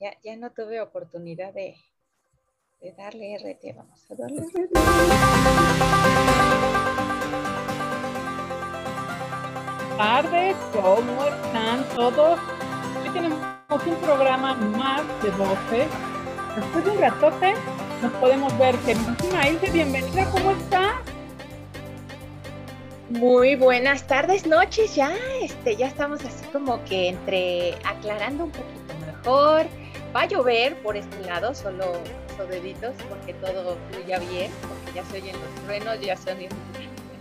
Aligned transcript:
ya, 0.00 0.16
ya 0.24 0.36
no 0.36 0.50
tuve 0.50 0.80
oportunidad 0.80 1.52
de, 1.52 1.76
de 2.80 2.92
darle 2.92 3.36
RT. 3.36 3.76
Vamos 3.76 4.10
a 4.10 4.14
darle 4.14 4.40
RT. 4.40 4.70
tardes, 9.98 10.56
¿cómo 10.72 11.24
están 11.24 11.84
todos? 11.94 12.40
Hoy 13.02 13.10
tenemos 13.12 13.38
un 13.86 13.96
programa 13.96 14.54
más 14.54 15.02
de 15.22 15.28
voces. 15.32 15.88
Después 16.56 16.84
de 16.86 16.90
un 16.92 16.98
ratote 16.98 17.54
nos 18.00 18.12
podemos 18.14 18.58
ver. 18.58 18.76
Queridísima 18.78 19.46
Ilse, 19.46 19.70
bienvenida, 19.70 20.24
¿cómo 20.30 20.52
está? 20.52 21.02
Muy 23.10 23.56
buenas 23.56 24.06
tardes, 24.06 24.46
noches, 24.46 24.94
ya, 24.94 25.14
este, 25.42 25.76
ya 25.76 25.88
estamos 25.88 26.24
así 26.24 26.46
como 26.46 26.82
que 26.84 27.08
entre 27.08 27.74
aclarando 27.84 28.44
un 28.44 28.52
poquito 28.52 28.94
mejor. 29.06 29.66
Va 30.14 30.22
a 30.22 30.26
llover 30.26 30.74
por 30.82 30.96
este 30.96 31.20
lado, 31.24 31.54
solo 31.54 31.92
deditos, 32.48 32.94
porque 33.08 33.34
todo 33.34 33.76
fluya 33.90 34.18
bien, 34.18 34.50
porque 34.62 34.96
ya 34.96 35.04
se 35.04 35.18
oyen 35.18 35.36
los 35.36 35.64
truenos, 35.64 36.00
ya 36.00 36.16
se 36.16 36.32
oyen. 36.32 36.50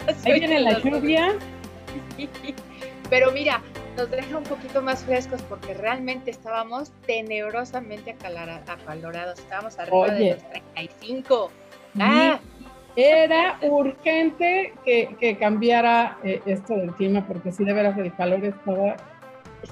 Ahí 0.26 0.40
viene 0.40 0.60
la 0.62 0.80
lluvia. 0.80 1.36
Pero 3.10 3.32
mira, 3.32 3.62
nos 3.98 4.10
deja 4.10 4.38
un 4.38 4.44
poquito 4.44 4.82
más 4.82 5.04
frescos 5.04 5.42
porque 5.44 5.74
realmente 5.74 6.32
estábamos 6.32 6.92
tenebrosamente 7.06 8.12
acalorados. 8.12 9.40
Estábamos 9.40 9.78
arriba 9.80 10.10
de 10.10 10.30
los 10.32 10.50
35. 10.50 11.52
Ah. 12.00 12.40
Era 12.96 13.58
urgente 13.62 14.74
que, 14.84 15.38
cambiara 15.40 16.18
eh, 16.24 16.42
esto 16.46 16.76
del 16.76 16.92
clima 16.94 17.26
porque 17.28 17.52
si 17.52 17.64
de 17.64 17.74
veras 17.74 17.98
el 17.98 18.14
calor 18.16 18.44
estaba 18.44 18.98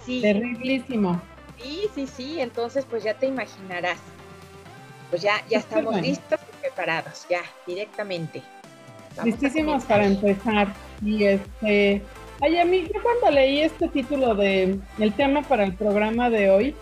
sí. 0.06 0.22
terriblísimo. 0.22 1.22
Sí, 1.62 1.88
sí, 1.94 2.08
sí. 2.08 2.40
Entonces, 2.40 2.86
pues 2.90 3.04
ya 3.04 3.14
te 3.14 3.28
imaginarás. 3.28 4.00
Pues 5.10 5.22
ya, 5.22 5.44
ya 5.50 5.60
estamos 5.60 6.00
listos 6.02 6.40
y 6.52 6.62
preparados, 6.62 7.26
ya, 7.30 7.42
directamente. 7.66 8.44
Listísimos 9.24 9.86
para 9.86 10.06
empezar. 10.06 10.74
Y 11.02 11.24
este, 11.24 12.04
Ay, 12.40 12.60
a 12.60 12.66
mí, 12.66 12.84
yo 12.94 13.02
cuando 13.02 13.32
leí 13.32 13.62
este 13.62 13.88
título 13.88 14.36
de 14.36 14.80
el 15.00 15.14
tema 15.14 15.42
para 15.42 15.64
el 15.64 15.74
programa 15.74 16.30
de 16.30 16.52
hoy, 16.52 16.76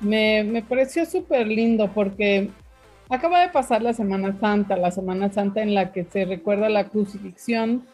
me, 0.00 0.44
me 0.44 0.62
pareció 0.62 1.06
súper 1.06 1.46
lindo 1.46 1.90
porque 1.94 2.50
acaba 3.08 3.40
de 3.40 3.48
pasar 3.48 3.80
la 3.80 3.94
Semana 3.94 4.38
Santa, 4.38 4.76
la 4.76 4.90
Semana 4.90 5.32
Santa 5.32 5.62
en 5.62 5.74
la 5.74 5.92
que 5.92 6.04
se 6.04 6.26
recuerda 6.26 6.68
la 6.68 6.88
crucifixión 6.88 7.86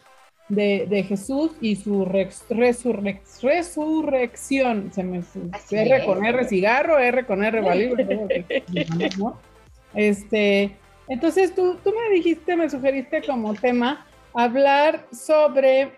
de, 0.49 0.87
de 0.89 1.03
Jesús 1.03 1.51
y 1.61 1.75
su 1.75 2.05
resurrección. 2.05 4.91
Se 4.93 5.03
me, 5.03 5.21
R 5.71 6.05
con 6.05 6.25
R 6.25 6.47
cigarro, 6.47 6.99
R 6.99 7.25
con 7.25 7.43
R 7.43 7.61
valido. 7.61 7.95
Este, 9.93 10.75
entonces 11.07 11.55
tú, 11.55 11.77
tú 11.81 11.93
me 11.93 12.09
dijiste, 12.13 12.57
me 12.57 12.69
sugeriste 12.69 13.21
como 13.21 13.53
tema 13.53 14.05
hablar 14.33 15.05
sobre 15.09 15.93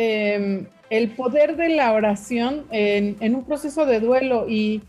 Em, 0.00 0.68
el 0.90 1.10
poder 1.16 1.56
de 1.56 1.70
la 1.70 1.92
oración 1.92 2.66
en, 2.70 3.34
un 3.34 3.44
proceso 3.44 3.84
de 3.84 3.98
duelo 3.98 4.46
y 4.48 4.80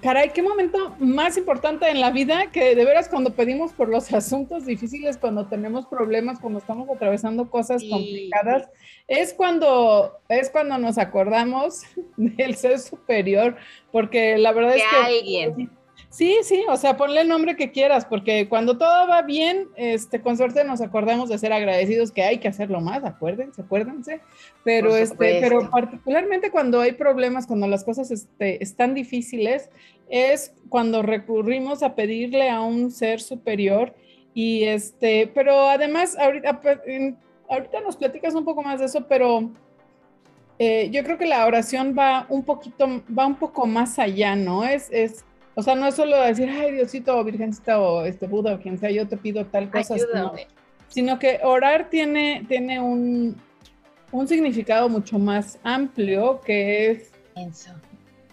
caray, 0.00 0.30
qué 0.30 0.42
momento 0.42 0.94
más 0.98 1.36
importante 1.36 1.88
en 1.88 2.00
la 2.00 2.10
vida 2.10 2.50
que 2.52 2.74
de 2.74 2.84
veras 2.84 3.08
cuando 3.08 3.34
pedimos 3.34 3.72
por 3.72 3.88
los 3.88 4.12
asuntos 4.12 4.66
difíciles, 4.66 5.18
cuando 5.18 5.46
tenemos 5.46 5.86
problemas, 5.86 6.38
cuando 6.38 6.58
estamos 6.58 6.88
atravesando 6.88 7.50
cosas 7.50 7.82
complicadas, 7.88 8.68
es 9.08 9.34
cuando 9.34 10.18
es 10.28 10.50
cuando 10.50 10.78
nos 10.78 10.98
acordamos 10.98 11.82
del 12.16 12.54
ser 12.54 12.78
superior, 12.78 13.56
porque 13.92 14.38
la 14.38 14.52
verdad 14.52 14.76
es 14.76 14.82
que 14.82 14.96
alguien 14.96 15.70
Sí, 16.10 16.38
sí, 16.42 16.64
o 16.68 16.76
sea, 16.76 16.96
ponle 16.96 17.20
el 17.20 17.28
nombre 17.28 17.54
que 17.54 17.70
quieras, 17.70 18.04
porque 18.04 18.48
cuando 18.48 18.76
todo 18.76 19.06
va 19.06 19.22
bien, 19.22 19.68
este, 19.76 20.20
con 20.20 20.36
suerte 20.36 20.64
nos 20.64 20.80
acordamos 20.80 21.28
de 21.28 21.38
ser 21.38 21.52
agradecidos, 21.52 22.10
que 22.10 22.24
hay 22.24 22.38
que 22.38 22.48
hacerlo 22.48 22.80
más, 22.80 23.04
acuérdense, 23.04 23.62
acuérdense, 23.62 24.20
pero 24.64 24.96
este, 24.96 25.38
pero 25.40 25.70
particularmente 25.70 26.50
cuando 26.50 26.80
hay 26.80 26.92
problemas, 26.92 27.46
cuando 27.46 27.68
las 27.68 27.84
cosas 27.84 28.10
este, 28.10 28.60
están 28.60 28.92
difíciles, 28.92 29.70
es 30.08 30.52
cuando 30.68 31.02
recurrimos 31.02 31.84
a 31.84 31.94
pedirle 31.94 32.50
a 32.50 32.60
un 32.60 32.90
ser 32.90 33.20
superior 33.20 33.94
y 34.34 34.64
este, 34.64 35.30
pero 35.32 35.68
además 35.68 36.18
ahorita, 36.18 36.60
ahorita 37.48 37.80
nos 37.82 37.96
platicas 37.96 38.34
un 38.34 38.44
poco 38.44 38.64
más 38.64 38.80
de 38.80 38.86
eso, 38.86 39.06
pero 39.06 39.48
eh, 40.58 40.90
yo 40.90 41.04
creo 41.04 41.18
que 41.18 41.26
la 41.26 41.46
oración 41.46 41.94
va 41.96 42.26
un 42.28 42.42
poquito, 42.42 42.86
va 43.16 43.26
un 43.26 43.36
poco 43.36 43.64
más 43.66 44.00
allá, 44.00 44.34
¿no? 44.34 44.64
Es, 44.64 44.88
es 44.90 45.24
o 45.54 45.62
sea, 45.62 45.74
no 45.74 45.86
es 45.86 45.94
solo 45.94 46.20
decir, 46.20 46.48
ay, 46.48 46.72
Diosito 46.72 47.16
o 47.16 47.24
Virgencita 47.24 47.80
o 47.80 48.04
este 48.04 48.26
Buda 48.26 48.54
o 48.54 48.60
quien 48.60 48.78
sea, 48.78 48.90
yo 48.90 49.06
te 49.08 49.16
pido 49.16 49.44
tal 49.46 49.70
cosa, 49.70 49.96
sino, 50.88 51.18
que 51.18 51.40
orar 51.42 51.88
tiene, 51.90 52.44
tiene 52.48 52.80
un, 52.80 53.36
significado 54.26 54.88
mucho 54.88 55.18
más 55.18 55.58
amplio 55.62 56.40
que 56.40 56.90
es... 56.90 57.12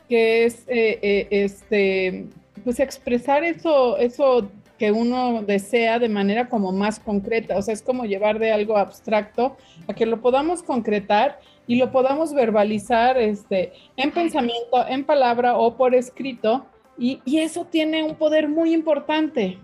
Que 0.09 0.45
es 0.45 0.63
eh, 0.67 0.99
eh, 1.01 1.27
este, 1.31 2.27
pues 2.63 2.79
expresar 2.79 3.43
eso, 3.43 3.97
eso 3.97 4.49
que 4.77 4.91
uno 4.91 5.41
desea 5.43 5.99
de 5.99 6.09
manera 6.09 6.47
como 6.49 6.71
más 6.71 6.99
concreta, 6.99 7.57
o 7.57 7.61
sea, 7.61 7.73
es 7.73 7.81
como 7.81 8.05
llevar 8.05 8.39
de 8.39 8.51
algo 8.51 8.77
abstracto 8.77 9.57
a 9.87 9.93
que 9.93 10.05
lo 10.05 10.21
podamos 10.21 10.63
concretar 10.63 11.39
y 11.65 11.75
lo 11.75 11.91
podamos 11.91 12.33
verbalizar 12.33 13.17
este, 13.17 13.73
en 13.97 14.11
pensamiento, 14.11 14.87
en 14.87 15.03
palabra 15.03 15.57
o 15.57 15.75
por 15.75 15.95
escrito 15.95 16.65
y, 16.97 17.21
eso 17.39 17.65
tiene 17.65 18.03
un 18.03 18.15
poder 18.15 18.47
muy 18.49 18.73
importante. 18.73 19.57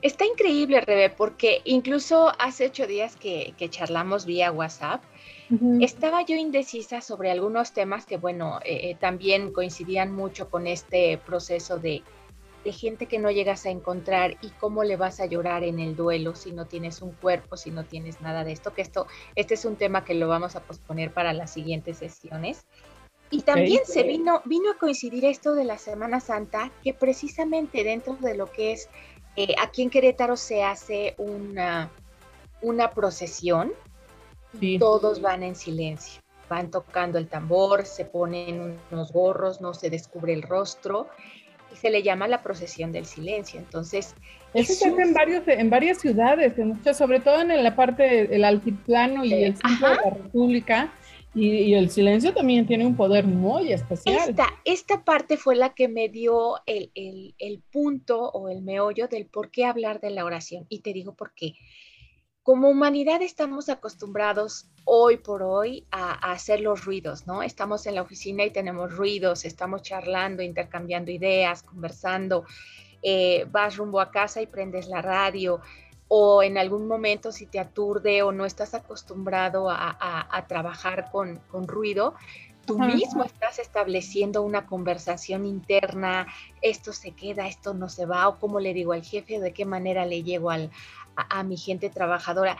Está 0.00 0.24
increíble, 0.24 0.80
Rebe, 0.80 1.10
porque 1.10 1.60
incluso 1.64 2.32
hace 2.38 2.66
ocho 2.66 2.86
días 2.86 3.16
que, 3.16 3.54
charlamos 3.70 4.26
vía 4.26 4.52
WhatsApp, 4.52 5.02
estaba 5.80 6.22
yo 6.24 6.36
indecisa 6.36 7.00
sobre 7.00 7.30
algunos 7.30 7.72
temas 7.72 8.04
que, 8.04 8.18
bueno, 8.18 8.60
eh, 8.64 8.90
eh, 8.90 8.96
también 9.00 9.52
coincidían 9.52 10.12
mucho 10.12 10.50
con 10.50 10.66
este 10.66 11.18
proceso 11.18 11.78
de, 11.78 12.02
gente 12.70 13.06
que 13.06 13.18
no 13.18 13.30
llegas 13.30 13.64
a 13.64 13.70
encontrar 13.70 14.36
y 14.42 14.50
cómo 14.50 14.84
le 14.84 14.96
vas 14.96 15.20
a 15.20 15.26
llorar 15.26 15.64
en 15.64 15.78
el 15.78 15.96
duelo 15.96 16.34
si 16.34 16.52
no 16.52 16.66
tienes 16.66 17.00
un 17.00 17.12
cuerpo, 17.12 17.56
si 17.56 17.70
no 17.70 17.84
tienes 17.84 18.20
nada 18.20 18.44
de 18.44 18.52
esto, 18.52 18.74
que 18.74 18.82
esto, 18.82 19.06
este 19.36 19.54
es 19.54 19.64
un 19.64 19.76
tema 19.76 20.04
que 20.04 20.12
lo 20.12 20.28
vamos 20.28 20.54
a 20.54 20.60
posponer 20.60 21.10
para 21.10 21.32
las 21.32 21.50
siguientes 21.50 21.96
sesiones. 21.96 22.66
Y 23.30 23.42
también 23.42 23.80
se 23.84 24.02
vino, 24.04 24.40
vino 24.46 24.70
a 24.70 24.78
coincidir 24.78 25.24
esto 25.24 25.54
de 25.54 25.64
la 25.64 25.78
Semana 25.78 26.20
Santa, 26.20 26.70
que 26.82 26.94
precisamente 26.94 27.84
dentro 27.84 28.14
de 28.14 28.34
lo 28.34 28.50
que 28.50 28.72
es, 28.72 28.88
eh, 29.36 29.54
aquí 29.60 29.82
en 29.82 29.90
Querétaro 29.90 30.36
se 30.36 30.62
hace 30.62 31.14
una, 31.18 31.90
una 32.62 32.90
procesión, 32.90 33.72
todos 34.78 35.20
van 35.20 35.42
en 35.42 35.54
silencio, 35.54 36.22
van 36.48 36.70
tocando 36.70 37.18
el 37.18 37.28
tambor, 37.28 37.84
se 37.84 38.06
ponen 38.06 38.78
unos 38.90 39.12
gorros, 39.12 39.60
no 39.60 39.74
se 39.74 39.90
descubre 39.90 40.32
el 40.32 40.42
rostro, 40.42 41.08
y 41.70 41.76
se 41.76 41.90
le 41.90 42.02
llama 42.02 42.28
la 42.28 42.42
procesión 42.42 42.92
del 42.92 43.04
silencio. 43.04 43.60
Entonces, 43.60 44.14
eso 44.54 44.72
se 44.72 44.88
hace 44.88 45.02
en, 45.02 45.12
varios, 45.12 45.42
en 45.46 45.68
varias 45.68 45.98
ciudades, 45.98 46.54
sobre 46.96 47.20
todo 47.20 47.42
en 47.42 47.62
la 47.62 47.76
parte 47.76 48.26
del 48.26 48.44
altiplano 48.44 49.22
y 49.22 49.34
el 49.34 49.56
centro 49.56 49.90
de 49.90 49.94
la 49.96 50.10
República 50.10 50.92
y, 51.34 51.74
el 51.74 51.90
silencio 51.90 52.32
también 52.32 52.66
tiene 52.66 52.86
un 52.86 52.96
poder 52.96 53.26
muy 53.26 53.72
especial. 53.72 54.30
Esta, 54.30 54.48
esta 54.64 55.04
parte 55.04 55.36
fue 55.36 55.56
la 55.56 55.74
que 55.74 55.88
me 55.88 56.08
dio 56.08 56.56
el, 56.66 56.90
el, 56.94 57.62
punto 57.70 58.30
o 58.30 58.48
el 58.48 58.62
meollo 58.62 59.08
del 59.08 59.26
por 59.26 59.50
qué 59.50 59.64
hablar 59.64 60.00
de 60.00 60.10
la 60.10 60.24
oración. 60.24 60.66
Y 60.68 60.80
te 60.80 60.92
digo 60.92 61.14
por 61.14 61.34
qué. 61.34 61.54
Como 62.42 62.70
humanidad 62.70 63.20
estamos 63.20 63.68
acostumbrados 63.68 64.70
hoy 64.84 65.18
por 65.18 65.42
hoy 65.42 65.86
a, 65.90 66.32
hacer 66.32 66.60
los 66.60 66.86
ruidos, 66.86 67.26
¿no? 67.26 67.42
Estamos 67.42 67.86
en 67.86 67.94
la 67.94 68.02
oficina 68.02 68.44
y 68.44 68.50
tenemos 68.50 68.96
ruidos, 68.96 69.44
estamos 69.44 69.82
charlando, 69.82 70.42
intercambiando 70.42 71.10
ideas, 71.10 71.62
conversando, 71.62 72.44
eh, 73.02 73.46
vas 73.50 73.76
rumbo 73.76 74.00
a 74.00 74.10
casa 74.10 74.40
y 74.40 74.46
prendes 74.46 74.88
la 74.88 75.02
radio, 75.02 75.60
o 76.08 76.42
en 76.42 76.56
algún 76.56 76.88
momento 76.88 77.32
si 77.32 77.46
te 77.46 77.60
aturde 77.60 78.22
o 78.22 78.32
no 78.32 78.46
estás 78.46 78.74
acostumbrado 78.74 79.68
a, 79.70 80.44
trabajar 80.48 81.10
con, 81.12 81.40
ruido, 81.68 82.14
tú 82.64 82.78
mismo 82.78 83.24
estás 83.24 83.58
estableciendo 83.58 84.42
una 84.42 84.66
conversación 84.66 85.44
interna, 85.44 86.26
esto 86.62 86.92
se 86.92 87.12
queda, 87.12 87.46
esto 87.46 87.74
no 87.74 87.88
se 87.90 88.06
va, 88.06 88.28
o 88.28 88.38
cómo 88.38 88.58
le 88.58 88.72
digo 88.72 88.92
al 88.92 89.04
jefe, 89.04 89.38
de 89.38 89.52
qué 89.52 89.66
manera 89.66 90.06
le 90.06 90.22
llego 90.22 90.50
al, 90.50 90.70
a, 91.14 91.42
mi 91.42 91.58
gente 91.58 91.90
trabajadora. 91.90 92.56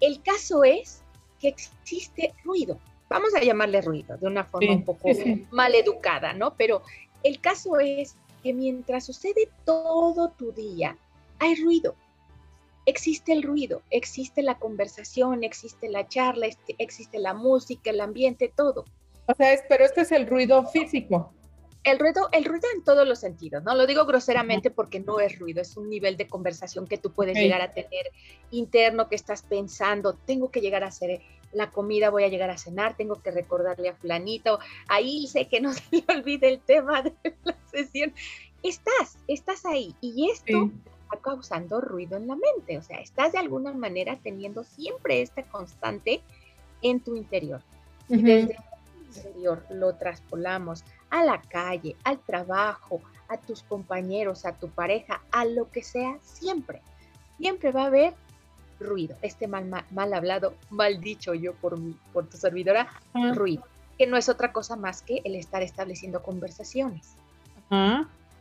El 0.00 0.22
caso 0.22 0.62
es 0.62 1.02
que 1.40 1.48
existe 1.48 2.32
ruido, 2.44 2.78
vamos 3.08 3.34
a 3.34 3.40
llamarle 3.40 3.80
ruido 3.82 4.16
de 4.16 4.26
una 4.28 4.44
forma 4.44 4.72
un 4.72 4.84
poco 4.84 5.08
mal 5.50 5.74
educada, 5.74 6.32
¿no? 6.32 6.54
Pero 6.54 6.82
el 7.24 7.40
caso 7.40 7.80
es 7.80 8.16
que 8.44 8.52
mientras 8.52 9.06
sucede 9.06 9.48
todo 9.64 10.30
tu 10.30 10.52
día, 10.52 10.96
hay 11.40 11.56
ruido 11.56 11.96
existe 12.86 13.32
el 13.32 13.42
ruido, 13.42 13.82
existe 13.90 14.42
la 14.42 14.58
conversación, 14.58 15.44
existe 15.44 15.88
la 15.88 16.08
charla, 16.08 16.46
este, 16.46 16.74
existe 16.78 17.18
la 17.18 17.34
música, 17.34 17.90
el 17.90 18.00
ambiente, 18.00 18.52
todo. 18.54 18.84
O 19.26 19.34
sea, 19.34 19.56
pero 19.68 19.84
este 19.84 20.02
es 20.02 20.12
el 20.12 20.26
ruido 20.26 20.66
físico. 20.66 21.32
el 21.84 21.98
ruido, 21.98 22.28
el 22.32 22.44
ruido 22.44 22.68
en 22.74 22.84
todos 22.84 23.06
los 23.06 23.18
sentidos, 23.18 23.62
¿no? 23.64 23.74
Lo 23.74 23.86
digo 23.86 24.04
groseramente 24.04 24.70
porque 24.70 25.00
no 25.00 25.20
es 25.20 25.38
ruido, 25.38 25.60
es 25.60 25.76
un 25.76 25.88
nivel 25.88 26.16
de 26.16 26.28
conversación 26.28 26.86
que 26.86 26.98
tú 26.98 27.12
puedes 27.12 27.36
llegar 27.36 27.60
a 27.60 27.72
tener 27.72 28.10
interno, 28.50 29.08
que 29.08 29.16
estás 29.16 29.42
pensando, 29.42 30.14
tengo 30.14 30.50
que 30.50 30.60
llegar 30.60 30.84
a 30.84 30.88
hacer 30.88 31.20
la 31.52 31.70
comida, 31.70 32.10
voy 32.10 32.24
a 32.24 32.28
llegar 32.28 32.50
a 32.50 32.58
cenar, 32.58 32.96
tengo 32.96 33.20
que 33.20 33.30
recordarle 33.30 33.88
a 33.88 33.94
fulanito, 33.94 34.58
ahí 34.88 35.26
sé 35.26 35.48
que 35.48 35.60
no 35.60 35.72
se 35.72 35.82
le 35.90 36.04
olvide 36.08 36.48
el 36.48 36.60
tema 36.60 37.02
de 37.02 37.14
la 37.44 37.56
sesión. 37.70 38.14
Estás, 38.62 39.18
estás 39.26 39.66
ahí 39.66 39.94
y 40.00 40.30
esto 40.30 40.70
está 41.12 41.22
causando 41.22 41.80
ruido 41.80 42.16
en 42.16 42.26
la 42.26 42.36
mente, 42.36 42.78
o 42.78 42.82
sea, 42.82 43.00
estás 43.00 43.32
de 43.32 43.38
alguna 43.38 43.72
manera 43.72 44.18
teniendo 44.22 44.64
siempre 44.64 45.22
este 45.22 45.44
constante 45.44 46.22
en 46.80 47.00
tu 47.00 47.16
interior. 47.16 47.60
Y 48.08 48.22
desde 48.22 48.54
el 48.54 49.06
interior 49.06 49.64
lo 49.70 49.94
traspolamos 49.94 50.84
a 51.10 51.24
la 51.24 51.40
calle, 51.40 51.96
al 52.04 52.18
trabajo, 52.18 53.00
a 53.28 53.36
tus 53.36 53.62
compañeros, 53.62 54.44
a 54.44 54.54
tu 54.54 54.68
pareja, 54.68 55.22
a 55.30 55.44
lo 55.44 55.70
que 55.70 55.82
sea, 55.82 56.18
siempre, 56.22 56.80
siempre 57.38 57.72
va 57.72 57.84
a 57.84 57.86
haber 57.86 58.14
ruido, 58.80 59.16
este 59.22 59.46
mal, 59.46 59.84
mal, 59.90 60.12
hablado, 60.12 60.54
mal 60.70 61.00
dicho 61.00 61.34
yo 61.34 61.54
por, 61.54 61.78
por 62.12 62.26
tu 62.28 62.36
servidora, 62.36 62.88
ruido, 63.34 63.64
que 63.96 64.06
no 64.06 64.16
es 64.16 64.28
otra 64.28 64.52
cosa 64.52 64.76
más 64.76 65.02
que 65.02 65.20
el 65.24 65.36
estar 65.36 65.62
estableciendo 65.62 66.22
conversaciones. 66.22 67.14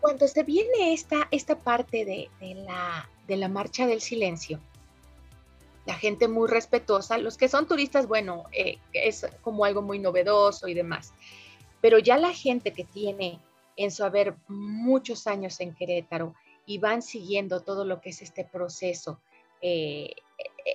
Cuando 0.02 0.28
se 0.28 0.42
viene 0.42 0.94
esta, 0.94 1.28
esta 1.30 1.60
parte 1.60 2.06
de, 2.06 2.30
la, 2.56 3.08
de 3.28 3.38
la 3.38 3.48
marcha 3.48 3.86
del 3.86 4.02
silencio, 4.02 4.60
la 5.86 5.94
gente 5.94 6.28
muy 6.28 6.50
respetuosa, 6.50 7.20
los 7.20 7.38
que 7.38 7.48
son 7.48 7.68
turistas, 7.68 8.08
bueno, 8.08 8.46
eh, 8.52 8.80
es 8.94 9.28
como 9.42 9.64
algo 9.64 9.84
muy 9.84 10.00
novedoso 10.00 10.68
y 10.68 10.74
demás, 10.74 11.14
pero 11.82 12.00
ya 12.00 12.18
la 12.18 12.34
gente 12.34 12.74
que 12.74 12.84
tiene 12.84 13.40
en 13.78 13.92
su 13.92 14.04
haber 14.04 14.36
muchos 14.48 15.28
años 15.28 15.60
en 15.60 15.74
Querétaro 15.74 16.34
y 16.66 16.80
van 16.80 17.02
siguiendo 17.02 17.62
todo 17.62 17.86
lo 17.86 18.02
que 18.02 18.10
es 18.10 18.22
este 18.22 18.44
proceso, 18.44 19.22
eh, 19.62 20.14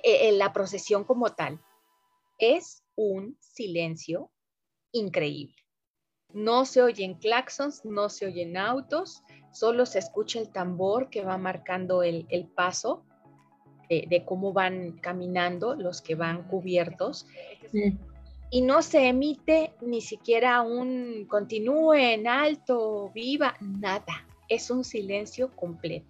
eh, 0.03 0.31
la 0.33 0.53
procesión 0.53 1.03
como 1.03 1.33
tal, 1.33 1.59
es 2.37 2.81
un 2.95 3.37
silencio 3.39 4.31
increíble. 4.91 5.55
No 6.33 6.65
se 6.65 6.81
oyen 6.81 7.15
claxons, 7.15 7.85
no 7.85 8.09
se 8.09 8.25
oyen 8.25 8.57
autos, 8.57 9.23
solo 9.51 9.85
se 9.85 9.99
escucha 9.99 10.39
el 10.39 10.49
tambor 10.51 11.09
que 11.09 11.23
va 11.23 11.37
marcando 11.37 12.03
el, 12.03 12.25
paso 12.55 13.03
de, 13.89 14.23
cómo 14.25 14.53
van 14.53 14.93
caminando 14.99 15.75
los 15.75 16.01
que 16.01 16.15
van 16.15 16.43
cubiertos 16.43 17.25
y 18.49 18.61
no 18.61 18.81
se 18.81 19.07
emite 19.07 19.73
ni 19.81 20.01
siquiera 20.01 20.61
un 20.61 21.25
continúe 21.27 21.93
en 21.95 22.27
alto, 22.27 23.11
viva, 23.13 23.55
nada. 23.59 24.25
Es 24.47 24.71
un 24.71 24.83
silencio 24.83 25.51
completo. 25.55 26.07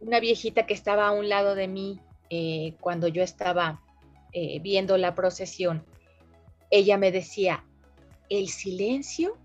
Una 0.00 0.18
viejita 0.18 0.66
que 0.66 0.74
estaba 0.74 1.06
a 1.06 1.12
un 1.12 1.28
lado 1.28 1.54
de 1.54 1.68
mí 1.68 2.00
eh, 2.30 2.74
cuando 2.80 3.06
yo 3.06 3.22
estaba 3.22 3.80
eh, 4.32 4.58
viendo 4.60 4.96
la 4.96 5.14
procesión, 5.14 5.84
ella 6.70 6.98
me 6.98 7.12
decía, 7.12 7.64
el 8.28 8.48
silencio 8.48 9.36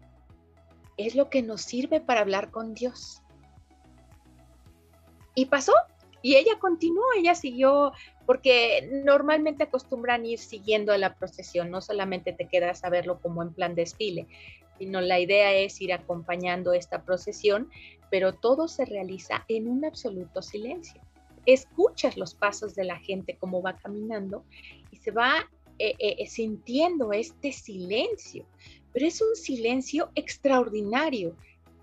es 0.98 1.16
lo 1.16 1.30
que 1.30 1.42
nos 1.42 1.62
sirve 1.62 2.02
para 2.02 2.22
hablar 2.22 2.52
con 2.52 2.74
Dios. 2.74 3.22
Y 5.36 5.46
pasó, 5.46 5.74
y 6.22 6.36
ella 6.36 6.60
continuó, 6.60 7.04
ella 7.18 7.36
siguió, 7.36 7.92
porque 8.26 8.90
normalmente 9.04 9.64
acostumbran 9.64 10.26
ir 10.26 10.40
siguiendo 10.40 10.94
a 10.94 10.98
la 10.98 11.16
procesión, 11.16 11.72
no 11.72 11.82
solamente 11.82 12.34
te 12.34 12.48
quedas 12.48 12.84
a 12.84 12.90
verlo 12.90 13.20
como 13.20 13.42
en 13.42 13.54
plan 13.54 13.76
desfile, 13.76 14.28
sino 14.78 15.02
la 15.02 15.20
idea 15.20 15.54
es 15.54 15.82
ir 15.82 15.92
acompañando 15.92 16.74
esta 16.74 17.04
procesión, 17.04 17.70
pero 18.10 18.34
todo 18.34 18.68
se 18.68 18.86
realiza 18.86 19.44
en 19.48 19.68
un 19.68 19.86
absoluto 19.86 20.42
silencio. 20.42 21.02
Escuchas 21.46 22.16
los 22.16 22.36
pasos 22.36 22.76
de 22.76 22.86
la 22.86 23.00
gente 23.00 23.36
como 23.38 23.62
va 23.62 23.76
caminando 23.76 24.46
y 24.92 24.98
se 24.98 25.12
va 25.12 25.50
eh, 25.80 25.96
eh, 26.00 26.28
sintiendo 26.28 27.14
este 27.14 27.52
silencio, 27.52 28.46
pero 28.92 29.08
es 29.08 29.22
un 29.22 29.36
silencio 29.36 30.12
extraordinario, 30.16 31.36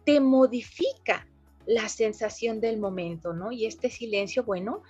te 0.04 0.20
modifica 0.20 1.26
la 1.66 1.88
sensación 1.88 2.60
del 2.60 2.78
momento, 2.78 3.32
¿no? 3.32 3.52
Y 3.52 3.66
este 3.66 3.90
silencio, 3.90 4.44
bueno, 4.44 4.82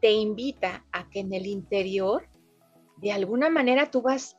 te 0.00 0.12
invita 0.12 0.84
a 0.92 1.08
que 1.08 1.20
en 1.20 1.32
el 1.32 1.46
interior, 1.46 2.28
de 2.98 3.12
alguna 3.12 3.50
manera, 3.50 3.90
tú 3.90 4.02
vas 4.02 4.36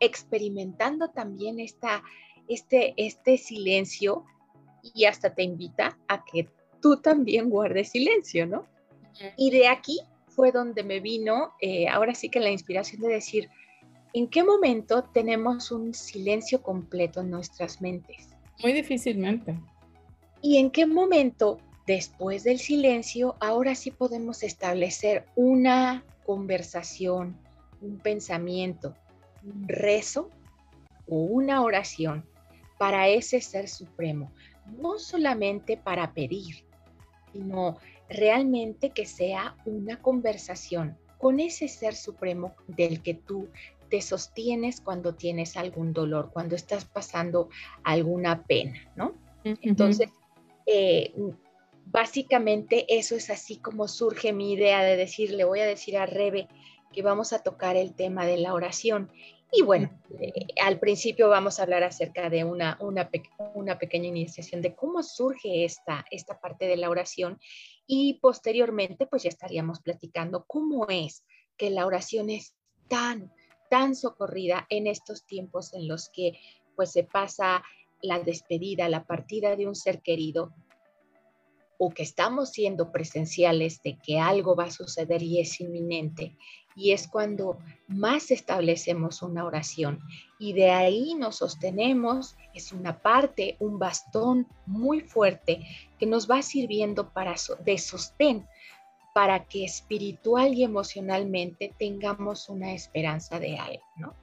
experimentando 0.00 1.08
también 1.10 1.60
esta, 1.60 2.02
este, 2.48 2.94
este 2.96 3.38
silencio 3.38 4.24
y 4.94 5.06
hasta 5.06 5.34
te 5.34 5.42
invita 5.42 5.98
a 6.08 6.24
que 6.24 6.48
tú 6.80 6.98
también 6.98 7.48
guardes 7.48 7.90
silencio, 7.90 8.46
¿no? 8.46 8.66
Y 9.36 9.50
de 9.50 9.68
aquí 9.68 10.00
fue 10.34 10.52
donde 10.52 10.82
me 10.82 11.00
vino, 11.00 11.52
eh, 11.60 11.88
ahora 11.88 12.14
sí 12.14 12.28
que 12.28 12.40
la 12.40 12.50
inspiración 12.50 13.00
de 13.00 13.08
decir, 13.08 13.48
¿en 14.12 14.28
qué 14.28 14.42
momento 14.42 15.04
tenemos 15.04 15.70
un 15.70 15.94
silencio 15.94 16.62
completo 16.62 17.20
en 17.20 17.30
nuestras 17.30 17.80
mentes? 17.80 18.28
Muy 18.62 18.72
difícilmente. 18.72 19.58
¿Y 20.42 20.58
en 20.58 20.70
qué 20.70 20.86
momento, 20.86 21.58
después 21.86 22.44
del 22.44 22.58
silencio, 22.58 23.36
ahora 23.40 23.74
sí 23.74 23.90
podemos 23.90 24.42
establecer 24.42 25.24
una 25.36 26.04
conversación, 26.26 27.36
un 27.80 27.98
pensamiento, 27.98 28.94
un 29.42 29.68
rezo 29.68 30.30
o 31.08 31.16
una 31.16 31.62
oración 31.62 32.24
para 32.78 33.08
ese 33.08 33.40
ser 33.40 33.68
supremo? 33.68 34.32
No 34.78 34.98
solamente 34.98 35.76
para 35.76 36.12
pedir, 36.12 36.64
sino 37.32 37.78
realmente 38.14 38.90
que 38.90 39.06
sea 39.06 39.56
una 39.64 40.00
conversación 40.00 40.96
con 41.18 41.40
ese 41.40 41.68
ser 41.68 41.94
supremo 41.94 42.54
del 42.66 43.02
que 43.02 43.14
tú 43.14 43.48
te 43.88 44.02
sostienes 44.02 44.80
cuando 44.80 45.14
tienes 45.14 45.56
algún 45.56 45.92
dolor, 45.92 46.30
cuando 46.32 46.56
estás 46.56 46.84
pasando 46.84 47.48
alguna 47.82 48.44
pena, 48.44 48.92
¿no? 48.96 49.14
Entonces, 49.44 50.10
eh, 50.66 51.12
básicamente 51.86 52.86
eso 52.88 53.14
es 53.14 53.30
así 53.30 53.58
como 53.58 53.88
surge 53.88 54.32
mi 54.32 54.52
idea 54.52 54.82
de 54.82 54.96
decir, 54.96 55.30
le 55.30 55.44
voy 55.44 55.60
a 55.60 55.66
decir 55.66 55.96
a 55.96 56.06
Rebe 56.06 56.48
que 56.92 57.02
vamos 57.02 57.32
a 57.32 57.42
tocar 57.42 57.76
el 57.76 57.94
tema 57.94 58.26
de 58.26 58.38
la 58.38 58.54
oración. 58.54 59.10
Y 59.52 59.62
bueno, 59.62 59.90
eh, 60.20 60.32
al 60.60 60.80
principio 60.80 61.28
vamos 61.28 61.58
a 61.58 61.62
hablar 61.62 61.84
acerca 61.84 62.28
de 62.30 62.44
una, 62.44 62.76
una, 62.80 63.08
una, 63.54 63.78
pequeña 63.78 64.08
iniciación 64.08 64.62
de 64.62 64.74
cómo 64.74 65.02
surge 65.02 65.64
esta, 65.64 66.04
esta 66.10 66.40
parte 66.40 66.66
de 66.66 66.76
la 66.76 66.90
oración 66.90 67.38
y 67.86 68.18
posteriormente 68.20 69.06
pues 69.06 69.24
ya 69.24 69.28
estaríamos 69.28 69.80
platicando 69.80 70.44
cómo 70.46 70.86
es 70.88 71.24
que 71.56 71.70
la 71.70 71.86
oración 71.86 72.30
es 72.30 72.54
tan, 72.88 73.32
tan 73.70 73.94
socorrida 73.94 74.66
en 74.70 74.86
estos 74.86 75.24
tiempos 75.26 75.72
en 75.74 75.88
los 75.88 76.08
que 76.10 76.38
pues 76.76 76.92
se 76.92 77.04
pasa 77.04 77.62
la 78.02 78.20
despedida, 78.20 78.88
la 78.88 79.04
partida 79.04 79.56
de 79.56 79.66
un 79.66 79.74
ser 79.74 80.02
querido, 80.02 80.52
o 81.78 81.90
que 81.90 82.02
estamos 82.02 82.50
siendo 82.50 82.92
presenciales 82.92 83.82
de 83.82 83.98
que 83.98 84.18
algo 84.18 84.54
va 84.54 84.64
a 84.64 84.70
suceder 84.70 85.22
y 85.22 85.40
es 85.40 85.60
inminente, 85.60 86.36
y 86.74 86.92
es 86.92 87.08
cuando 87.08 87.58
más 87.86 88.30
establecemos 88.30 89.22
una 89.22 89.44
oración 89.44 90.00
y 90.38 90.52
de 90.52 90.70
ahí 90.70 91.14
nos 91.14 91.36
sostenemos, 91.36 92.36
es 92.54 92.72
una 92.72 92.98
parte, 92.98 93.56
un 93.60 93.78
bastón 93.78 94.46
muy 94.66 95.00
fuerte 95.00 95.66
que 95.98 96.06
nos 96.06 96.30
va 96.30 96.42
sirviendo 96.42 97.10
para 97.10 97.34
de 97.64 97.78
sostén 97.78 98.46
para 99.14 99.44
que 99.44 99.64
espiritual 99.64 100.54
y 100.54 100.64
emocionalmente 100.64 101.72
tengamos 101.78 102.48
una 102.48 102.72
esperanza 102.72 103.38
de 103.38 103.56
algo, 103.56 103.84
¿no? 103.96 104.14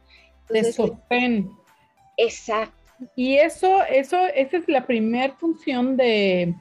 de 0.52 0.72
sostén. 0.72 1.52
Exacto. 2.18 2.76
Y 3.16 3.36
eso, 3.36 3.84
eso, 3.86 4.18
esa 4.28 4.58
es 4.58 4.68
la 4.68 4.86
primera 4.86 5.34
función 5.34 5.98
de, 5.98 6.56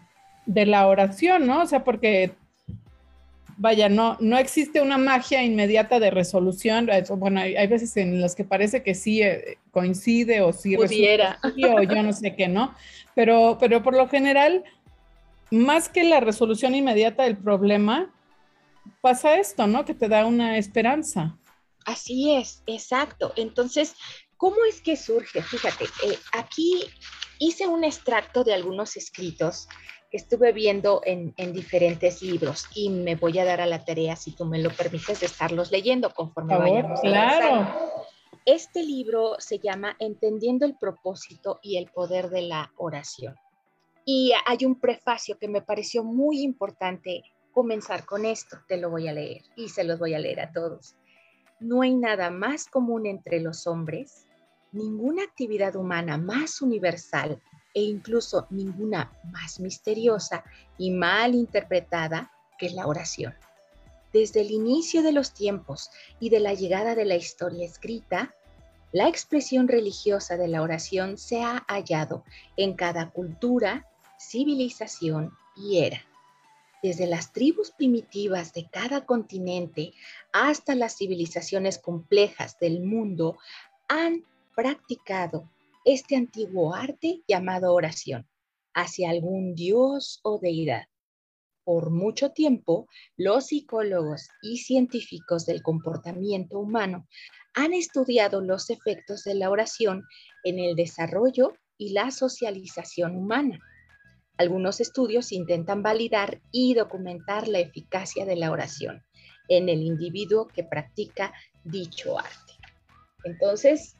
la 0.46 0.86
oración, 0.86 1.46
¿no? 1.46 1.62
O 1.62 1.66
sea, 1.66 1.84
porque, 1.84 2.32
vaya, 3.60 3.88
no, 3.88 4.16
no 4.20 4.38
existe 4.38 4.80
una 4.80 4.98
magia 4.98 5.44
inmediata 5.44 6.00
de 6.00 6.10
resolución. 6.10 6.88
Bueno, 7.16 7.40
hay, 7.40 7.66
veces 7.66 7.96
en 7.96 8.20
las 8.20 8.34
que 8.34 8.44
parece 8.44 8.82
que 8.82 8.94
sí 8.94 9.22
eh, 9.22 9.58
coincide 9.70 10.40
o 10.40 10.52
sí 10.52 10.76
Pudiera. 10.76 11.38
o 11.44 11.82
yo 11.82 12.02
no 12.02 12.12
sé 12.12 12.34
qué, 12.34 12.48
¿no? 12.48 12.74
Pero, 13.14 13.58
pero 13.60 13.82
por 13.82 13.94
lo 13.94 14.08
general, 14.08 14.64
más 15.50 15.88
que 15.88 16.04
la 16.04 16.20
resolución 16.20 16.74
inmediata 16.74 17.24
del 17.24 17.36
problema, 17.36 18.12
pasa 19.02 19.38
esto, 19.38 19.66
¿no? 19.66 19.84
Que 19.84 19.94
te 19.94 20.08
da 20.08 20.24
una 20.26 20.56
esperanza. 20.56 21.36
Así 21.84 22.34
es, 22.34 22.62
exacto. 22.66 23.32
Entonces, 23.36 23.94
¿Cómo 24.40 24.56
es 24.66 24.80
que 24.80 24.96
surge? 24.96 25.42
Fíjate, 25.42 25.84
eh, 25.84 26.18
aquí 26.32 26.86
hice 27.38 27.66
un 27.66 27.84
extracto 27.84 28.42
de 28.42 28.54
algunos 28.54 28.96
escritos 28.96 29.68
que 30.10 30.16
estuve 30.16 30.52
viendo 30.52 31.02
en, 31.04 31.34
diferentes 31.52 32.20
libros 32.20 32.66
y 32.74 32.90
me 32.90 33.14
voy 33.14 33.38
a 33.38 33.44
dar 33.44 33.60
a 33.60 33.66
la 33.66 33.84
tarea, 33.84 34.16
si 34.16 34.32
tú 34.32 34.44
me 34.44 34.58
lo 34.58 34.70
permites, 34.70 35.20
de 35.20 35.26
estarlos 35.26 35.70
leyendo 35.70 36.10
conforme 36.10 36.58
vayamos. 36.58 37.00
Claro. 37.00 37.68
este 38.44 38.82
libro 38.82 39.36
se 39.38 39.60
llama 39.60 39.94
Entendiendo 40.00 40.66
el 40.66 40.76
propósito 40.76 41.60
y 41.62 41.76
el 41.76 41.86
poder 41.86 42.28
de 42.30 42.42
la 42.42 42.72
oración. 42.76 43.36
Y 44.04 44.32
hay 44.46 44.64
un 44.64 44.80
prefacio 44.80 45.38
que 45.38 45.46
me 45.46 45.62
pareció 45.62 46.02
muy 46.02 46.42
importante 46.42 47.22
comenzar 47.52 48.04
con 48.04 48.24
esto. 48.24 48.58
Te 48.66 48.78
lo 48.78 48.90
voy 48.90 49.06
a 49.06 49.12
leer 49.12 49.42
y 49.56 49.68
se 49.68 49.84
los 49.84 50.00
voy 50.00 50.14
a 50.14 50.18
leer 50.18 50.40
a 50.40 50.52
todos. 50.52 50.96
No 51.60 51.82
hay 51.82 51.94
nada 51.94 52.30
más 52.30 52.66
común 52.66 53.06
entre 53.06 53.40
los 53.40 53.66
hombres, 53.68 54.26
ninguna 54.72 55.22
actividad 55.22 55.76
humana 55.76 56.16
más 56.16 56.62
universal 56.62 57.40
e 57.74 57.82
incluso 57.82 58.46
ninguna 58.50 59.12
más 59.32 59.60
misteriosa 59.60 60.44
y 60.78 60.90
mal 60.90 61.34
interpretada 61.34 62.32
que 62.58 62.70
la 62.70 62.86
oración. 62.86 63.34
Desde 64.12 64.40
el 64.40 64.50
inicio 64.50 65.02
de 65.02 65.12
los 65.12 65.32
tiempos 65.32 65.90
y 66.18 66.30
de 66.30 66.40
la 66.40 66.54
llegada 66.54 66.94
de 66.94 67.04
la 67.04 67.16
historia 67.16 67.64
escrita, 67.64 68.34
la 68.92 69.08
expresión 69.08 69.68
religiosa 69.68 70.36
de 70.36 70.48
la 70.48 70.62
oración 70.62 71.16
se 71.16 71.42
ha 71.42 71.64
hallado 71.68 72.24
en 72.56 72.74
cada 72.74 73.10
cultura, 73.10 73.86
civilización 74.18 75.32
y 75.56 75.78
era. 75.78 76.04
Desde 76.82 77.06
las 77.06 77.32
tribus 77.32 77.70
primitivas 77.70 78.52
de 78.52 78.68
cada 78.68 79.04
continente 79.06 79.92
hasta 80.32 80.74
las 80.74 80.96
civilizaciones 80.96 81.78
complejas 81.78 82.58
del 82.58 82.80
mundo 82.80 83.38
han 83.86 84.24
practicado 84.56 85.48
este 85.84 86.16
antiguo 86.16 86.74
arte 86.74 87.22
llamado 87.26 87.72
oración 87.74 88.28
hacia 88.74 89.10
algún 89.10 89.54
dios 89.54 90.20
o 90.22 90.38
deidad. 90.38 90.84
Por 91.64 91.90
mucho 91.90 92.30
tiempo, 92.30 92.88
los 93.16 93.46
psicólogos 93.46 94.28
y 94.42 94.58
científicos 94.58 95.46
del 95.46 95.62
comportamiento 95.62 96.58
humano 96.58 97.06
han 97.54 97.74
estudiado 97.74 98.40
los 98.40 98.70
efectos 98.70 99.24
de 99.24 99.34
la 99.34 99.50
oración 99.50 100.04
en 100.44 100.58
el 100.58 100.74
desarrollo 100.76 101.54
y 101.76 101.92
la 101.92 102.10
socialización 102.10 103.16
humana. 103.16 103.60
Algunos 104.36 104.80
estudios 104.80 105.32
intentan 105.32 105.82
validar 105.82 106.40
y 106.50 106.74
documentar 106.74 107.46
la 107.48 107.58
eficacia 107.58 108.24
de 108.24 108.36
la 108.36 108.50
oración 108.50 109.02
en 109.48 109.68
el 109.68 109.82
individuo 109.82 110.46
que 110.46 110.64
practica 110.64 111.34
dicho 111.64 112.18
arte. 112.18 112.54
Entonces, 113.24 113.96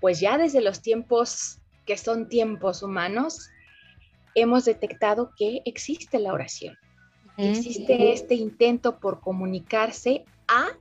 pues 0.00 0.20
ya 0.20 0.38
desde 0.38 0.60
los 0.60 0.80
tiempos 0.80 1.58
que 1.86 1.96
son 1.96 2.28
tiempos 2.28 2.82
humanos, 2.82 3.48
hemos 4.34 4.64
detectado 4.66 5.30
que 5.36 5.62
existe 5.64 6.18
la 6.18 6.32
oración. 6.32 6.76
Existe 7.38 8.12
este 8.12 8.34
intento 8.34 8.98
por 8.98 9.20
comunicarse 9.20 10.24
a 10.48 10.76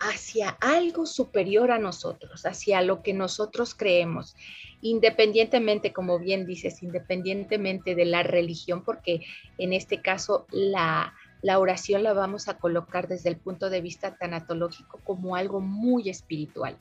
hacia 0.00 0.56
algo 0.62 1.04
superior 1.04 1.70
a 1.70 1.78
nosotros, 1.78 2.46
hacia 2.46 2.80
lo 2.80 3.02
que 3.02 3.12
nosotros 3.12 3.74
creemos, 3.74 4.34
independientemente, 4.80 5.92
como 5.92 6.18
bien 6.18 6.46
dices, 6.46 6.82
independientemente 6.82 7.94
de 7.94 8.06
la 8.06 8.22
religión, 8.22 8.82
porque 8.82 9.20
en 9.58 9.74
este 9.74 10.00
caso 10.00 10.46
la, 10.50 11.12
la 11.42 11.58
oración 11.58 12.02
la 12.02 12.14
vamos 12.14 12.48
a 12.48 12.56
colocar 12.56 13.08
desde 13.08 13.28
el 13.28 13.36
punto 13.36 13.68
de 13.68 13.82
vista 13.82 14.16
tanatológico 14.16 14.98
como 15.04 15.36
algo 15.36 15.60
muy 15.60 16.08
espiritual 16.08 16.78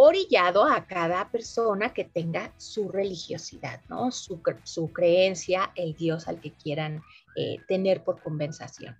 orillado 0.00 0.64
a 0.64 0.86
cada 0.86 1.28
persona 1.28 1.92
que 1.92 2.04
tenga 2.04 2.52
su 2.56 2.88
religiosidad, 2.88 3.80
¿no? 3.88 4.12
Su, 4.12 4.40
creencia, 4.92 5.72
el 5.74 5.96
Dios 5.96 6.28
al 6.28 6.40
que 6.40 6.52
quieran 6.52 7.02
eh, 7.34 7.56
tener 7.66 8.04
por 8.04 8.22
compensación. 8.22 8.96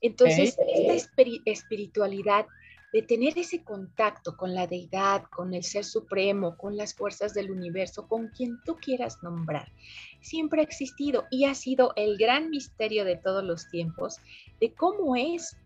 Entonces, 0.00 0.56
esta 0.72 1.22
espiritualidad 1.44 2.46
de 2.92 3.02
tener 3.02 3.36
ese 3.36 3.64
contacto 3.64 4.36
con 4.36 4.54
la 4.54 4.68
deidad, 4.68 5.24
con 5.24 5.54
el 5.54 5.64
ser 5.64 5.84
supremo, 5.84 6.56
con 6.56 6.76
las 6.76 6.94
fuerzas 6.94 7.34
del 7.34 7.50
universo, 7.50 8.06
con 8.06 8.28
quien 8.28 8.60
tú 8.64 8.76
quieras 8.76 9.20
nombrar, 9.24 9.72
siempre 10.20 10.60
ha 10.60 10.64
existido 10.64 11.26
y 11.32 11.46
ha 11.46 11.56
sido 11.56 11.92
el 11.96 12.16
gran 12.16 12.48
misterio 12.48 13.04
de 13.04 13.16
todos 13.16 13.42
los 13.42 13.68
tiempos 13.70 14.18
de 14.60 14.72
cómo 14.72 15.16
es 15.16 15.56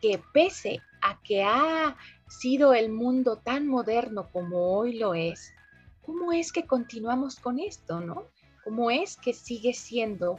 que 0.00 0.20
pese 0.32 0.80
a 1.08 1.20
que 1.22 1.42
ha 1.42 1.96
sido 2.28 2.74
el 2.74 2.90
mundo 2.90 3.36
tan 3.36 3.66
moderno 3.66 4.28
como 4.30 4.76
hoy 4.76 4.98
lo 4.98 5.14
es, 5.14 5.54
¿cómo 6.02 6.32
es 6.32 6.52
que 6.52 6.66
continuamos 6.66 7.36
con 7.36 7.58
esto, 7.58 8.00
no? 8.00 8.26
¿Cómo 8.64 8.90
es 8.90 9.16
que 9.16 9.32
sigue 9.32 9.72
siendo 9.72 10.38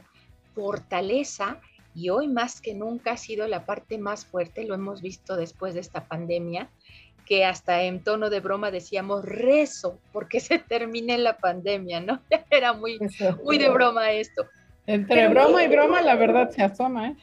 fortaleza 0.54 1.60
y 1.94 2.10
hoy 2.10 2.28
más 2.28 2.60
que 2.60 2.74
nunca 2.74 3.12
ha 3.12 3.16
sido 3.16 3.48
la 3.48 3.66
parte 3.66 3.98
más 3.98 4.24
fuerte, 4.24 4.64
lo 4.64 4.74
hemos 4.74 5.02
visto 5.02 5.36
después 5.36 5.74
de 5.74 5.80
esta 5.80 6.06
pandemia, 6.06 6.70
que 7.26 7.44
hasta 7.44 7.82
en 7.82 8.02
tono 8.02 8.30
de 8.30 8.40
broma 8.40 8.70
decíamos 8.70 9.24
rezo 9.24 9.98
porque 10.12 10.40
se 10.40 10.58
termine 10.58 11.18
la 11.18 11.38
pandemia, 11.38 12.00
¿no? 12.00 12.20
Era 12.50 12.72
muy, 12.72 12.98
muy 13.44 13.58
de 13.58 13.68
broma 13.68 14.12
esto. 14.12 14.46
Entre 14.86 15.28
broma 15.28 15.62
y 15.62 15.68
broma 15.68 16.00
la 16.00 16.16
verdad 16.16 16.50
se 16.50 16.62
asoma, 16.62 17.10
¿eh? 17.10 17.16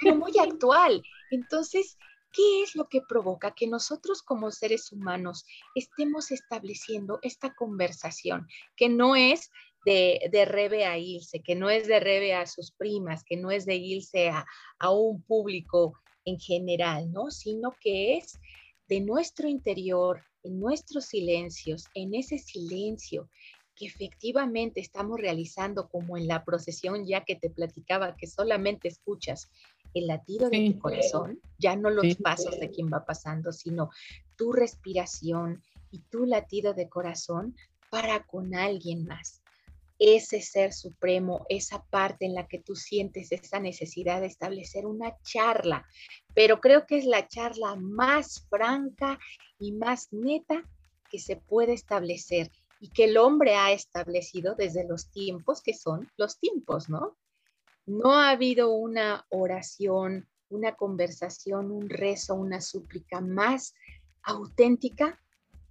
Pero 0.00 0.16
muy 0.16 0.32
actual. 0.38 1.02
Entonces, 1.30 1.98
¿Qué 2.32 2.62
es 2.62 2.74
lo 2.74 2.88
que 2.88 3.02
provoca 3.02 3.54
que 3.54 3.66
nosotros 3.66 4.22
como 4.22 4.50
seres 4.50 4.90
humanos 4.90 5.44
estemos 5.74 6.30
estableciendo 6.30 7.18
esta 7.22 7.54
conversación 7.54 8.48
que 8.76 8.88
no 8.88 9.16
es 9.16 9.50
de, 9.84 10.28
de 10.30 10.44
Rebe 10.44 10.86
a 10.86 10.96
Ilse, 10.96 11.42
que 11.42 11.54
no 11.54 11.68
es 11.68 11.86
de 11.86 12.00
Rebe 12.00 12.34
a 12.34 12.46
sus 12.46 12.72
primas, 12.72 13.24
que 13.24 13.36
no 13.36 13.50
es 13.50 13.66
de 13.66 13.76
Ilse 13.76 14.30
a, 14.30 14.46
a 14.78 14.90
un 14.90 15.22
público 15.22 16.00
en 16.24 16.38
general, 16.38 17.10
¿no? 17.12 17.30
Sino 17.30 17.74
que 17.80 18.16
es 18.16 18.38
de 18.88 19.00
nuestro 19.00 19.48
interior, 19.48 20.22
en 20.42 20.60
nuestros 20.60 21.06
silencios, 21.06 21.84
en 21.94 22.14
ese 22.14 22.38
silencio 22.38 23.28
que 23.74 23.86
efectivamente 23.86 24.80
estamos 24.80 25.18
realizando 25.18 25.88
como 25.88 26.16
en 26.16 26.26
la 26.26 26.44
procesión 26.44 27.06
ya 27.06 27.24
que 27.24 27.36
te 27.36 27.50
platicaba 27.50 28.16
que 28.16 28.26
solamente 28.26 28.88
escuchas 28.88 29.50
el 29.94 30.06
latido 30.06 30.48
de 30.50 30.72
tu 30.72 30.78
corazón, 30.78 31.40
ya 31.58 31.76
no 31.76 31.90
los 31.90 32.16
pasos 32.16 32.58
de 32.58 32.70
quien 32.70 32.88
va 32.92 33.04
pasando, 33.04 33.52
sino 33.52 33.90
tu 34.36 34.52
respiración 34.52 35.62
y 35.90 36.00
tu 36.10 36.26
latido 36.26 36.74
de 36.74 36.88
corazón 36.88 37.54
para 37.90 38.24
con 38.24 38.54
alguien 38.54 39.04
más. 39.04 39.42
Ese 39.98 40.40
ser 40.40 40.72
supremo, 40.72 41.46
esa 41.48 41.84
parte 41.84 42.24
en 42.24 42.34
la 42.34 42.48
que 42.48 42.58
tú 42.58 42.74
sientes 42.74 43.30
esa 43.30 43.60
necesidad 43.60 44.20
de 44.20 44.26
establecer 44.26 44.86
una 44.86 45.16
charla, 45.22 45.86
pero 46.34 46.60
creo 46.60 46.86
que 46.86 46.96
es 46.98 47.04
la 47.04 47.28
charla 47.28 47.76
más 47.76 48.46
franca 48.48 49.18
y 49.58 49.72
más 49.72 50.08
neta 50.12 50.64
que 51.10 51.18
se 51.18 51.36
puede 51.36 51.74
establecer 51.74 52.50
y 52.80 52.88
que 52.88 53.04
el 53.04 53.16
hombre 53.16 53.54
ha 53.54 53.70
establecido 53.70 54.56
desde 54.56 54.84
los 54.88 55.10
tiempos 55.12 55.62
que 55.62 55.74
son 55.74 56.10
los 56.16 56.40
tiempos, 56.40 56.88
¿no? 56.88 57.16
No 57.86 58.12
ha 58.12 58.30
habido 58.30 58.72
una 58.72 59.26
oración, 59.30 60.28
una 60.48 60.74
conversación, 60.74 61.70
un 61.70 61.88
rezo, 61.88 62.34
una 62.34 62.60
súplica 62.60 63.20
más 63.20 63.74
auténtica 64.22 65.20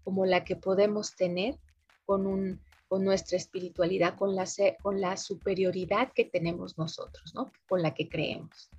como 0.04 0.26
la 0.26 0.44
que 0.44 0.56
podemos 0.56 1.16
tener 1.16 1.58
con, 2.06 2.28
un, 2.28 2.60
con 2.88 3.06
nuestra 3.06 3.38
espiritualidad, 3.38 4.18
con 4.18 4.36
la, 4.36 4.46
con 4.82 5.00
la 5.00 5.16
superioridad 5.16 6.12
que 6.14 6.26
tenemos 6.26 6.78
nosotros, 6.78 7.34
¿no? 7.34 7.52
con 7.68 7.82
la 7.82 7.94
que 7.94 8.10
creemos. 8.10 8.70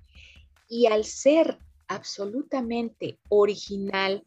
Y 0.67 0.87
al 0.87 1.05
ser 1.05 1.57
absolutamente 1.87 3.19
original, 3.29 4.23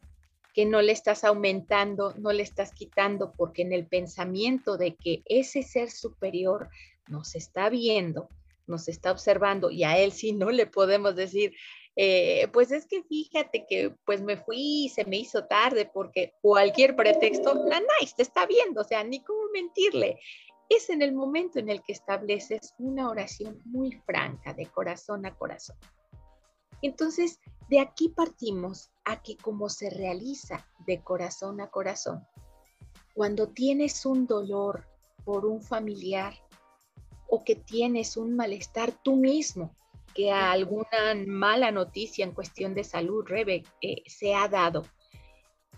que 0.53 0.65
no 0.65 0.81
le 0.81 0.91
estás 0.91 1.23
aumentando, 1.23 2.15
no 2.17 2.31
le 2.31 2.41
estás 2.41 2.71
quitando, 2.73 3.31
porque 3.33 3.61
en 3.61 3.73
el 3.73 3.85
pensamiento 3.85 4.75
de 4.75 4.95
que 4.95 5.21
ese 5.25 5.61
ser 5.61 5.91
superior 5.91 6.69
nos 7.07 7.35
está 7.35 7.69
viendo, 7.69 8.27
nos 8.67 8.87
está 8.87 9.11
observando 9.11 9.71
y 9.71 9.83
a 9.83 9.97
él 9.97 10.11
sí 10.11 10.33
no 10.33 10.49
le 10.49 10.67
podemos 10.67 11.15
decir, 11.15 11.53
eh, 11.95 12.47
pues 12.53 12.71
es 12.71 12.85
que 12.85 13.01
fíjate 13.03 13.65
que 13.67 13.95
pues 14.05 14.21
me 14.21 14.37
fui 14.37 14.89
se 14.93 15.03
me 15.05 15.17
hizo 15.17 15.45
tarde 15.45 15.89
porque 15.91 16.33
cualquier 16.41 16.95
pretexto, 16.95 17.55
la 17.65 17.79
nice 17.79 18.13
te 18.15 18.23
está 18.23 18.45
viendo, 18.45 18.81
o 18.81 18.83
sea, 18.83 19.03
ni 19.03 19.23
cómo 19.23 19.41
mentirle. 19.53 20.19
Es 20.69 20.89
en 20.89 21.01
el 21.01 21.13
momento 21.13 21.59
en 21.59 21.69
el 21.69 21.81
que 21.81 21.93
estableces 21.93 22.75
una 22.77 23.09
oración 23.09 23.61
muy 23.65 23.93
franca, 24.05 24.53
de 24.53 24.65
corazón 24.65 25.25
a 25.25 25.35
corazón. 25.35 25.77
Entonces, 26.81 27.39
de 27.69 27.79
aquí 27.79 28.09
partimos 28.09 28.91
a 29.05 29.21
que 29.23 29.35
como 29.37 29.69
se 29.69 29.89
realiza 29.89 30.67
de 30.85 31.01
corazón 31.01 31.61
a 31.61 31.69
corazón, 31.69 32.27
cuando 33.15 33.47
tienes 33.47 34.05
un 34.05 34.27
dolor 34.27 34.85
por 35.25 35.45
un 35.45 35.61
familiar, 35.61 36.35
o 37.29 37.43
que 37.43 37.55
tienes 37.55 38.17
un 38.17 38.35
malestar 38.35 38.91
tú 39.03 39.15
mismo, 39.15 39.75
que 40.13 40.31
a 40.31 40.51
alguna 40.51 41.13
mala 41.27 41.71
noticia 41.71 42.25
en 42.25 42.31
cuestión 42.31 42.73
de 42.73 42.83
salud, 42.83 43.23
Rebe, 43.25 43.63
eh, 43.81 44.03
se 44.07 44.33
ha 44.33 44.47
dado, 44.47 44.83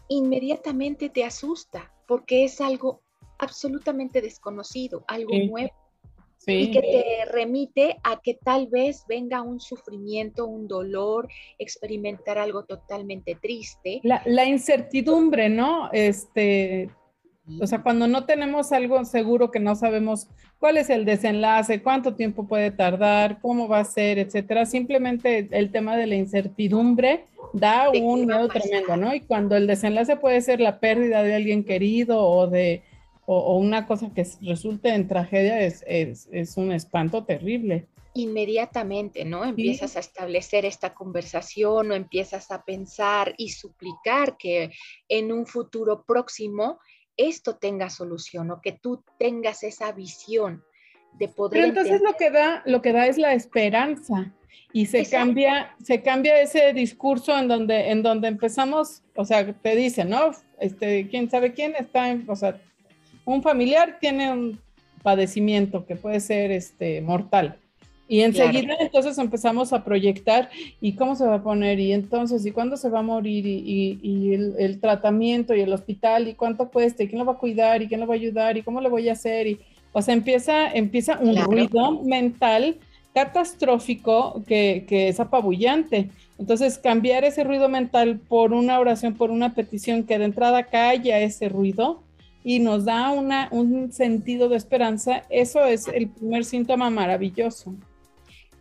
inmediatamente 0.07 1.09
te 1.09 1.23
asusta 1.23 1.93
porque 2.07 2.45
es 2.45 2.61
algo 2.61 3.01
absolutamente 3.37 4.21
desconocido, 4.21 5.03
algo 5.07 5.31
nuevo. 5.49 5.71
y 6.47 6.71
que 6.71 6.81
te 6.81 7.31
remite 7.31 7.97
a 8.01 8.21
que 8.21 8.33
tal 8.33 8.67
vez 8.67 9.03
venga 9.07 9.41
un 9.41 9.59
sufrimiento, 9.59 10.47
un 10.47 10.67
dolor, 10.67 11.27
experimentar 11.59 12.37
algo 12.37 12.63
totalmente 12.63 13.35
triste. 13.35 13.99
La, 14.03 14.23
la 14.25 14.45
incertidumbre, 14.45 15.49
¿no? 15.49 15.89
Este, 15.91 16.89
o 17.59 17.67
sea, 17.67 17.81
cuando 17.81 18.07
no 18.07 18.25
tenemos 18.25 18.71
algo 18.71 19.03
seguro 19.05 19.51
que 19.51 19.59
no 19.59 19.75
sabemos 19.75 20.27
cuál 20.59 20.77
es 20.77 20.89
el 20.89 21.05
desenlace, 21.05 21.81
cuánto 21.81 22.15
tiempo 22.15 22.47
puede 22.47 22.71
tardar, 22.71 23.39
cómo 23.41 23.67
va 23.67 23.79
a 23.79 23.85
ser, 23.85 24.19
etcétera, 24.19 24.65
simplemente 24.65 25.47
el 25.51 25.71
tema 25.71 25.97
de 25.97 26.07
la 26.07 26.15
incertidumbre 26.15 27.25
da 27.53 27.89
un 27.89 28.25
miedo 28.25 28.47
tremendo, 28.49 28.97
¿no? 28.97 29.13
Y 29.15 29.21
cuando 29.21 29.55
el 29.55 29.67
desenlace 29.67 30.17
puede 30.17 30.41
ser 30.41 30.59
la 30.59 30.79
pérdida 30.79 31.23
de 31.23 31.35
alguien 31.35 31.63
querido 31.63 32.21
o 32.23 32.47
de 32.47 32.83
o, 33.31 33.57
una 33.57 33.85
cosa 33.85 34.11
que 34.13 34.25
resulte 34.41 34.89
en 34.89 35.07
tragedia 35.07 35.59
es, 35.61 35.83
es, 35.87 36.57
un 36.57 36.71
espanto 36.71 37.25
terrible. 37.25 37.85
Inmediatamente, 38.15 39.23
¿no? 39.23 39.45
Empiezas 39.45 39.95
a 39.95 39.99
establecer 39.99 40.65
esta 40.65 40.95
conversación 40.95 41.91
o 41.91 41.93
empiezas 41.93 42.49
a 42.49 42.63
pensar 42.65 43.35
y 43.37 43.49
suplicar 43.49 44.35
que 44.35 44.71
en 45.07 45.31
un 45.31 45.45
futuro 45.45 46.03
próximo 46.05 46.79
esto 47.19 47.57
tenga 47.57 47.89
solución 47.89 48.49
o 48.49 48.61
que 48.61 48.71
tú 48.71 49.03
tengas 49.17 49.63
esa 49.63 49.91
visión 49.91 50.63
de 51.13 51.27
poder. 51.27 51.61
Pero 51.61 51.67
entonces 51.67 52.01
lo 52.01 52.13
que 52.13 52.31
da, 52.31 52.63
lo 52.65 52.81
que 52.81 52.93
da 52.93 53.07
es 53.07 53.17
la 53.17 53.33
esperanza 53.33 54.31
y 54.71 54.85
se 54.85 55.05
cambia, 55.05 55.75
se 55.83 56.01
cambia 56.01 56.41
ese 56.41 56.73
discurso 56.73 57.37
en 57.37 57.47
donde, 57.47 57.91
en 57.91 58.03
donde 58.03 58.27
empezamos, 58.29 59.03
o 59.15 59.25
sea, 59.25 59.51
te 59.51 59.75
dicen, 59.75 60.09
¿no? 60.09 60.31
Este, 60.59 61.07
quién 61.09 61.29
sabe 61.29 61.53
quién 61.53 61.75
está 61.75 62.09
en, 62.09 62.25
o 62.29 62.35
sea, 62.35 62.59
un 63.25 63.43
familiar 63.43 63.97
tiene 63.99 64.31
un 64.31 64.61
padecimiento 65.03 65.85
que 65.85 65.95
puede 65.95 66.19
ser 66.19 66.51
este 66.51 67.01
mortal. 67.01 67.59
Y 68.11 68.21
enseguida 68.21 68.73
entonces 68.79 69.19
empezamos 69.19 69.71
a 69.71 69.83
proyectar 69.83 70.49
y 70.81 70.93
cómo 70.93 71.15
se 71.15 71.27
va 71.27 71.35
a 71.35 71.43
poner 71.43 71.79
y 71.79 71.93
entonces 71.93 72.43
y 72.43 72.49
cuándo 72.49 72.75
se 72.75 72.89
va 72.89 72.99
a 72.99 73.03
morir 73.03 73.45
y, 73.45 74.33
el, 74.33 74.79
tratamiento 74.81 75.53
y 75.53 75.61
el 75.61 75.71
hospital 75.71 76.27
y 76.27 76.33
cuánto 76.33 76.69
cuesta 76.69 77.03
y 77.03 77.07
quién 77.07 77.19
lo 77.19 77.25
va 77.25 77.33
a 77.33 77.37
cuidar 77.37 77.83
y 77.83 77.87
quién 77.87 77.99
lo 77.99 78.07
va 78.07 78.15
a 78.15 78.17
ayudar 78.17 78.57
y 78.57 78.63
cómo 78.63 78.81
le 78.81 78.89
voy 78.89 79.09
a 79.09 79.11
hacer. 79.11 79.45
Y, 79.45 79.59
o 79.93 80.01
sea, 80.01 80.15
empieza, 80.15 80.71
empieza 80.71 81.19
un 81.19 81.37
ruido 81.37 82.01
mental 82.01 82.77
catastrófico 83.13 84.41
que, 84.47 84.85
que, 84.87 85.09
es 85.09 85.19
apabullante. 85.19 86.09
Entonces, 86.39 86.79
cambiar 86.79 87.25
ese 87.25 87.43
ruido 87.43 87.69
mental 87.69 88.19
por 88.27 88.53
una 88.53 88.79
oración, 88.79 89.13
por 89.13 89.29
una 89.29 89.53
petición 89.53 90.01
que 90.01 90.17
de 90.17 90.25
entrada 90.25 90.63
calla 90.63 91.19
ese 91.19 91.47
ruido 91.47 92.01
y 92.43 92.57
nos 92.57 92.85
da 92.85 93.11
una, 93.11 93.49
un 93.51 93.91
sentido 93.91 94.49
de 94.49 94.57
esperanza, 94.57 95.25
eso 95.29 95.63
es 95.63 95.87
el 95.89 96.07
primer 96.09 96.43
síntoma 96.43 96.89
maravilloso 96.89 97.75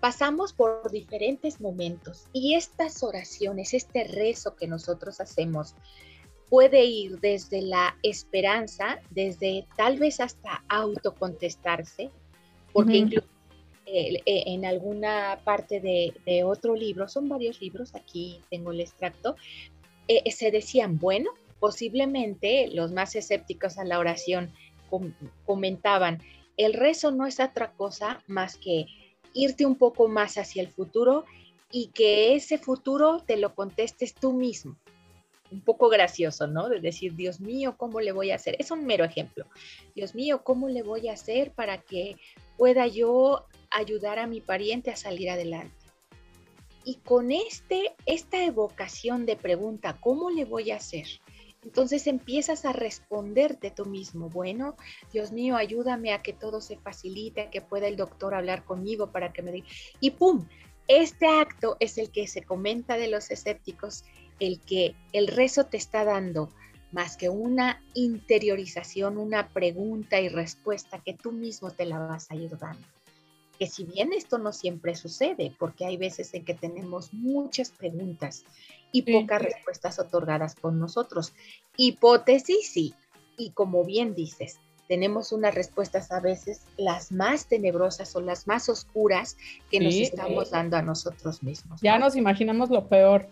pasamos 0.00 0.52
por 0.52 0.90
diferentes 0.90 1.60
momentos 1.60 2.26
y 2.32 2.54
estas 2.54 3.02
oraciones, 3.02 3.74
este 3.74 4.04
rezo 4.04 4.54
que 4.56 4.66
nosotros 4.66 5.20
hacemos, 5.20 5.74
puede 6.48 6.84
ir 6.84 7.20
desde 7.20 7.62
la 7.62 7.96
esperanza, 8.02 9.00
desde 9.10 9.66
tal 9.76 9.98
vez 9.98 10.20
hasta 10.20 10.64
autocontestarse, 10.68 12.10
porque 12.72 12.96
incluso 12.96 13.26
eh, 13.86 14.22
eh, 14.24 14.44
en 14.46 14.64
alguna 14.64 15.40
parte 15.44 15.80
de, 15.80 16.44
otro 16.44 16.74
libro, 16.74 17.08
son 17.08 17.28
varios 17.28 17.60
libros, 17.60 17.94
aquí 17.94 18.40
tengo 18.50 18.72
el 18.72 18.80
extracto, 18.80 19.36
eh, 20.08 20.30
se 20.30 20.50
decían, 20.50 20.98
bueno, 20.98 21.30
posiblemente 21.58 22.68
los 22.72 22.92
más 22.92 23.14
escépticos 23.16 23.78
a 23.78 23.84
la 23.84 23.98
oración 23.98 24.52
comentaban, 25.44 26.22
el 26.56 26.72
rezo 26.72 27.10
no 27.10 27.26
es 27.26 27.40
otra 27.40 27.72
cosa 27.72 28.22
más 28.26 28.56
que 28.56 28.86
irte 29.34 29.66
un 29.66 29.76
poco 29.76 30.08
más 30.08 30.38
hacia 30.38 30.62
el 30.62 30.68
futuro 30.68 31.24
y 31.70 31.88
que 31.88 32.34
ese 32.34 32.58
futuro 32.58 33.22
te 33.26 33.36
lo 33.36 33.54
contestes 33.54 34.14
tú 34.14 34.32
mismo. 34.32 34.76
Un 35.50 35.62
poco 35.62 35.88
gracioso, 35.88 36.46
¿no? 36.46 36.68
De 36.68 36.80
decir, 36.80 37.14
Dios 37.14 37.40
mío, 37.40 37.76
¿cómo 37.78 38.00
le 38.00 38.12
voy 38.12 38.30
a 38.30 38.34
hacer? 38.34 38.56
Es 38.58 38.70
un 38.70 38.84
mero 38.84 39.04
ejemplo. 39.04 39.46
Dios 39.94 40.14
mío, 40.14 40.42
¿cómo 40.44 40.68
le 40.68 40.82
voy 40.82 41.08
a 41.08 41.14
hacer 41.14 41.52
para 41.52 41.78
que 41.78 42.16
pueda 42.58 42.86
yo 42.86 43.46
ayudar 43.70 44.18
a 44.18 44.26
mi 44.26 44.40
pariente 44.40 44.90
a 44.90 44.96
salir 44.96 45.30
adelante? 45.30 45.74
Y 46.84 46.96
con 46.96 47.32
este, 47.32 47.94
esta 48.06 48.44
evocación 48.44 49.26
de 49.26 49.36
pregunta, 49.36 49.98
¿cómo 50.00 50.30
le 50.30 50.44
voy 50.44 50.70
a 50.70 50.76
hacer? 50.76 51.06
Entonces 51.64 52.06
empiezas 52.06 52.64
a 52.64 52.72
responderte 52.72 53.70
tú 53.70 53.84
mismo, 53.84 54.28
bueno, 54.28 54.76
Dios 55.12 55.32
mío, 55.32 55.56
ayúdame 55.56 56.12
a 56.12 56.22
que 56.22 56.32
todo 56.32 56.60
se 56.60 56.76
facilite, 56.76 57.42
a 57.42 57.50
que 57.50 57.60
pueda 57.60 57.88
el 57.88 57.96
doctor 57.96 58.34
hablar 58.34 58.64
conmigo 58.64 59.10
para 59.10 59.32
que 59.32 59.42
me 59.42 59.52
diga. 59.52 59.66
Y 60.00 60.12
¡pum! 60.12 60.46
Este 60.86 61.26
acto 61.26 61.76
es 61.80 61.98
el 61.98 62.10
que 62.10 62.26
se 62.26 62.42
comenta 62.42 62.96
de 62.96 63.08
los 63.08 63.30
escépticos, 63.30 64.04
el 64.40 64.60
que 64.60 64.94
el 65.12 65.26
rezo 65.26 65.64
te 65.64 65.76
está 65.76 66.04
dando 66.04 66.48
más 66.92 67.16
que 67.16 67.28
una 67.28 67.82
interiorización, 67.92 69.18
una 69.18 69.48
pregunta 69.48 70.20
y 70.20 70.28
respuesta 70.28 71.02
que 71.04 71.12
tú 71.12 71.32
mismo 71.32 71.70
te 71.70 71.84
la 71.84 71.98
vas 71.98 72.30
a 72.30 72.36
ir 72.36 72.56
dando 72.56 72.86
que 73.58 73.66
si 73.66 73.84
bien 73.84 74.12
esto 74.12 74.38
no 74.38 74.52
siempre 74.52 74.94
sucede, 74.94 75.52
porque 75.58 75.84
hay 75.84 75.96
veces 75.96 76.32
en 76.34 76.44
que 76.44 76.54
tenemos 76.54 77.12
muchas 77.12 77.70
preguntas 77.70 78.44
y 78.92 79.02
pocas 79.02 79.42
respuestas 79.42 79.98
otorgadas 79.98 80.54
por 80.54 80.72
nosotros. 80.72 81.34
Hipótesis, 81.76 82.70
sí, 82.70 82.94
y 83.36 83.50
como 83.50 83.84
bien 83.84 84.14
dices, 84.14 84.60
tenemos 84.88 85.32
unas 85.32 85.54
respuestas 85.54 86.10
a 86.10 86.20
veces 86.20 86.62
las 86.76 87.12
más 87.12 87.46
tenebrosas 87.46 88.16
o 88.16 88.20
las 88.20 88.46
más 88.46 88.68
oscuras 88.68 89.36
que 89.70 89.80
nos 89.80 89.94
estamos 89.94 90.50
dando 90.50 90.76
a 90.76 90.82
nosotros 90.82 91.42
mismos. 91.42 91.80
Ya 91.82 91.98
nos 91.98 92.16
imaginamos 92.16 92.70
lo 92.70 92.88
peor. 92.88 93.28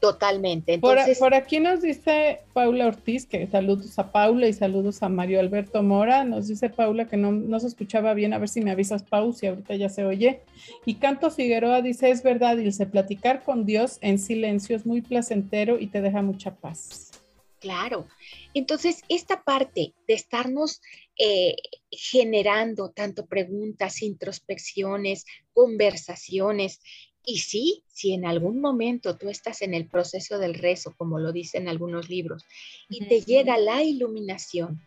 Totalmente. 0.00 0.74
Entonces, 0.74 1.18
por, 1.18 1.34
aquí 1.34 1.58
nos 1.58 1.80
dice 1.80 2.40
Paula 2.52 2.86
Ortiz, 2.86 3.26
que 3.26 3.46
saludos 3.46 3.98
a 3.98 4.12
Paula 4.12 4.46
y 4.46 4.52
saludos 4.52 5.02
a 5.02 5.08
Mario 5.08 5.40
Alberto 5.40 5.82
Mora. 5.82 6.22
Nos 6.22 6.48
dice 6.48 6.68
Paula 6.68 7.06
que 7.06 7.16
no, 7.16 7.58
se 7.58 7.66
escuchaba 7.66 8.12
bien, 8.12 8.34
a 8.34 8.38
ver 8.38 8.50
si 8.50 8.60
me 8.60 8.70
avisas, 8.70 9.02
Pau, 9.02 9.32
si 9.32 9.46
ahorita 9.46 9.74
ya 9.74 9.88
se 9.88 10.04
oye. 10.04 10.42
Y 10.84 10.96
Canto 10.96 11.30
Figueroa 11.30 11.80
dice, 11.80 12.10
es 12.10 12.22
verdad, 12.22 12.58
dice, 12.58 12.86
platicar 12.86 13.42
con 13.42 13.64
Dios 13.64 13.96
en 14.02 14.18
silencio 14.18 14.76
es 14.76 14.84
muy 14.84 15.00
placentero 15.00 15.78
y 15.78 15.86
te 15.86 16.02
deja 16.02 16.20
mucha 16.20 16.54
paz. 16.54 17.12
Claro. 17.58 18.06
Entonces, 18.52 19.00
esta 19.08 19.42
parte 19.42 19.94
de 20.06 20.14
estarnos 20.14 20.82
eh, 21.18 21.56
generando 21.90 22.90
tanto 22.90 23.26
preguntas, 23.26 24.02
introspecciones, 24.02 25.24
conversaciones, 25.54 26.80
y 27.26 27.38
sí, 27.38 27.82
si 27.88 28.14
en 28.14 28.24
algún 28.24 28.60
momento 28.60 29.18
tú 29.18 29.28
estás 29.28 29.60
en 29.60 29.74
el 29.74 29.88
proceso 29.88 30.38
del 30.38 30.54
rezo, 30.54 30.94
como 30.96 31.18
lo 31.18 31.32
dicen 31.32 31.68
algunos 31.68 32.08
libros, 32.08 32.44
y 32.88 33.06
te 33.06 33.20
llega 33.20 33.58
la 33.58 33.82
iluminación, 33.82 34.80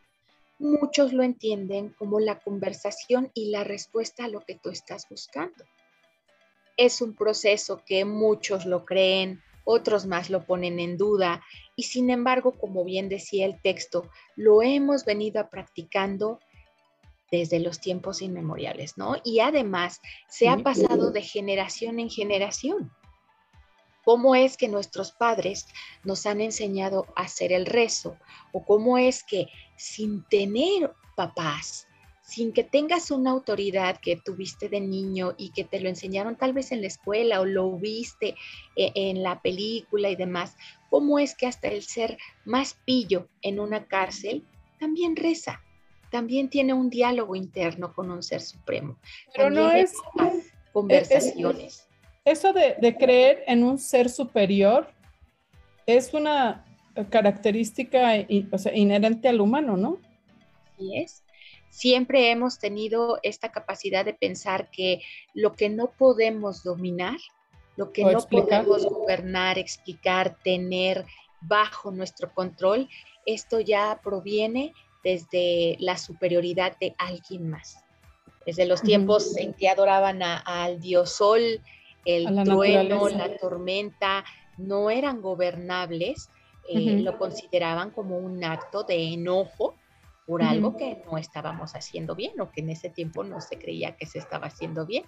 muchos 0.57 1.11
lo 1.11 1.21
entienden 1.21 1.89
como 1.89 2.21
la 2.21 2.39
conversación 2.39 3.29
y 3.33 3.51
la 3.51 3.65
respuesta 3.65 4.23
a 4.23 4.29
lo 4.29 4.39
que 4.39 4.55
tú 4.55 4.69
estás 4.69 5.05
buscando. 5.09 5.65
Es 6.77 7.01
un 7.01 7.13
proceso 7.13 7.83
que 7.85 8.05
muchos 8.05 8.65
lo 8.65 8.85
creen, 8.85 9.41
otros 9.65 10.05
más 10.05 10.29
lo 10.29 10.45
ponen 10.45 10.79
en 10.79 10.97
duda 10.97 11.43
y 11.75 11.83
sin 11.83 12.09
embargo, 12.09 12.53
como 12.53 12.85
bien 12.85 13.09
decía 13.09 13.45
el 13.45 13.61
texto, 13.61 14.09
lo 14.37 14.63
hemos 14.63 15.03
venido 15.03 15.45
practicando 15.49 16.39
desde 17.31 17.59
los 17.59 17.79
tiempos 17.79 18.21
inmemoriales, 18.21 18.97
¿no? 18.97 19.15
Y 19.23 19.39
además 19.39 20.01
se 20.27 20.49
ha 20.49 20.57
pasado 20.57 21.11
de 21.11 21.21
generación 21.21 21.99
en 21.99 22.09
generación. 22.09 22.91
¿Cómo 24.03 24.33
es 24.33 24.57
que 24.57 24.67
nuestros 24.67 25.11
padres 25.11 25.67
nos 26.03 26.25
han 26.25 26.41
enseñado 26.41 27.05
a 27.15 27.23
hacer 27.23 27.51
el 27.51 27.65
rezo? 27.65 28.17
¿O 28.51 28.65
cómo 28.65 28.97
es 28.97 29.23
que 29.23 29.47
sin 29.75 30.23
tener 30.23 30.91
papás, 31.15 31.87
sin 32.23 32.53
que 32.53 32.63
tengas 32.63 33.11
una 33.11 33.31
autoridad 33.31 33.99
que 33.99 34.15
tuviste 34.15 34.69
de 34.69 34.79
niño 34.79 35.33
y 35.37 35.51
que 35.51 35.63
te 35.63 35.79
lo 35.79 35.89
enseñaron 35.89 36.37
tal 36.37 36.53
vez 36.53 36.71
en 36.71 36.81
la 36.81 36.87
escuela 36.87 37.41
o 37.41 37.45
lo 37.45 37.71
viste 37.77 38.35
eh, 38.75 38.91
en 38.95 39.23
la 39.23 39.41
película 39.41 40.09
y 40.09 40.15
demás, 40.15 40.55
cómo 40.89 41.19
es 41.19 41.35
que 41.35 41.47
hasta 41.47 41.67
el 41.67 41.83
ser 41.83 42.17
más 42.45 42.77
pillo 42.85 43.27
en 43.41 43.59
una 43.59 43.87
cárcel 43.87 44.45
también 44.79 45.15
reza? 45.15 45.61
También 46.09 46.49
tiene 46.49 46.73
un 46.73 46.89
diálogo 46.89 47.35
interno 47.35 47.93
con 47.93 48.11
un 48.11 48.23
ser 48.23 48.41
supremo. 48.41 48.97
Pero 49.35 49.49
no 49.49 49.71
es 49.71 49.93
conversaciones. 50.71 51.87
eso 52.25 52.53
de, 52.53 52.95
creer 52.97 53.43
en 53.47 53.63
un 53.63 53.77
ser 53.77 54.09
superior 54.09 54.91
es 55.85 56.13
una 56.13 56.65
característica 57.09 58.15
inherente 58.73 59.29
al 59.29 59.41
humano, 59.41 59.77
¿no? 59.77 59.97
Sí 60.77 60.97
es. 60.97 61.23
Siempre 61.69 62.31
hemos 62.31 62.59
tenido 62.59 63.19
esta 63.23 63.51
capacidad 63.51 64.03
de 64.03 64.13
pensar 64.13 64.69
que 64.71 65.01
lo 65.33 65.53
que 65.53 65.69
no 65.69 65.91
podemos 65.91 66.63
dominar, 66.63 67.17
lo 67.77 67.91
que 67.93 68.03
no 68.03 68.19
podemos 68.19 68.85
gobernar, 68.85 69.57
explicar, 69.59 70.37
tener 70.43 71.05
bajo 71.41 71.91
nuestro 71.91 72.33
control, 72.33 72.89
esto 73.25 73.59
ya 73.59 73.99
proviene 74.03 74.73
desde 75.03 75.77
la 75.79 75.97
superioridad 75.97 76.77
de 76.79 76.95
alguien 76.97 77.49
más. 77.49 77.83
desde 78.45 78.65
los 78.65 78.81
tiempos 78.81 79.37
en 79.37 79.53
que 79.53 79.69
adoraban 79.69 80.23
al 80.23 80.79
dios 80.79 81.11
sol, 81.11 81.61
el 82.05 82.43
trueno, 82.45 83.07
la 83.09 83.37
tormenta, 83.37 84.25
no 84.57 84.89
eran 84.89 85.21
gobernables, 85.21 86.29
eh, 86.67 86.99
lo 87.01 87.17
consideraban 87.17 87.91
como 87.91 88.17
un 88.17 88.43
acto 88.43 88.83
de 88.83 89.13
enojo 89.13 89.75
por 90.29 90.43
algo 90.43 90.77
que 90.77 91.01
no 91.05 91.17
estábamos 91.17 91.73
haciendo 91.73 92.13
bien 92.13 92.39
o 92.39 92.51
que 92.51 92.61
en 92.61 92.69
ese 92.69 92.91
tiempo 92.91 93.23
no 93.23 93.41
se 93.41 93.57
creía 93.57 93.95
que 93.95 94.05
se 94.05 94.19
estaba 94.19 94.45
haciendo 94.45 94.85
bien. 94.85 95.03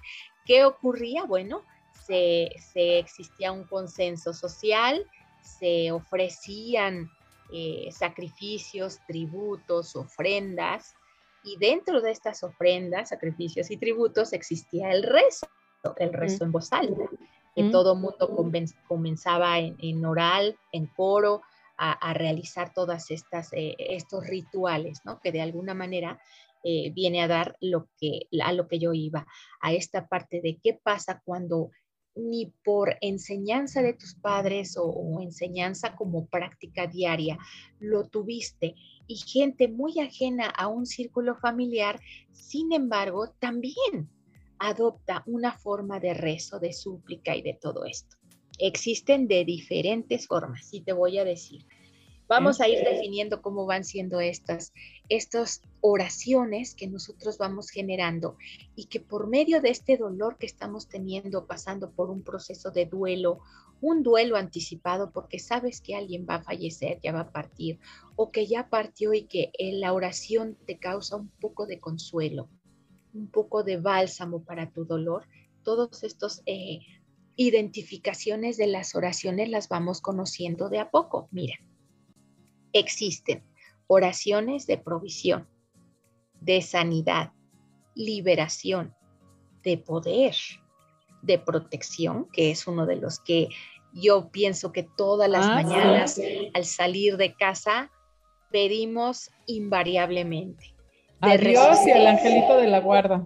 ¿Qué 0.45 0.65
ocurría? 0.65 1.25
Bueno, 1.25 1.63
se, 2.07 2.49
existía 2.97 3.51
un 3.51 3.65
consenso 3.65 4.33
social, 4.33 5.05
se 5.41 5.91
ofrecían 5.91 7.11
eh, 7.51 7.89
sacrificios, 7.91 8.99
tributos, 9.07 9.95
ofrendas, 9.95 10.95
y 11.43 11.57
dentro 11.57 12.01
de 12.01 12.11
estas 12.11 12.43
ofrendas, 12.43 13.09
sacrificios 13.09 13.71
y 13.71 13.77
tributos 13.77 14.33
existía 14.33 14.91
el 14.91 15.03
rezo, 15.03 15.47
el 15.97 16.13
rezo 16.13 16.43
en 16.43 16.51
voz 16.51 16.71
alta, 16.71 17.03
que 17.55 17.63
todo 17.65 17.95
mundo 17.95 18.37
comenzaba 18.87 19.59
en, 19.59 20.05
oral, 20.05 20.57
en 20.71 20.85
coro, 20.85 21.41
a, 21.77 22.13
realizar 22.13 22.73
todas 22.75 23.09
estas 23.09 23.51
eh, 23.53 23.75
estos 23.79 24.27
rituales, 24.27 25.01
¿no? 25.03 25.19
Que 25.19 25.31
de 25.31 25.41
alguna 25.41 25.73
manera 25.73 26.19
eh, 26.63 26.91
viene 26.93 27.23
a 27.23 27.27
dar 27.27 27.57
lo 27.59 27.87
que, 27.99 28.27
a 28.43 28.53
lo 28.53 28.67
que 28.67 28.77
yo 28.77 28.93
iba, 28.93 29.25
a 29.61 29.73
esta 29.73 30.07
parte 30.07 30.41
de 30.41 30.59
qué 30.61 30.79
pasa 30.81 31.21
cuando 31.25 31.71
ni 32.15 32.53
por 32.63 32.97
enseñanza 33.01 33.81
de 33.81 33.93
tus 33.93 34.15
padres 34.15 34.75
o, 34.77 35.21
enseñanza 35.21 35.95
como 35.95 36.25
práctica 36.27 36.87
diaria 36.87 37.37
lo 37.79 38.07
tuviste 38.07 38.75
y 39.07 39.15
gente 39.17 39.67
muy 39.67 39.99
ajena 39.99 40.47
a 40.47 40.67
un 40.67 40.85
círculo 40.85 41.35
familiar, 41.35 41.99
sin 42.31 42.73
embargo, 42.73 43.29
también 43.39 44.09
adopta 44.59 45.23
una 45.25 45.57
forma 45.57 45.99
de 45.99 46.13
rezo, 46.13 46.59
de 46.59 46.71
súplica 46.71 47.35
y 47.35 47.41
de 47.41 47.57
todo 47.59 47.85
esto. 47.85 48.17
Existen 48.59 49.27
de 49.27 49.43
diferentes 49.43 50.27
formas 50.27 50.73
y 50.73 50.81
te 50.81 50.93
voy 50.93 51.17
a 51.17 51.25
decir. 51.25 51.65
Vamos 52.31 52.61
a 52.61 52.69
ir 52.69 52.81
definiendo 52.85 53.41
cómo 53.41 53.65
van 53.65 53.83
siendo 53.83 54.21
estas, 54.21 54.71
estas 55.09 55.61
oraciones 55.81 56.75
que 56.75 56.87
nosotros 56.87 57.37
vamos 57.37 57.69
generando 57.69 58.37
y 58.73 58.85
que 58.85 59.01
por 59.01 59.27
medio 59.27 59.59
de 59.59 59.69
este 59.69 59.97
dolor 59.97 60.37
que 60.37 60.45
estamos 60.45 60.87
teniendo, 60.87 61.45
pasando 61.45 61.91
por 61.91 62.09
un 62.09 62.23
proceso 62.23 62.71
de 62.71 62.85
duelo, 62.85 63.39
un 63.81 64.01
duelo 64.01 64.37
anticipado 64.37 65.11
porque 65.11 65.39
sabes 65.39 65.81
que 65.81 65.93
alguien 65.93 66.25
va 66.25 66.35
a 66.35 66.43
fallecer, 66.43 67.01
ya 67.03 67.11
va 67.11 67.19
a 67.19 67.31
partir, 67.33 67.79
o 68.15 68.31
que 68.31 68.47
ya 68.47 68.69
partió 68.69 69.13
y 69.13 69.23
que 69.23 69.51
la 69.59 69.91
oración 69.91 70.57
te 70.65 70.79
causa 70.79 71.17
un 71.17 71.27
poco 71.27 71.65
de 71.65 71.81
consuelo, 71.81 72.47
un 73.13 73.27
poco 73.27 73.65
de 73.65 73.75
bálsamo 73.75 74.45
para 74.45 74.71
tu 74.71 74.85
dolor, 74.85 75.25
todos 75.63 76.05
estos 76.05 76.43
eh, 76.45 76.79
identificaciones 77.35 78.55
de 78.55 78.67
las 78.67 78.95
oraciones 78.95 79.49
las 79.49 79.67
vamos 79.67 79.99
conociendo 79.99 80.69
de 80.69 80.79
a 80.79 80.91
poco. 80.91 81.27
Mira, 81.31 81.55
existen 82.73 83.43
oraciones 83.87 84.67
de 84.67 84.77
provisión, 84.77 85.47
de 86.39 86.61
sanidad, 86.61 87.31
liberación, 87.95 88.95
de 89.63 89.77
poder, 89.77 90.35
de 91.21 91.37
protección, 91.37 92.27
que 92.31 92.51
es 92.51 92.67
uno 92.67 92.85
de 92.85 92.95
los 92.95 93.19
que 93.19 93.49
yo 93.93 94.29
pienso 94.31 94.71
que 94.71 94.83
todas 94.83 95.29
las 95.29 95.45
ah, 95.45 95.55
mañanas 95.55 96.19
al 96.53 96.65
salir 96.65 97.17
de 97.17 97.33
casa 97.35 97.91
pedimos 98.51 99.31
invariablemente. 99.45 100.73
De 101.21 101.37
Dios 101.37 101.77
y 101.85 101.91
al 101.91 102.07
angelito 102.07 102.57
de 102.57 102.67
la 102.67 102.79
guarda. 102.79 103.25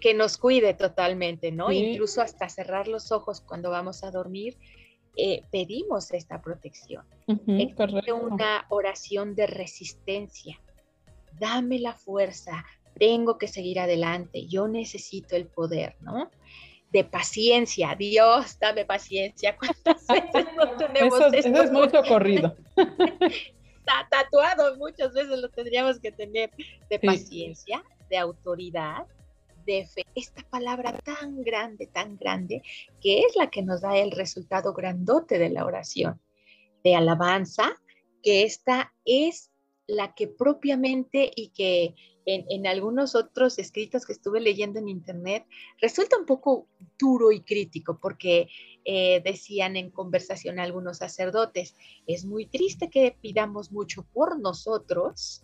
Que, 0.00 0.14
nos 0.14 0.38
cuide 0.38 0.72
totalmente, 0.72 1.52
¿no? 1.52 1.70
Incluso 1.70 2.22
hasta 2.22 2.48
cerrar 2.48 2.88
los 2.88 3.12
ojos 3.12 3.42
cuando 3.42 3.68
vamos 3.68 4.02
a 4.02 4.10
dormir 4.10 4.56
eh, 5.16 5.44
pedimos 5.50 6.10
esta 6.12 6.40
protección. 6.40 7.04
una 7.26 8.66
oración 8.68 9.34
de 9.34 9.46
resistencia. 9.46 10.60
Dame 11.38 11.78
la 11.78 11.94
fuerza, 11.94 12.64
tengo 12.98 13.38
que 13.38 13.48
seguir 13.48 13.80
adelante, 13.80 14.46
yo 14.46 14.68
necesito 14.68 15.36
el 15.36 15.46
poder, 15.46 15.96
¿no? 16.00 16.30
De 16.90 17.04
paciencia, 17.04 17.94
Dios, 17.96 18.58
dame 18.60 18.84
paciencia. 18.84 19.56
¿Cuántas 19.84 20.06
veces 20.06 20.46
no 20.56 20.70
tenemos 20.76 21.20
eso, 21.20 21.32
eso 21.32 21.62
es 21.62 21.72
muy 21.72 21.90
socorrido. 21.90 22.56
Está 22.76 24.06
tatuado, 24.10 24.76
muchas 24.76 25.12
veces 25.12 25.38
lo 25.38 25.48
tendríamos 25.48 25.98
que 25.98 26.12
tener 26.12 26.50
de 26.88 26.98
paciencia, 26.98 27.82
de 28.08 28.18
autoridad, 28.18 29.06
de 29.64 29.86
fe, 29.86 30.04
esta 30.14 30.42
palabra 30.42 30.98
tan 30.98 31.42
grande, 31.42 31.86
tan 31.86 32.16
grande, 32.16 32.62
que 33.00 33.20
es 33.20 33.36
la 33.36 33.50
que 33.50 33.62
nos 33.62 33.80
da 33.80 33.96
el 33.96 34.10
resultado 34.10 34.72
grandote 34.72 35.38
de 35.38 35.50
la 35.50 35.64
oración, 35.64 36.20
de 36.82 36.94
alabanza, 36.94 37.74
que 38.22 38.44
esta 38.44 38.92
es 39.04 39.50
la 39.86 40.14
que 40.14 40.28
propiamente 40.28 41.30
y 41.34 41.48
que 41.48 41.94
en, 42.26 42.66
algunos 42.66 43.14
otros 43.14 43.58
escritos 43.58 44.06
que 44.06 44.12
estuve 44.12 44.40
leyendo 44.40 44.78
en 44.78 44.88
internet 44.88 45.44
resulta 45.80 46.18
un 46.18 46.24
poco 46.24 46.66
duro 46.98 47.32
y 47.32 47.42
crítico 47.42 47.98
porque 48.00 48.48
eh, 48.84 49.20
decían 49.22 49.76
en 49.76 49.90
conversación 49.90 50.58
algunos 50.58 50.98
sacerdotes, 50.98 51.74
es 52.06 52.24
muy 52.24 52.46
triste 52.46 52.88
que 52.88 53.16
pidamos 53.20 53.72
mucho 53.72 54.06
por 54.12 54.40
nosotros, 54.40 55.43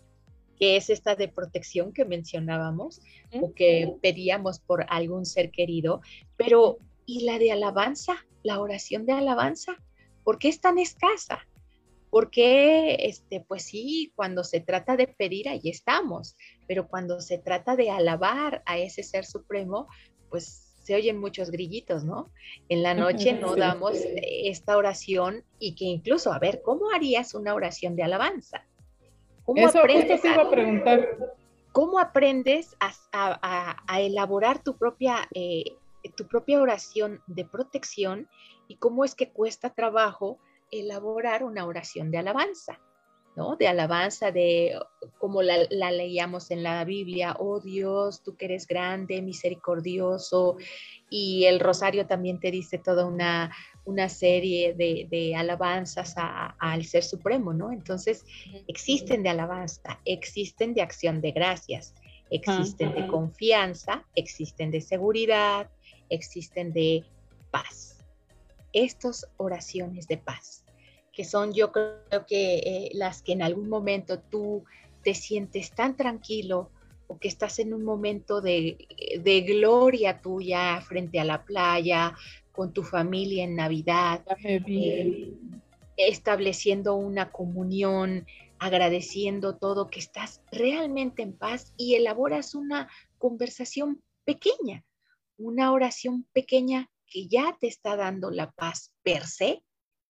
que 0.61 0.75
es 0.75 0.91
esta 0.91 1.15
de 1.15 1.27
protección 1.27 1.91
que 1.91 2.05
mencionábamos 2.05 3.01
o 3.41 3.51
que 3.51 3.95
pedíamos 3.99 4.59
por 4.59 4.85
algún 4.89 5.25
ser 5.25 5.49
querido, 5.49 6.01
pero 6.37 6.77
¿y 7.07 7.23
la 7.25 7.39
de 7.39 7.51
alabanza? 7.51 8.27
La 8.43 8.59
oración 8.59 9.07
de 9.07 9.13
alabanza, 9.13 9.75
¿por 10.23 10.37
qué 10.37 10.49
es 10.49 10.61
tan 10.61 10.77
escasa? 10.77 11.39
Porque, 12.11 12.95
este, 12.99 13.41
pues 13.41 13.63
sí, 13.63 14.13
cuando 14.15 14.43
se 14.43 14.59
trata 14.59 14.95
de 14.97 15.07
pedir, 15.07 15.49
ahí 15.49 15.61
estamos, 15.63 16.35
pero 16.67 16.87
cuando 16.87 17.21
se 17.21 17.39
trata 17.39 17.75
de 17.75 17.89
alabar 17.89 18.61
a 18.67 18.77
ese 18.77 19.01
ser 19.01 19.25
supremo, 19.25 19.87
pues 20.29 20.75
se 20.83 20.93
oyen 20.93 21.17
muchos 21.17 21.49
grillitos, 21.49 22.03
¿no? 22.03 22.31
En 22.69 22.83
la 22.83 22.93
noche 22.93 23.33
no 23.33 23.55
damos 23.55 23.97
esta 24.21 24.77
oración 24.77 25.43
y 25.57 25.73
que 25.73 25.85
incluso, 25.85 26.31
a 26.31 26.37
ver, 26.37 26.61
¿cómo 26.61 26.91
harías 26.93 27.33
una 27.33 27.55
oración 27.55 27.95
de 27.95 28.03
alabanza? 28.03 28.67
¿Cómo 29.53 29.67
Eso 29.67 29.79
aprendes 29.79 30.23
a, 30.23 30.49
preguntar. 30.49 31.17
¿Cómo 31.73 31.99
aprendes 31.99 32.77
a, 32.79 33.99
elaborar 33.99 34.63
tu 34.63 34.77
propia, 34.77 35.27
eh, 35.33 35.75
tu 36.15 36.25
propia 36.25 36.61
oración 36.61 37.21
de 37.27 37.43
protección 37.43 38.29
y 38.69 38.77
cómo 38.77 39.03
es 39.03 39.13
que 39.13 39.29
cuesta 39.29 39.71
trabajo 39.71 40.39
elaborar 40.71 41.43
una 41.43 41.65
oración 41.65 42.11
de 42.11 42.19
alabanza? 42.19 42.79
¿no? 43.35 43.57
De 43.57 43.67
alabanza, 43.67 44.31
de 44.31 44.79
como 45.17 45.41
la, 45.41 45.67
leíamos 45.91 46.49
en 46.51 46.63
la 46.63 46.85
Biblia, 46.85 47.35
oh 47.37 47.59
Dios, 47.59 48.23
tú 48.23 48.37
que 48.37 48.45
eres 48.45 48.67
grande, 48.67 49.21
misericordioso, 49.21 50.55
y 51.09 51.43
el 51.45 51.59
rosario 51.59 52.07
también 52.07 52.39
te 52.39 52.51
dice 52.51 52.77
toda 52.77 53.05
una, 53.05 53.53
una 53.85 54.09
serie 54.09 54.73
de, 54.73 55.35
alabanzas 55.35 56.15
al 56.17 56.85
Ser 56.85 57.03
Supremo, 57.03 57.53
¿no? 57.53 57.71
Entonces, 57.71 58.25
existen 58.67 59.23
de 59.23 59.29
alabanza, 59.29 59.99
existen 60.05 60.73
de 60.73 60.81
acción 60.81 61.21
de 61.21 61.31
gracias, 61.31 61.95
existen 62.29 62.93
de 62.93 63.07
confianza, 63.07 64.05
existen 64.15 64.71
de 64.71 64.81
seguridad, 64.81 65.69
existen 66.09 66.73
de 66.73 67.03
paz. 67.49 67.97
Estas 68.73 69.27
oraciones 69.37 70.07
de 70.07 70.17
paz, 70.17 70.63
que 71.11 71.25
son 71.25 71.53
yo 71.53 71.71
creo 71.71 72.25
que 72.27 72.59
eh, 72.59 72.91
las 72.93 73.21
que 73.21 73.33
en 73.33 73.41
algún 73.41 73.67
momento 73.67 74.19
tú 74.19 74.63
te 75.03 75.13
sientes 75.13 75.71
tan 75.71 75.97
tranquilo 75.97 76.69
o 77.07 77.19
que 77.19 77.27
estás 77.27 77.59
en 77.59 77.73
un 77.73 77.83
momento 77.83 78.39
de, 78.39 78.87
de 79.19 79.41
gloria 79.41 80.21
tuya 80.21 80.79
frente 80.79 81.19
a 81.19 81.25
la 81.25 81.43
playa, 81.43 82.15
con 82.51 82.73
tu 82.73 82.83
familia 82.83 83.43
en 83.43 83.55
Navidad, 83.55 84.23
eh, 84.43 85.33
estableciendo 85.97 86.95
una 86.95 87.31
comunión, 87.31 88.25
agradeciendo 88.59 89.57
todo, 89.57 89.89
que 89.89 89.99
estás 89.99 90.41
realmente 90.51 91.21
en 91.21 91.37
paz 91.37 91.73
y 91.77 91.95
elaboras 91.95 92.55
una 92.55 92.89
conversación 93.17 94.03
pequeña, 94.23 94.83
una 95.37 95.71
oración 95.71 96.27
pequeña 96.33 96.89
que 97.07 97.27
ya 97.27 97.57
te 97.59 97.67
está 97.67 97.95
dando 97.95 98.31
la 98.31 98.51
paz 98.51 98.93
per 99.03 99.25
se 99.25 99.63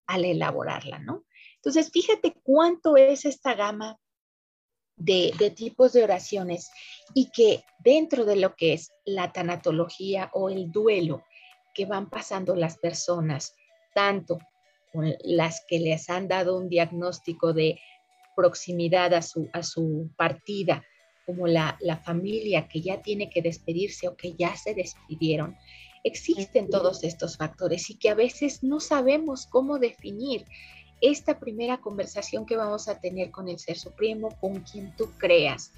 al 0.05 0.25
elaborarla, 0.25 0.99
¿no? 0.99 1.25
Entonces, 1.55 1.91
fíjate 1.91 2.33
cuánto 2.43 2.97
es 2.97 3.25
esta 3.25 3.53
gama 3.53 3.97
de, 4.95 5.33
de, 5.37 5.49
tipos 5.51 5.93
de 5.93 6.03
oraciones 6.03 6.69
y 7.13 7.31
que 7.31 7.63
dentro 7.79 8.25
de 8.25 8.35
lo 8.35 8.55
que 8.55 8.73
es 8.73 8.91
la 9.05 9.31
tanatología 9.31 10.29
o 10.33 10.49
el 10.49 10.71
duelo, 10.71 11.23
que 11.73 11.85
van 11.85 12.09
pasando 12.09 12.55
las 12.55 12.77
personas, 12.77 13.55
tanto 13.93 14.39
con 14.91 15.13
las 15.23 15.63
que 15.67 15.79
les 15.79 16.09
han 16.09 16.27
dado 16.27 16.57
un 16.57 16.69
diagnóstico 16.69 17.53
de 17.53 17.79
proximidad 18.35 19.13
a 19.13 19.21
su, 19.21 19.49
a 19.53 19.63
su 19.63 20.09
partida, 20.17 20.83
como 21.25 21.47
la, 21.47 21.77
la 21.81 21.97
familia 21.97 22.67
que 22.67 22.81
ya 22.81 23.01
tiene 23.01 23.29
que 23.29 23.41
despedirse 23.41 24.07
o 24.07 24.15
que 24.15 24.33
ya 24.33 24.55
se 24.55 24.73
despidieron, 24.73 25.55
existen 26.03 26.69
todos 26.69 27.03
estos 27.03 27.37
factores 27.37 27.89
y 27.89 27.95
que 27.97 28.09
a 28.09 28.15
veces 28.15 28.63
no 28.63 28.79
sabemos 28.79 29.45
cómo 29.45 29.79
definir 29.79 30.45
esta 30.99 31.39
primera 31.39 31.77
conversación 31.77 32.45
que 32.45 32.57
vamos 32.57 32.87
a 32.87 32.99
tener 32.99 33.31
con 33.31 33.47
el 33.47 33.59
Ser 33.59 33.77
Supremo, 33.77 34.29
con 34.39 34.61
quien 34.61 34.95
tú 34.95 35.11
creas 35.17 35.71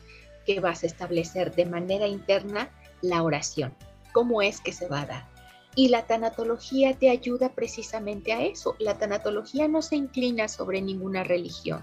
que 0.45 0.59
vas 0.59 0.83
a 0.83 0.87
establecer 0.87 1.55
de 1.55 1.65
manera 1.65 2.07
interna 2.07 2.69
la 3.01 3.23
oración. 3.23 3.73
¿Cómo 4.11 4.41
es 4.41 4.59
que 4.59 4.73
se 4.73 4.87
va 4.87 5.01
a 5.01 5.05
dar? 5.05 5.32
Y 5.75 5.89
la 5.89 6.05
tanatología 6.05 6.97
te 6.97 7.09
ayuda 7.09 7.49
precisamente 7.49 8.33
a 8.33 8.43
eso. 8.43 8.75
La 8.79 8.97
tanatología 8.97 9.67
no 9.67 9.81
se 9.81 9.95
inclina 9.95 10.47
sobre 10.47 10.81
ninguna 10.81 11.23
religión, 11.23 11.81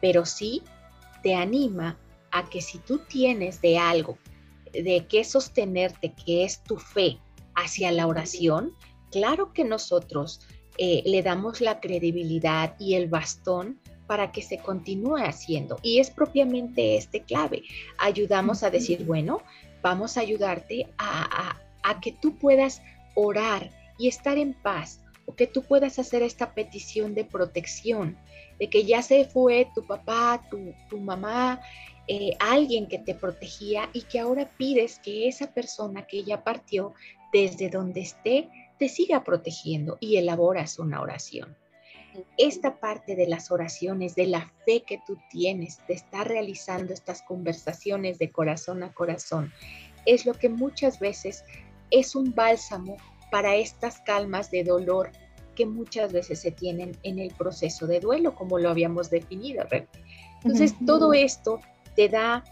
pero 0.00 0.26
sí 0.26 0.62
te 1.22 1.34
anima 1.34 1.98
a 2.30 2.48
que 2.50 2.60
si 2.60 2.78
tú 2.78 2.98
tienes 2.98 3.60
de 3.60 3.78
algo, 3.78 4.18
de 4.72 5.06
qué 5.08 5.22
sostenerte, 5.24 6.12
que 6.12 6.44
es 6.44 6.62
tu 6.62 6.76
fe 6.76 7.18
hacia 7.54 7.92
la 7.92 8.08
oración, 8.08 8.72
claro 9.12 9.52
que 9.52 9.64
nosotros 9.64 10.40
eh, 10.76 11.02
le 11.06 11.22
damos 11.22 11.60
la 11.60 11.78
credibilidad 11.78 12.74
y 12.80 12.94
el 12.94 13.08
bastón 13.08 13.78
para 14.06 14.32
que 14.32 14.42
se 14.42 14.58
continúe 14.58 15.16
haciendo. 15.16 15.78
Y 15.82 15.98
es 15.98 16.10
propiamente 16.10 16.96
este 16.96 17.22
clave. 17.22 17.62
Ayudamos 17.98 18.62
a 18.62 18.70
decir, 18.70 19.04
bueno, 19.04 19.42
vamos 19.82 20.16
a 20.16 20.20
ayudarte 20.20 20.88
a, 20.98 21.60
que 22.00 22.12
tú 22.12 22.36
puedas 22.38 22.82
orar 23.14 23.70
y 23.98 24.08
estar 24.08 24.38
en 24.38 24.54
paz 24.54 25.00
o 25.26 25.34
que 25.34 25.46
tú 25.46 25.62
puedas 25.62 25.98
hacer 25.98 26.22
esta 26.22 26.54
petición 26.54 27.14
de 27.14 27.24
protección, 27.24 28.16
de 28.58 28.68
que 28.68 28.84
ya 28.84 29.02
se 29.02 29.24
fue 29.24 29.68
tu 29.74 29.86
papá, 29.86 30.42
tu, 30.50 30.98
mamá, 30.98 31.60
eh, 32.06 32.36
alguien 32.38 32.86
que 32.86 32.98
te 32.98 33.14
protegía 33.14 33.88
y 33.92 34.02
que 34.02 34.20
ahora 34.20 34.50
pides 34.56 34.98
que 34.98 35.28
esa 35.28 35.52
persona 35.52 36.06
que 36.06 36.24
ya 36.24 36.44
partió 36.44 36.92
desde 37.32 37.70
donde 37.70 38.02
esté 38.02 38.48
te 38.78 38.88
siga 38.88 39.24
protegiendo 39.24 39.96
y 40.00 40.16
elaboras 40.16 40.78
una 40.78 41.00
oración. 41.00 41.56
Esta 42.38 42.78
parte 42.78 43.16
de 43.16 43.26
las 43.26 43.50
oraciones, 43.50 44.14
de 44.14 44.28
la 44.28 44.52
fe 44.64 44.84
que 44.86 45.00
tú 45.04 45.18
tienes, 45.30 45.80
de 45.88 45.94
estar 45.94 46.28
realizando 46.28 46.92
estas 46.92 47.22
conversaciones 47.22 48.18
de 48.18 48.30
corazón 48.30 48.84
a 48.84 48.92
corazón, 48.92 49.52
es 50.06 50.26
lo 50.26 50.34
que 50.34 50.48
muchas 50.48 51.00
veces 51.00 51.44
es 51.94 52.14
un 52.14 52.34
bálsamo 52.34 52.96
para 53.30 53.54
estas 53.54 54.00
calmas 54.00 54.50
de 54.50 54.64
dolor 54.64 55.12
que 55.54 55.64
muchas 55.64 56.12
veces 56.12 56.40
se 56.40 56.50
tienen 56.50 56.96
en 57.04 57.20
el 57.20 57.32
proceso 57.32 57.86
de 57.86 58.00
duelo, 58.00 58.34
como 58.34 58.58
lo 58.58 58.68
habíamos 58.68 59.10
definido. 59.10 59.64
Entonces, 60.42 60.74
todo 60.84 61.14
esto 61.14 61.60
te 61.94 62.08
da 62.08 62.42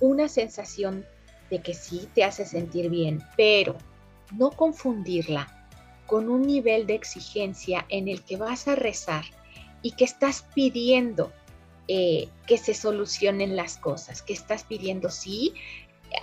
una 0.00 0.28
sensación 0.28 1.06
de 1.50 1.60
que 1.60 1.72
sí 1.72 2.08
te 2.14 2.24
hace 2.24 2.44
sentir 2.44 2.90
bien, 2.90 3.22
pero 3.36 3.76
no 4.36 4.50
confundirla 4.50 5.68
con 6.06 6.28
un 6.28 6.42
nivel 6.42 6.86
de 6.86 6.94
exigencia 6.94 7.86
en 7.88 8.08
el 8.08 8.22
que 8.22 8.36
vas 8.36 8.68
a 8.68 8.74
rezar 8.74 9.24
y 9.80 9.92
que 9.92 10.04
estás 10.04 10.44
pidiendo 10.54 11.32
eh, 11.88 12.28
que 12.46 12.56
se 12.56 12.72
solucionen 12.72 13.56
las 13.56 13.76
cosas, 13.76 14.22
que 14.22 14.32
estás 14.32 14.64
pidiendo, 14.64 15.10
sí, 15.10 15.54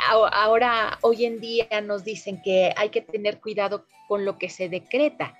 ahora 0.08 0.98
hoy 1.02 1.26
en 1.26 1.40
día 1.40 1.82
nos 1.84 2.04
dicen 2.04 2.42
que 2.42 2.74
hay 2.76 2.90
que 2.90 3.02
tener 3.02 3.40
cuidado 3.40 3.86
con 4.08 4.26
lo 4.26 4.38
que 4.38 4.50
se 4.50 4.70
decreta. 4.70 5.38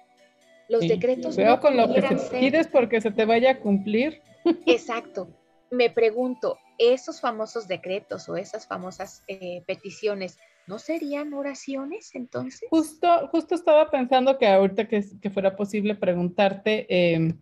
Los 0.70 0.88
decretos... 0.88 1.36
Veo 1.36 1.60
con 1.60 1.76
lo 1.76 1.94
que 1.94 2.02
se 2.02 2.40
pides 2.40 2.68
porque 2.68 3.02
se 3.02 3.12
te 3.12 3.26
vaya 3.26 3.52
a 3.52 3.60
cumplir. 3.60 4.22
Exacto. 4.66 5.28
Me 5.70 5.90
pregunto, 5.90 6.58
esos 6.78 7.20
famosos 7.20 7.68
decretos 7.68 8.28
o 8.30 8.38
esas 8.38 8.68
famosas 8.68 9.24
eh, 9.28 9.64
peticiones 9.68 10.38
¿No 10.68 10.80
serían 10.80 11.34
oraciones 11.34 12.14
entonces? 12.16 12.70
Justo, 12.70 13.28
justo 13.30 13.56
estaba 13.56 13.90
pensando 13.90 14.38
que 14.38 14.48
ahorita 14.48 14.88
que, 14.88 15.30
fuera 15.30 15.56
posible 15.56 15.96
preguntarte 15.96 16.86
em, 16.88 17.38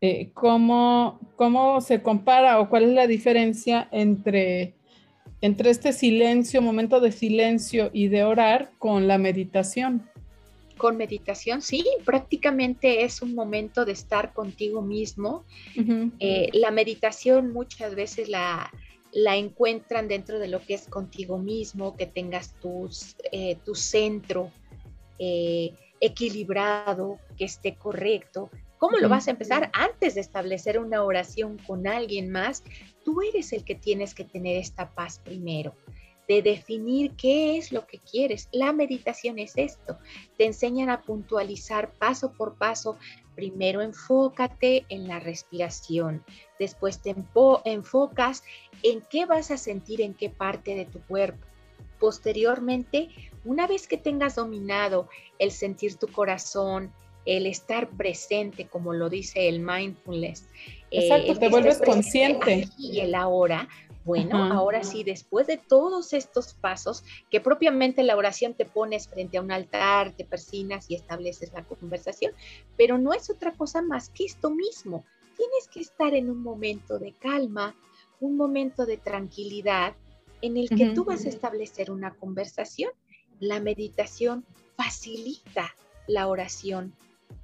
eh, 0.00 0.30
cómo, 0.32 1.20
cómo 1.36 1.80
se 1.80 2.02
compara 2.02 2.60
o 2.60 2.68
cuál 2.68 2.84
es 2.84 2.90
la 2.90 3.06
diferencia 3.06 3.88
entre, 3.90 4.77
entre 5.40 5.70
este 5.70 5.92
silencio, 5.92 6.62
momento 6.62 7.00
de 7.00 7.12
silencio 7.12 7.90
y 7.92 8.08
de 8.08 8.24
orar 8.24 8.70
con 8.78 9.06
la 9.06 9.18
meditación. 9.18 10.08
Con 10.76 10.96
meditación, 10.96 11.60
sí, 11.60 11.84
prácticamente 12.04 13.04
es 13.04 13.20
un 13.22 13.34
momento 13.34 13.84
de 13.84 13.92
estar 13.92 14.32
contigo 14.32 14.80
mismo. 14.80 15.44
Eh, 16.20 16.50
la 16.52 16.70
meditación 16.70 17.52
muchas 17.52 17.94
veces 17.96 18.28
la, 18.28 18.70
la 19.12 19.36
encuentran 19.36 20.08
dentro 20.08 20.38
de 20.38 20.48
lo 20.48 20.60
que 20.60 20.74
es 20.74 20.86
contigo 20.86 21.38
mismo, 21.38 21.96
que 21.96 22.06
tengas 22.06 22.54
tus, 22.60 23.16
eh, 23.32 23.56
tu 23.64 23.74
centro 23.74 24.52
eh, 25.18 25.72
equilibrado, 26.00 27.18
que 27.36 27.44
esté 27.44 27.74
correcto. 27.74 28.50
¿Cómo 28.78 28.98
lo 28.98 29.08
vas 29.08 29.28
a 29.28 29.32
empezar? 29.32 29.70
Antes 29.74 30.14
de 30.14 30.20
establecer 30.20 30.78
una 30.78 31.02
oración 31.02 31.58
con 31.66 31.86
alguien 31.86 32.30
más, 32.30 32.62
tú 33.04 33.22
eres 33.22 33.52
el 33.52 33.64
que 33.64 33.74
tienes 33.74 34.14
que 34.14 34.24
tener 34.24 34.56
esta 34.56 34.94
paz 34.94 35.18
primero 35.18 35.74
de 36.28 36.42
definir 36.42 37.12
qué 37.12 37.56
es 37.56 37.72
lo 37.72 37.86
que 37.86 37.98
quieres. 37.98 38.48
La 38.52 38.72
meditación 38.72 39.38
es 39.38 39.54
esto. 39.56 39.98
Te 40.36 40.44
enseñan 40.44 40.90
a 40.90 41.00
puntualizar 41.00 41.90
paso 41.94 42.32
por 42.32 42.56
paso. 42.56 42.98
Primero 43.34 43.80
enfócate 43.80 44.84
en 44.90 45.08
la 45.08 45.20
respiración, 45.20 46.24
después 46.58 47.00
te 47.00 47.14
enfocas 47.64 48.42
en 48.82 49.00
qué 49.08 49.26
vas 49.26 49.52
a 49.52 49.56
sentir 49.56 50.00
en 50.00 50.12
qué 50.12 50.28
parte 50.28 50.74
de 50.74 50.84
tu 50.84 51.00
cuerpo. 51.02 51.46
Posteriormente, 52.00 53.08
una 53.44 53.68
vez 53.68 53.86
que 53.86 53.96
tengas 53.96 54.34
dominado 54.34 55.08
el 55.38 55.52
sentir 55.52 55.96
tu 55.96 56.08
corazón, 56.08 56.92
el 57.28 57.46
estar 57.46 57.90
presente, 57.90 58.66
como 58.66 58.94
lo 58.94 59.10
dice 59.10 59.48
el 59.48 59.60
mindfulness. 59.60 60.46
Exacto, 60.90 61.38
te 61.38 61.48
vuelves 61.50 61.78
consciente. 61.84 62.66
Y 62.78 63.00
el 63.00 63.14
ahora, 63.14 63.68
bueno, 64.06 64.42
ahora 64.42 64.82
sí, 64.82 65.04
después 65.04 65.46
de 65.46 65.58
todos 65.58 66.14
estos 66.14 66.54
pasos, 66.54 67.04
que 67.30 67.42
propiamente 67.42 68.02
la 68.02 68.16
oración 68.16 68.54
te 68.54 68.64
pones 68.64 69.08
frente 69.08 69.36
a 69.36 69.42
un 69.42 69.52
altar, 69.52 70.12
te 70.12 70.24
persinas 70.24 70.90
y 70.90 70.94
estableces 70.94 71.52
la 71.52 71.64
conversación, 71.64 72.32
pero 72.78 72.96
no 72.96 73.12
es 73.12 73.28
otra 73.28 73.52
cosa 73.52 73.82
más 73.82 74.08
que 74.08 74.24
esto 74.24 74.48
mismo. 74.48 75.04
Tienes 75.36 75.68
que 75.70 75.80
estar 75.80 76.14
en 76.14 76.30
un 76.30 76.42
momento 76.42 76.98
de 76.98 77.12
calma, 77.12 77.76
un 78.20 78.38
momento 78.38 78.86
de 78.86 78.96
tranquilidad 78.96 79.94
en 80.40 80.56
el 80.56 80.70
que 80.70 80.86
tú 80.94 81.04
vas 81.04 81.26
a 81.26 81.28
establecer 81.28 81.90
una 81.90 82.14
conversación. 82.14 82.90
La 83.38 83.60
meditación 83.60 84.46
facilita 84.76 85.74
la 86.06 86.26
oración 86.26 86.94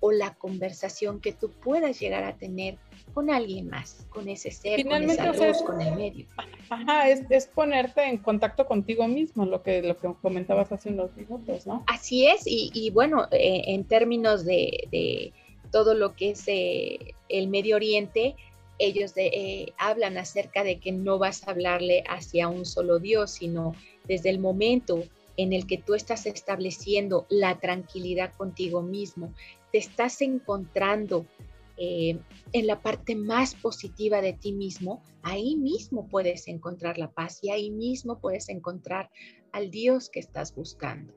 o 0.00 0.12
la 0.12 0.34
conversación 0.34 1.20
que 1.20 1.32
tú 1.32 1.50
puedas 1.50 1.98
llegar 1.98 2.24
a 2.24 2.36
tener 2.36 2.76
con 3.14 3.30
alguien 3.30 3.68
más, 3.68 4.06
con 4.10 4.28
ese 4.28 4.50
ser, 4.50 4.84
con 4.86 5.02
esa 5.08 5.32
luz, 5.32 5.62
con 5.62 5.80
el 5.80 5.94
medio. 5.96 6.26
Ajá, 6.68 7.08
es, 7.08 7.46
ponerte 7.46 8.02
en 8.02 8.18
contacto 8.18 8.66
contigo 8.66 9.06
mismo, 9.06 9.46
lo 9.46 9.62
que, 9.62 9.82
lo 9.82 9.96
que 9.96 10.08
comentabas 10.20 10.72
hace 10.72 10.90
unos 10.90 11.16
minutos, 11.16 11.66
¿no? 11.66 11.84
Así 11.86 12.26
es, 12.26 12.42
y, 12.44 12.90
bueno, 12.90 13.28
eh, 13.30 13.62
en 13.66 13.84
términos 13.84 14.44
de, 14.44 15.32
todo 15.70 15.94
lo 15.94 16.14
que 16.14 16.30
es 16.30 16.44
eh, 16.46 17.14
el 17.28 17.48
Medio 17.48 17.76
Oriente, 17.76 18.36
ellos 18.78 19.12
eh, 19.16 19.72
hablan 19.78 20.18
acerca 20.18 20.64
de 20.64 20.78
que 20.78 20.92
no 20.92 21.18
vas 21.18 21.46
a 21.46 21.52
hablarle 21.52 22.04
hacia 22.08 22.48
un 22.48 22.64
solo 22.66 22.98
Dios, 22.98 23.32
sino 23.32 23.74
desde 24.04 24.30
el 24.30 24.38
momento 24.38 25.02
en 25.36 25.52
el 25.52 25.66
que 25.66 25.78
tú 25.78 25.94
estás 25.94 26.26
estableciendo 26.26 27.26
la 27.28 27.58
tranquilidad 27.58 28.32
contigo 28.36 28.82
mismo, 28.82 29.32
te 29.74 29.78
estás 29.78 30.22
encontrando 30.22 31.26
eh, 31.76 32.20
en 32.52 32.66
la 32.68 32.80
parte 32.80 33.16
más 33.16 33.56
positiva 33.56 34.20
de 34.22 34.32
ti 34.32 34.52
mismo, 34.52 35.02
ahí 35.24 35.56
mismo 35.56 36.06
puedes 36.06 36.46
encontrar 36.46 36.96
la 36.96 37.10
paz 37.10 37.40
y 37.42 37.50
ahí 37.50 37.72
mismo 37.72 38.20
puedes 38.20 38.48
encontrar 38.50 39.10
al 39.50 39.72
Dios 39.72 40.10
que 40.10 40.20
estás 40.20 40.54
buscando. 40.54 41.12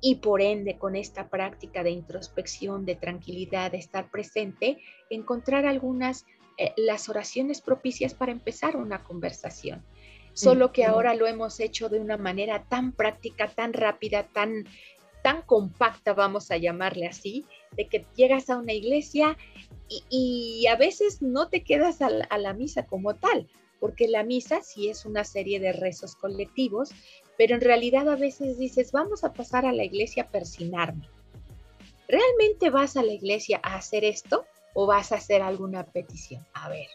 Y 0.00 0.14
por 0.14 0.40
ende, 0.40 0.78
con 0.78 0.96
esta 0.96 1.28
práctica 1.28 1.82
de 1.82 1.90
introspección, 1.90 2.86
de 2.86 2.94
tranquilidad, 2.94 3.72
de 3.72 3.76
estar 3.76 4.10
presente, 4.10 4.78
encontrar 5.10 5.66
algunas, 5.66 6.24
eh, 6.56 6.72
las 6.78 7.10
oraciones 7.10 7.60
propicias 7.60 8.14
para 8.14 8.32
empezar 8.32 8.74
una 8.74 9.04
conversación. 9.04 9.84
Solo 10.32 10.72
que 10.72 10.86
ahora 10.86 11.14
lo 11.14 11.26
hemos 11.26 11.60
hecho 11.60 11.90
de 11.90 12.00
una 12.00 12.16
manera 12.16 12.64
tan 12.70 12.92
práctica, 12.92 13.48
tan 13.48 13.74
rápida, 13.74 14.28
tan 14.28 14.64
tan 15.22 15.42
compacta, 15.42 16.14
vamos 16.14 16.50
a 16.50 16.56
llamarle 16.56 17.06
así, 17.06 17.44
de 17.72 17.88
que 17.88 18.04
llegas 18.16 18.50
a 18.50 18.56
una 18.56 18.72
iglesia 18.72 19.36
y, 20.08 20.66
a 20.66 20.76
veces 20.76 21.20
no 21.20 21.48
te 21.48 21.62
quedas 21.62 22.00
a 22.00 22.10
la, 22.10 22.52
misa 22.54 22.86
como 22.86 23.14
tal, 23.14 23.48
porque 23.80 24.08
la 24.08 24.22
misa 24.22 24.62
sí 24.62 24.88
es 24.88 25.04
una 25.04 25.24
serie 25.24 25.58
de 25.58 25.72
rezos 25.72 26.14
colectivos, 26.14 26.90
pero 27.36 27.54
en 27.54 27.60
realidad 27.60 28.08
a 28.08 28.16
veces 28.16 28.58
dices, 28.58 28.92
vamos 28.92 29.24
a 29.24 29.32
pasar 29.32 29.66
a 29.66 29.72
la 29.72 29.84
iglesia 29.84 30.24
a 30.24 30.28
persinarme. 30.28 31.08
¿Realmente 32.08 32.70
vas 32.70 32.96
a 32.96 33.02
la 33.02 33.12
iglesia 33.12 33.60
a 33.62 33.76
hacer 33.76 34.04
esto 34.04 34.44
o 34.74 34.86
vas 34.86 35.12
a 35.12 35.16
hacer 35.16 35.42
alguna 35.42 35.84
petición? 35.84 36.46
A 36.54 36.68
ver, 36.68 36.88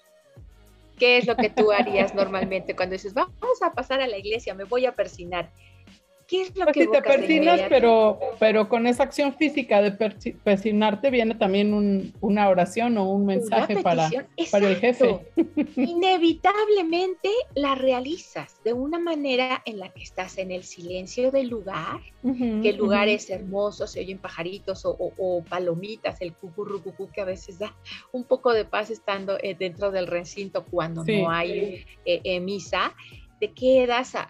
¿Qué 0.98 1.18
es 1.18 1.28
lo 1.28 1.36
que 1.36 1.50
tú 1.50 1.72
harías 1.72 2.16
normalmente 2.16 2.76
cuando 2.76 2.94
dices, 2.94 3.14
vamos 3.14 3.62
a 3.62 3.74
pasar 3.74 4.02
a 4.02 4.08
la 4.08 4.18
iglesia, 4.18 4.54
me 4.54 4.64
voy 4.64 4.86
a 4.86 4.96
persinar? 4.96 5.52
¿Qué 6.28 6.42
es 6.42 6.56
lo 6.56 6.66
pues 6.66 6.74
que 6.74 6.86
si 6.86 6.92
te 6.92 7.02
persinas, 7.02 7.62
pero, 7.70 8.20
pero 8.40 8.68
con 8.68 8.88
esa 8.88 9.04
acción 9.04 9.34
física 9.34 9.82
de 9.82 9.92
persinarte 10.44 11.12
viene 11.12 11.36
también 11.36 12.14
una 12.20 12.50
oración 12.50 12.98
o 12.98 13.10
un 13.12 13.26
mensaje 13.26 13.82
para, 13.84 14.10
para 14.52 14.70
el 14.70 14.78
jefe. 14.78 15.20
Inevitablemente 15.76 17.30
la 17.54 17.76
realizas 17.76 18.60
de 18.64 18.74
una 18.74 18.98
manera 18.98 19.62
en 19.66 19.80
la 19.80 19.90
que 19.90 20.02
estás 20.02 20.38
en 20.40 20.52
el 20.52 20.64
silencio 20.64 21.32
del 21.32 21.50
lugar, 21.50 22.02
que 22.24 22.70
el 22.70 22.78
lugar 22.78 23.08
es 23.08 23.30
hermoso, 23.30 23.86
se 23.86 24.00
oyen 24.00 24.18
pajaritos 24.18 24.82
o, 24.86 25.44
palomitas, 25.48 26.22
el 26.22 26.34
cucurrucucú 26.34 27.10
que 27.12 27.22
a 27.22 27.26
veces 27.26 27.60
da 27.60 27.76
un 28.12 28.24
poco 28.24 28.54
de 28.54 28.66
paz 28.66 28.90
estando 28.90 29.38
eh, 29.42 29.56
dentro 29.58 29.92
del 29.92 30.08
recinto 30.08 30.66
cuando 30.66 31.04
no 31.04 31.30
hay 31.30 31.86
eh, 32.06 32.22
eh, 32.24 32.40
misa. 32.40 32.96
Te 33.40 33.52
quedas 33.52 34.16
a, 34.16 34.28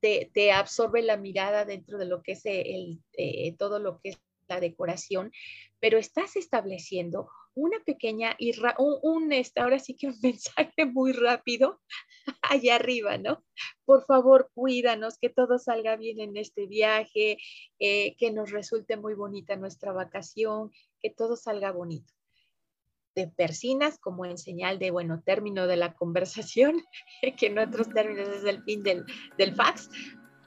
te, 0.00 0.52
absorbe 0.52 1.02
la 1.02 1.16
mirada 1.16 1.64
dentro 1.64 1.98
de 1.98 2.06
lo 2.06 2.22
que 2.22 2.32
es 2.32 2.42
el, 2.44 3.02
eh, 3.14 3.54
todo 3.58 3.78
lo 3.78 4.00
que 4.00 4.10
es 4.10 4.20
la 4.48 4.60
decoración, 4.60 5.32
pero 5.80 5.98
estás 5.98 6.36
estableciendo 6.36 7.28
una 7.54 7.80
pequeña, 7.84 8.36
un, 8.78 8.98
un, 9.02 9.32
este, 9.32 9.60
ahora 9.60 9.78
sí 9.78 9.94
que 9.94 10.08
un 10.08 10.18
mensaje 10.22 10.86
muy 10.86 11.12
rápido 11.12 11.80
allá 12.42 12.76
arriba, 12.76 13.18
¿no? 13.18 13.44
Por 13.84 14.04
favor, 14.04 14.50
cuídanos, 14.54 15.18
que 15.18 15.28
todo 15.28 15.58
salga 15.58 15.96
bien 15.96 16.20
en 16.20 16.36
este 16.36 16.66
viaje, 16.66 17.38
eh, 17.78 18.16
que 18.16 18.30
nos 18.30 18.50
resulte 18.50 18.96
muy 18.96 19.14
bonita 19.14 19.56
nuestra 19.56 19.92
vacación, 19.92 20.70
que 21.00 21.10
todo 21.10 21.36
salga 21.36 21.72
bonito 21.72 22.17
te 23.18 23.26
persinas 23.26 23.98
como 23.98 24.24
en 24.24 24.38
señal 24.38 24.78
de, 24.78 24.92
bueno, 24.92 25.20
término 25.24 25.66
de 25.66 25.74
la 25.76 25.94
conversación, 25.94 26.84
que 27.36 27.46
en 27.46 27.58
otros 27.58 27.88
términos 27.88 28.28
es 28.28 28.44
el 28.44 28.62
fin 28.62 28.84
del, 28.84 29.04
del 29.36 29.56
fax. 29.56 29.90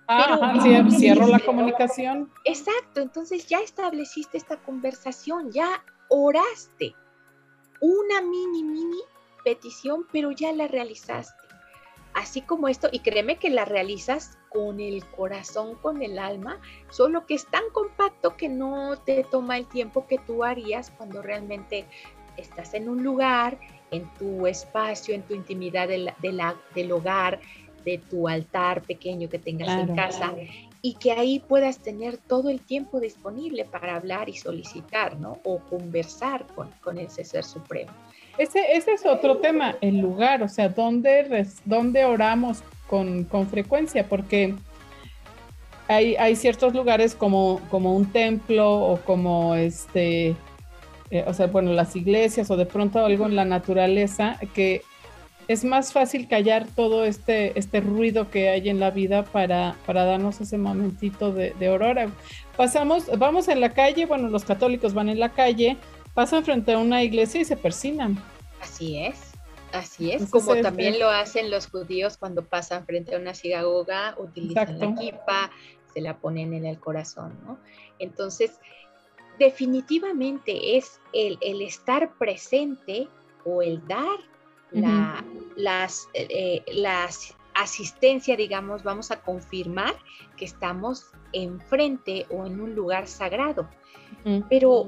Ah, 0.08 0.58
cierro 0.90 1.28
la 1.28 1.40
comunicación. 1.40 2.32
Exacto, 2.46 3.02
entonces 3.02 3.46
ya 3.48 3.60
estableciste 3.60 4.38
esta 4.38 4.56
conversación, 4.56 5.52
ya 5.52 5.84
oraste 6.08 6.96
una 7.82 8.22
mini, 8.22 8.64
mini 8.64 9.02
petición, 9.44 10.08
pero 10.10 10.32
ya 10.32 10.54
la 10.54 10.70
realizaste. 10.70 11.44
Así 12.14 12.42
como 12.42 12.70
esto, 12.70 12.88
y 12.90 13.00
créeme 13.00 13.38
que 13.38 13.50
la 13.50 13.66
realizas 13.66 14.38
con 14.50 14.80
el 14.80 15.06
corazón, 15.08 15.76
con 15.76 16.02
el 16.02 16.20
alma, 16.20 16.62
solo 16.90 17.26
que 17.26 17.34
es 17.34 17.46
tan 17.48 17.64
compacto 17.74 18.38
que 18.38 18.48
no 18.48 18.98
te 18.98 19.26
toma 19.26 19.58
el 19.58 19.68
tiempo 19.68 20.08
que 20.08 20.20
tú 20.20 20.46
harías 20.46 20.92
cuando 20.92 21.22
realmente 21.22 21.86
estás 22.38 22.74
en 22.74 22.90
un 22.90 23.04
lugar, 23.04 23.58
en 23.92 24.10
tu 24.18 24.48
espacio, 24.48 25.14
en 25.14 25.24
tu 25.24 25.34
intimidad 25.34 25.88
del, 25.88 26.12
del 26.74 26.92
hogar, 26.92 27.40
de 27.86 27.98
tu 27.98 28.28
altar 28.28 28.82
pequeño 28.82 29.30
que 29.30 29.40
tengas 29.40 29.70
en 29.70 29.96
casa 29.96 30.34
y 30.82 30.96
que 30.96 31.12
ahí 31.12 31.40
puedas 31.40 31.80
tener 31.80 32.18
todo 32.18 32.50
el 32.50 32.62
tiempo 32.62 33.00
disponible 33.00 33.66
para 33.66 33.96
hablar 33.96 34.30
y 34.30 34.34
solicitar, 34.34 35.20
¿no? 35.20 35.40
O 35.44 35.60
conversar 35.60 36.46
con, 36.56 36.70
con 36.82 36.98
ese 36.98 37.24
ser 37.24 37.44
supremo. 37.44 37.92
Ese, 38.38 38.60
ese 38.74 38.94
es 38.94 39.06
otro 39.06 39.38
tema, 39.38 39.76
el 39.82 40.00
lugar, 40.00 40.42
o 40.42 40.48
sea, 40.48 40.70
¿dónde, 40.70 41.46
dónde 41.66 42.06
oramos 42.06 42.64
con, 42.88 43.26
con 43.26 43.48
frecuencia? 43.48 44.08
Porque 44.08 44.56
hay, 45.88 46.16
hay, 46.16 46.36
ciertos 46.36 46.74
lugares 46.74 47.14
como, 47.14 47.60
como 47.70 47.94
un 47.96 48.06
templo 48.12 48.72
o 48.72 48.98
como 49.02 49.54
este 49.56 50.36
eh, 51.12 51.24
o 51.28 51.34
sea, 51.34 51.48
bueno, 51.48 51.74
las 51.74 51.96
iglesias 51.96 52.50
o 52.50 52.58
de 52.58 52.66
pronto 52.66 53.06
algo 53.06 53.26
en 53.26 53.36
la 53.36 53.46
naturaleza, 53.46 54.38
que 54.54 54.82
es 55.48 55.64
más 55.64 55.92
fácil 55.92 56.28
callar 56.28 56.66
todo 56.76 57.04
este, 57.04 57.58
este 57.60 57.82
ruido 57.82 58.30
que 58.30 58.50
hay 58.50 58.70
en 58.70 58.80
la 58.80 58.92
vida 58.92 59.24
para, 59.24 59.76
para 59.86 60.06
darnos 60.06 60.40
ese 60.40 60.58
momentito 60.58 61.34
de, 61.34 61.54
de 61.60 61.68
aurora. 61.68 62.10
Pasamos, 62.56 63.06
vamos 63.18 63.48
en 63.50 63.60
la 63.60 63.74
calle, 63.74 64.06
bueno, 64.06 64.30
los 64.30 64.46
católicos 64.46 64.94
van 64.94 65.10
en 65.10 65.20
la 65.20 65.30
calle, 65.30 65.78
pasan 66.14 66.46
frente 66.46 66.74
a 66.74 66.78
una 66.78 67.04
iglesia 67.04 67.42
y 67.42 67.46
se 67.46 67.58
persinan. 67.58 68.18
Así 68.62 68.98
es. 68.98 69.32
Así 69.74 70.12
es, 70.12 70.30
como 70.30 70.56
también 70.58 71.00
lo 71.00 71.10
hacen 71.10 71.50
los 71.50 71.68
judíos 71.68 72.18
cuando 72.18 72.44
pasan 72.44 72.86
frente 72.86 73.16
a 73.16 73.20
una 73.20 73.34
sinagoga, 73.34 74.16
utilizan 74.18 74.78
la 74.80 74.94
kipa, 74.96 75.50
se 75.94 76.02
la 76.02 76.18
ponen 76.18 76.54
en 76.54 76.66
el 76.66 76.78
corazón, 76.78 77.40
¿no? 77.46 77.58
Entonces, 77.98 78.60
definitivamente 79.42 80.78
es 80.78 81.02
el, 81.14 81.40
estar 81.64 82.14
presente 82.20 83.08
o 83.44 83.64
el 83.64 83.86
dar 83.88 84.20
la, 84.70 85.26
las, 85.56 86.08
eh, 86.14 86.64
las 86.68 87.36
asistencia, 87.56 88.36
digamos, 88.38 88.84
vamos 88.84 89.10
a 89.10 89.20
confirmar 89.22 89.96
que 90.38 90.46
estamos 90.46 91.12
enfrente 91.34 92.28
o 92.30 92.46
en 92.46 92.62
un 92.62 92.76
lugar 92.76 93.08
sagrado. 93.08 93.68
Pero 94.48 94.88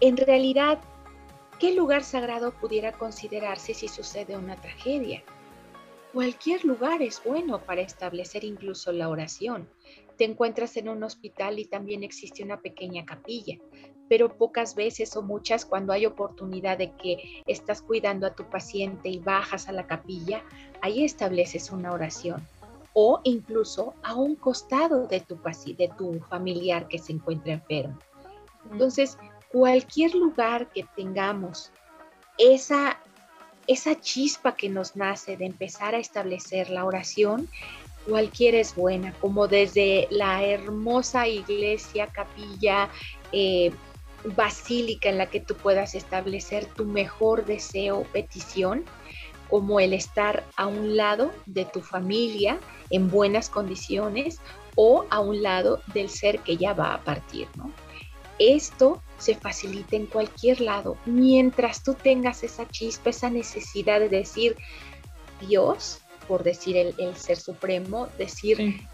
en 0.00 0.18
realidad, 0.18 0.78
¿qué 1.58 1.74
lugar 1.74 2.04
sagrado 2.04 2.52
pudiera 2.52 2.92
considerarse 2.92 3.72
si 3.72 3.88
sucede 3.88 4.36
una 4.36 4.56
tragedia? 4.56 5.22
Cualquier 6.12 6.62
lugar 6.66 7.00
es 7.00 7.22
bueno 7.24 7.58
para 7.60 7.80
establecer 7.80 8.44
incluso 8.44 8.92
la 8.92 9.08
oración 9.08 9.66
te 10.16 10.24
encuentras 10.24 10.76
en 10.76 10.88
un 10.88 11.02
hospital 11.02 11.58
y 11.58 11.64
también 11.64 12.02
existe 12.02 12.42
una 12.42 12.60
pequeña 12.60 13.04
capilla, 13.04 13.58
pero 14.08 14.36
pocas 14.36 14.74
veces 14.74 15.16
o 15.16 15.22
muchas 15.22 15.64
cuando 15.64 15.92
hay 15.92 16.06
oportunidad 16.06 16.78
de 16.78 16.92
que 16.92 17.42
estás 17.46 17.82
cuidando 17.82 18.26
a 18.26 18.34
tu 18.34 18.44
paciente 18.44 19.08
y 19.08 19.18
bajas 19.18 19.68
a 19.68 19.72
la 19.72 19.86
capilla, 19.86 20.44
ahí 20.82 21.04
estableces 21.04 21.70
una 21.70 21.92
oración 21.92 22.46
o 22.94 23.20
incluso 23.24 23.94
a 24.02 24.14
un 24.14 24.36
costado 24.36 25.06
de 25.06 25.20
tu, 25.20 25.36
de 25.76 25.90
tu 25.98 26.20
familiar 26.20 26.86
que 26.88 26.98
se 26.98 27.12
encuentra 27.12 27.54
enfermo. 27.54 27.98
Entonces, 28.70 29.18
cualquier 29.50 30.14
lugar 30.14 30.70
que 30.72 30.86
tengamos 30.96 31.72
esa, 32.38 33.00
esa 33.66 34.00
chispa 34.00 34.54
que 34.54 34.68
nos 34.68 34.96
nace 34.96 35.36
de 35.36 35.46
empezar 35.46 35.94
a 35.94 35.98
establecer 35.98 36.70
la 36.70 36.84
oración, 36.84 37.48
cualquiera 38.06 38.58
es 38.58 38.74
buena, 38.74 39.12
como 39.20 39.48
desde 39.48 40.06
la 40.10 40.44
hermosa 40.44 41.26
iglesia, 41.28 42.08
capilla, 42.08 42.90
eh, 43.32 43.72
basílica 44.36 45.08
en 45.08 45.18
la 45.18 45.26
que 45.26 45.40
tú 45.40 45.54
puedas 45.54 45.94
establecer 45.94 46.66
tu 46.66 46.84
mejor 46.84 47.44
deseo 47.44 48.04
petición, 48.12 48.84
como 49.50 49.80
el 49.80 49.92
estar 49.92 50.44
a 50.56 50.66
un 50.66 50.96
lado 50.96 51.32
de 51.46 51.64
tu 51.64 51.80
familia 51.80 52.58
en 52.90 53.10
buenas 53.10 53.48
condiciones 53.50 54.40
o 54.74 55.04
a 55.10 55.20
un 55.20 55.42
lado 55.42 55.80
del 55.92 56.08
ser 56.08 56.40
que 56.40 56.56
ya 56.56 56.72
va 56.72 56.94
a 56.94 57.04
partir. 57.04 57.48
Esto 58.38 59.02
se 59.18 59.36
facilita 59.36 59.94
en 59.94 60.06
cualquier 60.06 60.60
lado, 60.60 60.96
mientras 61.04 61.82
tú 61.84 61.94
tengas 61.94 62.42
esa 62.42 62.66
chispa, 62.68 63.10
esa 63.10 63.30
necesidad 63.30 64.00
de 64.00 64.08
decir, 64.08 64.56
Dios, 65.46 66.00
por 66.26 66.42
decir 66.42 66.76
el, 66.76 67.16
ser 67.16 67.36
supremo, 67.36 68.08
decir 68.18 68.86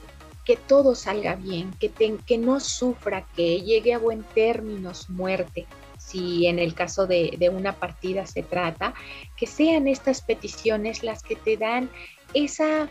que 0.44 0.56
todo 0.56 0.94
salga 0.94 1.36
bien, 1.36 1.70
que, 1.78 1.90
que 2.26 2.38
no 2.38 2.60
sufra, 2.60 3.26
que 3.36 3.60
llegue 3.62 3.94
a 3.94 3.98
buen 3.98 4.22
término 4.22 4.94
su 4.94 5.12
muerte, 5.12 5.66
si 5.98 6.46
en 6.46 6.58
el 6.58 6.74
caso 6.74 7.06
de, 7.06 7.36
de, 7.38 7.48
una 7.48 7.74
partida 7.74 8.26
se 8.26 8.42
trata, 8.42 8.94
que 9.36 9.46
sean 9.46 9.86
estas 9.86 10.22
peticiones 10.22 11.02
las 11.02 11.22
que 11.22 11.36
te 11.36 11.56
dan 11.56 11.90
esa, 12.34 12.88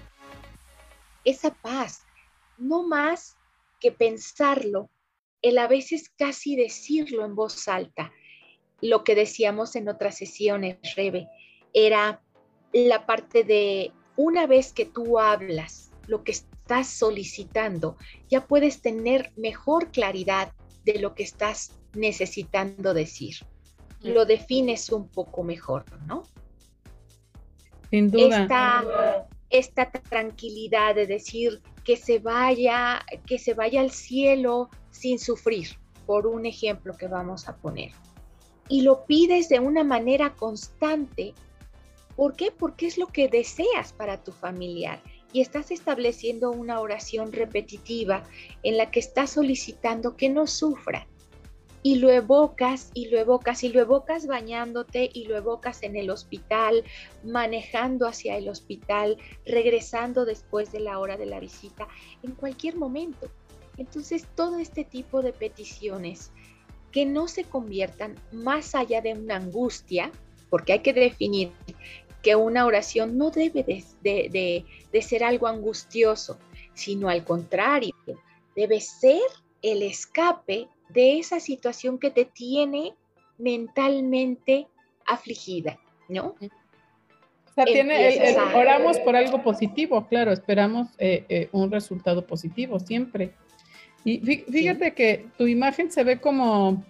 esa 1.25 1.53
paz, 1.53 2.05
no 2.57 2.83
más 2.87 3.37
que 3.79 3.91
pensarlo, 3.91 4.89
el 5.41 5.57
a 5.57 5.67
veces 5.67 6.09
casi 6.17 6.55
decirlo 6.55 7.25
en 7.25 7.35
voz 7.35 7.67
alta. 7.67 8.11
Lo 8.81 9.03
que 9.03 9.15
decíamos 9.15 9.75
en 9.75 9.89
otras 9.89 10.17
sesiones, 10.17 10.77
Rebe, 10.95 11.27
era 11.73 12.21
la 12.73 13.05
parte 13.05 13.43
de 13.43 13.91
una 14.19 14.47
vez 14.47 14.73
que 14.73 14.85
tú 14.85 15.17
hablas 15.17 15.91
lo 16.05 16.25
que 16.25 16.33
estás 16.33 16.89
solicitando, 16.89 17.95
ya 18.27 18.47
puedes 18.47 18.81
tener 18.81 19.31
mejor 19.37 19.91
claridad 19.91 20.51
de 20.83 20.99
lo 20.99 21.15
que 21.15 21.23
estás 21.23 21.79
necesitando 21.93 22.93
decir. 22.93 23.37
Lo 24.01 24.25
defines 24.25 24.91
un 24.91 25.07
poco 25.07 25.43
mejor, 25.43 25.85
¿no? 26.05 26.23
Sin 27.91 28.11
duda. 28.11 28.41
Esta, 28.41 29.27
esta 29.49 29.89
tranquilidad 29.89 30.95
de 30.95 31.07
decir 31.07 31.61
que 31.85 31.95
se 31.95 32.19
vaya, 32.19 33.05
que 33.25 33.39
se 33.39 33.53
vaya 33.53 33.79
al 33.79 33.91
cielo 33.91 34.69
sin 34.91 35.17
sufrir, 35.17 35.69
por 36.05 36.27
un 36.27 36.45
ejemplo 36.45 36.97
que 36.97 37.07
vamos 37.07 37.47
a 37.47 37.55
poner. 37.55 37.93
Y 38.67 38.81
lo 38.81 39.05
pides 39.05 39.47
de 39.47 39.61
una 39.61 39.85
manera 39.85 40.33
constante 40.33 41.33
¿Por 42.19 42.35
qué? 42.35 42.51
Porque 42.51 42.85
es 42.85 42.97
lo 42.97 43.07
que 43.07 43.29
deseas 43.29 43.93
para 43.93 44.21
tu 44.21 44.33
familiar 44.33 45.01
y 45.31 45.39
estás 45.39 45.71
estableciendo 45.71 46.51
una 46.51 46.81
oración 46.81 47.31
repetitiva 47.31 48.23
en 48.61 48.75
la 48.75 48.91
que 48.91 48.99
estás 48.99 49.29
solicitando 49.29 50.17
que 50.17 50.27
no 50.27 50.45
sufra, 50.45 51.07
y 51.81 51.95
lo 51.95 52.09
evocas 52.09 52.91
y 52.93 53.07
lo 53.07 53.17
evocas 53.17 53.63
y 53.63 53.69
lo 53.69 53.79
evocas 53.79 54.27
bañándote 54.27 55.09
y 55.13 55.27
lo 55.27 55.37
evocas 55.37 55.81
en 55.81 55.95
el 55.95 56.09
hospital, 56.09 56.83
manejando 57.23 58.05
hacia 58.05 58.35
el 58.35 58.49
hospital, 58.49 59.15
regresando 59.45 60.25
después 60.25 60.73
de 60.73 60.81
la 60.81 60.99
hora 60.99 61.15
de 61.15 61.25
la 61.25 61.39
visita, 61.39 61.87
en 62.21 62.33
cualquier 62.33 62.75
momento. 62.75 63.29
Entonces, 63.77 64.27
todo 64.35 64.59
este 64.59 64.83
tipo 64.83 65.21
de 65.21 65.31
peticiones 65.31 66.33
que 66.91 67.05
no 67.05 67.29
se 67.29 67.45
conviertan 67.45 68.15
más 68.33 68.75
allá 68.75 68.99
de 68.99 69.13
una 69.13 69.37
angustia, 69.37 70.11
porque 70.49 70.73
hay 70.73 70.79
que 70.79 70.93
definir 70.93 71.51
que 72.21 72.35
una 72.35 72.65
oración 72.65 73.17
no 73.17 73.31
debe 73.31 73.63
de, 74.01 74.65
de 74.91 75.01
ser 75.01 75.23
algo 75.23 75.47
angustioso, 75.47 76.37
sino 76.73 77.09
al 77.09 77.23
contrario, 77.23 77.93
debe 78.55 78.79
ser 78.81 79.21
el 79.61 79.83
escape 79.83 80.67
de 80.89 81.19
esa 81.19 81.39
situación 81.39 81.99
que 81.99 82.11
te 82.11 82.25
tiene 82.25 82.93
mentalmente 83.37 84.67
afligida, 85.05 85.79
¿no? 86.07 86.35
O 87.49 87.53
sea, 87.53 87.65
tiene, 87.65 88.35
oramos 88.55 88.99
por 88.99 89.15
algo 89.15 89.41
positivo, 89.43 90.07
claro, 90.07 90.31
esperamos 90.31 90.87
eh, 90.97 91.25
eh, 91.29 91.49
un 91.51 91.71
resultado 91.71 92.25
positivo 92.25 92.79
siempre. 92.79 93.33
Y 94.05 94.19
fíjate 94.19 94.93
que 94.93 95.25
tu 95.37 95.45
imagen 95.45 95.91
se 95.91 96.03
ve 96.03 96.21
como, 96.21 96.83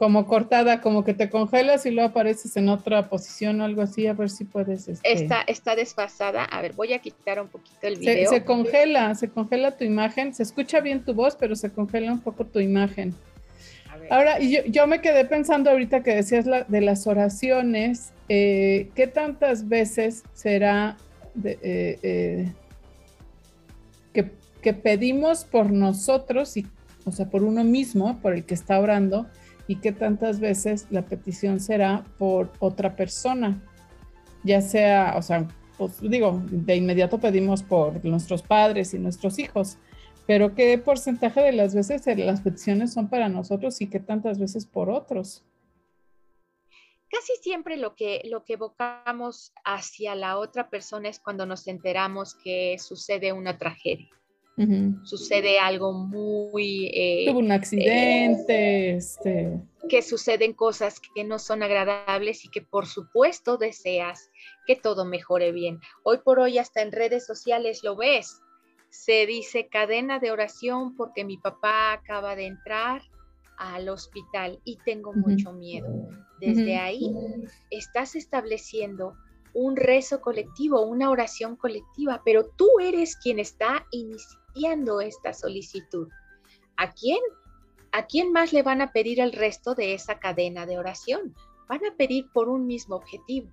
como 0.00 0.26
cortada, 0.26 0.80
como 0.80 1.04
que 1.04 1.12
te 1.12 1.28
congelas 1.28 1.84
y 1.84 1.90
luego 1.90 2.08
apareces 2.08 2.56
en 2.56 2.70
otra 2.70 3.10
posición 3.10 3.60
o 3.60 3.64
algo 3.66 3.82
así, 3.82 4.06
a 4.06 4.14
ver 4.14 4.30
si 4.30 4.44
puedes. 4.44 4.88
Este... 4.88 5.12
Está, 5.12 5.42
está 5.42 5.76
desfasada. 5.76 6.42
A 6.42 6.62
ver, 6.62 6.72
voy 6.72 6.94
a 6.94 7.00
quitar 7.00 7.38
un 7.38 7.48
poquito 7.48 7.76
el 7.82 7.98
video. 7.98 8.30
Se, 8.30 8.42
congela, 8.42 9.14
se 9.14 9.28
congela 9.28 9.76
tu 9.76 9.84
imagen. 9.84 10.32
Se 10.32 10.42
escucha 10.42 10.80
bien 10.80 11.04
tu 11.04 11.12
voz, 11.12 11.36
pero 11.36 11.54
se 11.54 11.70
congela 11.70 12.10
un 12.10 12.20
poco 12.20 12.46
tu 12.46 12.60
imagen. 12.60 13.14
Ahora, 14.08 14.38
yo, 14.38 14.64
yo, 14.64 14.86
me 14.86 15.02
quedé 15.02 15.26
pensando 15.26 15.68
ahorita 15.68 16.02
que 16.02 16.14
decías 16.14 16.46
la, 16.46 16.64
de 16.64 16.80
las 16.80 17.06
oraciones, 17.06 18.14
eh, 18.30 18.88
¿qué 18.94 19.06
tantas 19.06 19.68
veces 19.68 20.24
será 20.32 20.96
eh, 21.44 21.98
eh, 22.02 22.52
que, 24.14 24.30
que 24.62 24.72
pedimos 24.72 25.44
por 25.44 25.70
nosotros, 25.70 26.56
y, 26.56 26.66
o 27.04 27.12
sea, 27.12 27.28
por 27.28 27.42
uno 27.42 27.64
mismo, 27.64 28.18
por 28.22 28.32
el 28.32 28.46
que 28.46 28.54
está 28.54 28.80
orando, 28.80 29.26
y 29.70 29.76
qué 29.76 29.92
tantas 29.92 30.40
veces 30.40 30.88
la 30.90 31.02
petición 31.02 31.60
será 31.60 32.04
por 32.18 32.50
otra 32.58 32.96
persona, 32.96 33.62
ya 34.42 34.60
sea, 34.62 35.14
o 35.16 35.22
sea, 35.22 35.46
pues 35.78 36.00
digo, 36.00 36.42
de 36.50 36.74
inmediato 36.74 37.20
pedimos 37.20 37.62
por 37.62 38.04
nuestros 38.04 38.42
padres 38.42 38.94
y 38.94 38.98
nuestros 38.98 39.38
hijos, 39.38 39.78
pero 40.26 40.56
qué 40.56 40.76
porcentaje 40.76 41.40
de 41.40 41.52
las 41.52 41.72
veces 41.72 42.04
las 42.18 42.40
peticiones 42.40 42.92
son 42.92 43.08
para 43.08 43.28
nosotros 43.28 43.80
y 43.80 43.86
qué 43.86 44.00
tantas 44.00 44.40
veces 44.40 44.66
por 44.66 44.90
otros. 44.90 45.44
Casi 47.08 47.34
siempre 47.40 47.76
lo 47.76 47.94
que, 47.94 48.22
lo 48.24 48.44
que 48.44 48.54
evocamos 48.54 49.52
hacia 49.64 50.16
la 50.16 50.36
otra 50.38 50.68
persona 50.68 51.08
es 51.08 51.20
cuando 51.20 51.46
nos 51.46 51.68
enteramos 51.68 52.34
que 52.42 52.76
sucede 52.80 53.32
una 53.32 53.56
tragedia 53.56 54.08
sucede 55.04 55.58
algo 55.58 55.92
muy... 55.92 56.90
Eh, 56.92 57.24
Tuvo 57.28 57.38
un 57.38 57.52
accidente, 57.52 58.90
eh, 58.90 58.96
este... 58.96 59.60
Que 59.88 60.02
suceden 60.02 60.52
cosas 60.52 61.00
que 61.14 61.24
no 61.24 61.38
son 61.38 61.62
agradables 61.62 62.44
y 62.44 62.48
que 62.48 62.62
por 62.62 62.86
supuesto 62.86 63.56
deseas 63.56 64.30
que 64.66 64.76
todo 64.76 65.04
mejore 65.04 65.52
bien. 65.52 65.80
Hoy 66.04 66.18
por 66.18 66.38
hoy 66.38 66.58
hasta 66.58 66.82
en 66.82 66.92
redes 66.92 67.26
sociales 67.26 67.82
lo 67.82 67.96
ves. 67.96 68.40
Se 68.90 69.26
dice 69.26 69.68
cadena 69.68 70.18
de 70.18 70.30
oración 70.30 70.94
porque 70.96 71.24
mi 71.24 71.38
papá 71.38 71.92
acaba 71.92 72.36
de 72.36 72.46
entrar 72.46 73.02
al 73.56 73.88
hospital 73.88 74.60
y 74.64 74.78
tengo 74.84 75.12
mucho 75.12 75.52
miedo. 75.52 76.08
Desde 76.40 76.76
ahí 76.76 77.14
estás 77.70 78.14
estableciendo 78.16 79.14
un 79.54 79.76
rezo 79.76 80.20
colectivo, 80.20 80.82
una 80.82 81.10
oración 81.10 81.56
colectiva, 81.56 82.22
pero 82.24 82.46
tú 82.56 82.68
eres 82.80 83.16
quien 83.16 83.38
está 83.38 83.86
iniciando 83.90 85.00
esta 85.00 85.32
solicitud. 85.32 86.08
¿A 86.76 86.92
quién? 86.92 87.20
¿A 87.92 88.06
quién 88.06 88.32
más 88.32 88.52
le 88.52 88.62
van 88.62 88.80
a 88.80 88.92
pedir 88.92 89.20
el 89.20 89.32
resto 89.32 89.74
de 89.74 89.94
esa 89.94 90.18
cadena 90.18 90.66
de 90.66 90.78
oración? 90.78 91.34
Van 91.68 91.84
a 91.84 91.96
pedir 91.96 92.30
por 92.32 92.48
un 92.48 92.66
mismo 92.66 92.96
objetivo. 92.96 93.50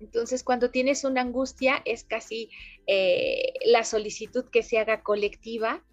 Entonces, 0.00 0.42
cuando 0.42 0.70
tienes 0.70 1.04
una 1.04 1.20
angustia, 1.20 1.82
es 1.84 2.04
casi 2.04 2.50
eh, 2.86 3.52
la 3.66 3.84
solicitud 3.84 4.46
que 4.50 4.62
se 4.62 4.78
haga 4.78 5.02
colectiva, 5.02 5.84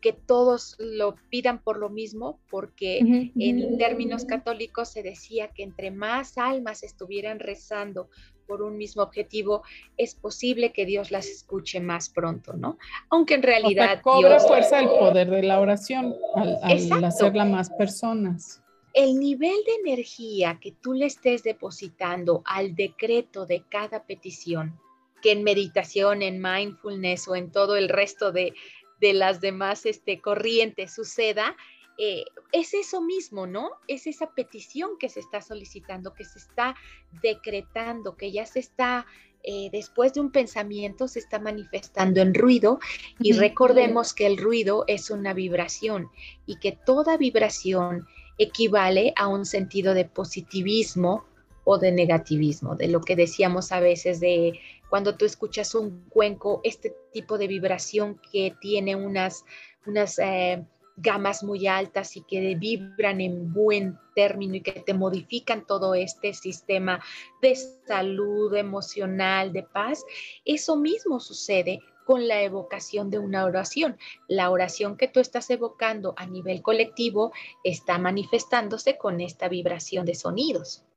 que 0.00 0.12
todos 0.12 0.76
lo 0.78 1.16
pidan 1.28 1.60
por 1.60 1.78
lo 1.78 1.90
mismo, 1.90 2.38
porque 2.50 2.98
en 2.98 3.78
términos 3.78 4.24
católicos 4.24 4.88
se 4.88 5.02
decía 5.02 5.48
que 5.48 5.62
entre 5.62 5.90
más 5.90 6.38
almas 6.38 6.82
estuvieran 6.82 7.40
rezando 7.40 8.08
por 8.46 8.62
un 8.62 8.78
mismo 8.78 9.02
objetivo, 9.02 9.62
es 9.96 10.14
posible 10.14 10.72
que 10.72 10.86
Dios 10.86 11.10
las 11.10 11.26
escuche 11.26 11.80
más 11.80 12.08
pronto, 12.08 12.54
¿no? 12.54 12.78
Aunque 13.10 13.34
en 13.34 13.42
realidad... 13.42 14.00
cobra 14.00 14.40
fuerza 14.40 14.80
el 14.80 14.88
poder 14.88 15.28
de 15.28 15.42
la 15.42 15.60
oración 15.60 16.16
al, 16.34 17.04
hacerla 17.04 17.44
más 17.44 17.70
personas. 17.70 18.62
El 18.94 19.20
nivel 19.20 19.56
de 19.66 19.90
energía 19.90 20.58
que 20.60 20.72
tú 20.72 20.94
le 20.94 21.06
estés 21.06 21.42
depositando 21.42 22.42
al 22.46 22.74
decreto 22.74 23.44
de 23.44 23.62
cada 23.68 24.04
petición, 24.04 24.80
que 25.20 25.32
en 25.32 25.44
meditación, 25.44 26.22
en 26.22 26.40
mindfulness 26.40 27.28
o 27.28 27.36
en 27.36 27.52
todo 27.52 27.76
el 27.76 27.88
resto 27.88 28.32
de, 28.32 28.54
las 29.00 29.40
demás 29.40 29.86
este, 29.86 30.20
corrientes 30.20 30.94
suceda, 30.94 31.56
eh, 32.00 32.24
es 32.52 32.74
eso 32.74 33.02
mismo, 33.02 33.48
¿no? 33.48 33.70
Es 33.88 34.06
esa 34.06 34.30
petición 34.30 34.90
que 35.00 35.08
se 35.08 35.18
está 35.18 35.40
solicitando, 35.40 36.14
que 36.14 36.24
se 36.24 36.38
está 36.38 36.76
decretando, 37.22 38.16
que 38.16 38.30
ya 38.30 38.46
se 38.46 38.60
está, 38.60 39.04
eh, 39.42 39.68
después 39.72 40.14
de 40.14 40.20
un 40.20 40.30
pensamiento, 40.30 41.08
se 41.08 41.18
está 41.18 41.40
manifestando 41.40 42.20
en 42.20 42.34
ruido 42.34 42.78
y 43.18 43.32
recordemos 43.32 44.14
que 44.14 44.26
el 44.26 44.36
ruido 44.36 44.84
es 44.86 45.10
una 45.10 45.34
vibración 45.34 46.08
y 46.46 46.60
que 46.60 46.70
toda 46.70 47.16
vibración 47.16 48.06
equivale 48.38 49.12
a 49.16 49.26
un 49.26 49.44
sentido 49.44 49.92
de 49.92 50.04
positivismo 50.04 51.24
o 51.70 51.76
de 51.76 51.92
negativismo, 51.92 52.76
de 52.76 52.88
lo 52.88 53.02
que 53.02 53.14
decíamos 53.14 53.72
a 53.72 53.80
veces 53.80 54.20
de 54.20 54.58
cuando 54.88 55.16
tú 55.16 55.26
escuchas 55.26 55.74
un 55.74 56.08
cuenco, 56.08 56.62
este 56.64 56.96
tipo 57.12 57.36
de 57.36 57.46
vibración 57.46 58.18
que 58.32 58.54
tiene 58.58 58.96
unas, 58.96 59.44
unas 59.84 60.18
eh, 60.18 60.64
gamas 60.96 61.44
muy 61.44 61.66
altas 61.66 62.16
y 62.16 62.22
que 62.22 62.54
vibran 62.54 63.20
en 63.20 63.52
buen 63.52 63.98
término 64.14 64.54
y 64.54 64.62
que 64.62 64.80
te 64.80 64.94
modifican 64.94 65.66
todo 65.66 65.94
este 65.94 66.32
sistema 66.32 67.04
de 67.42 67.54
salud 67.54 68.54
emocional, 68.54 69.52
de 69.52 69.62
paz, 69.62 70.06
eso 70.46 70.74
mismo 70.74 71.20
sucede 71.20 71.80
con 72.06 72.26
la 72.26 72.40
evocación 72.40 73.10
de 73.10 73.18
una 73.18 73.44
oración. 73.44 73.98
La 74.26 74.48
oración 74.48 74.96
que 74.96 75.08
tú 75.08 75.20
estás 75.20 75.50
evocando 75.50 76.14
a 76.16 76.24
nivel 76.24 76.62
colectivo 76.62 77.30
está 77.62 77.98
manifestándose 77.98 78.96
con 78.96 79.20
esta 79.20 79.48
vibración 79.48 80.06
de 80.06 80.14
sonidos. 80.14 80.87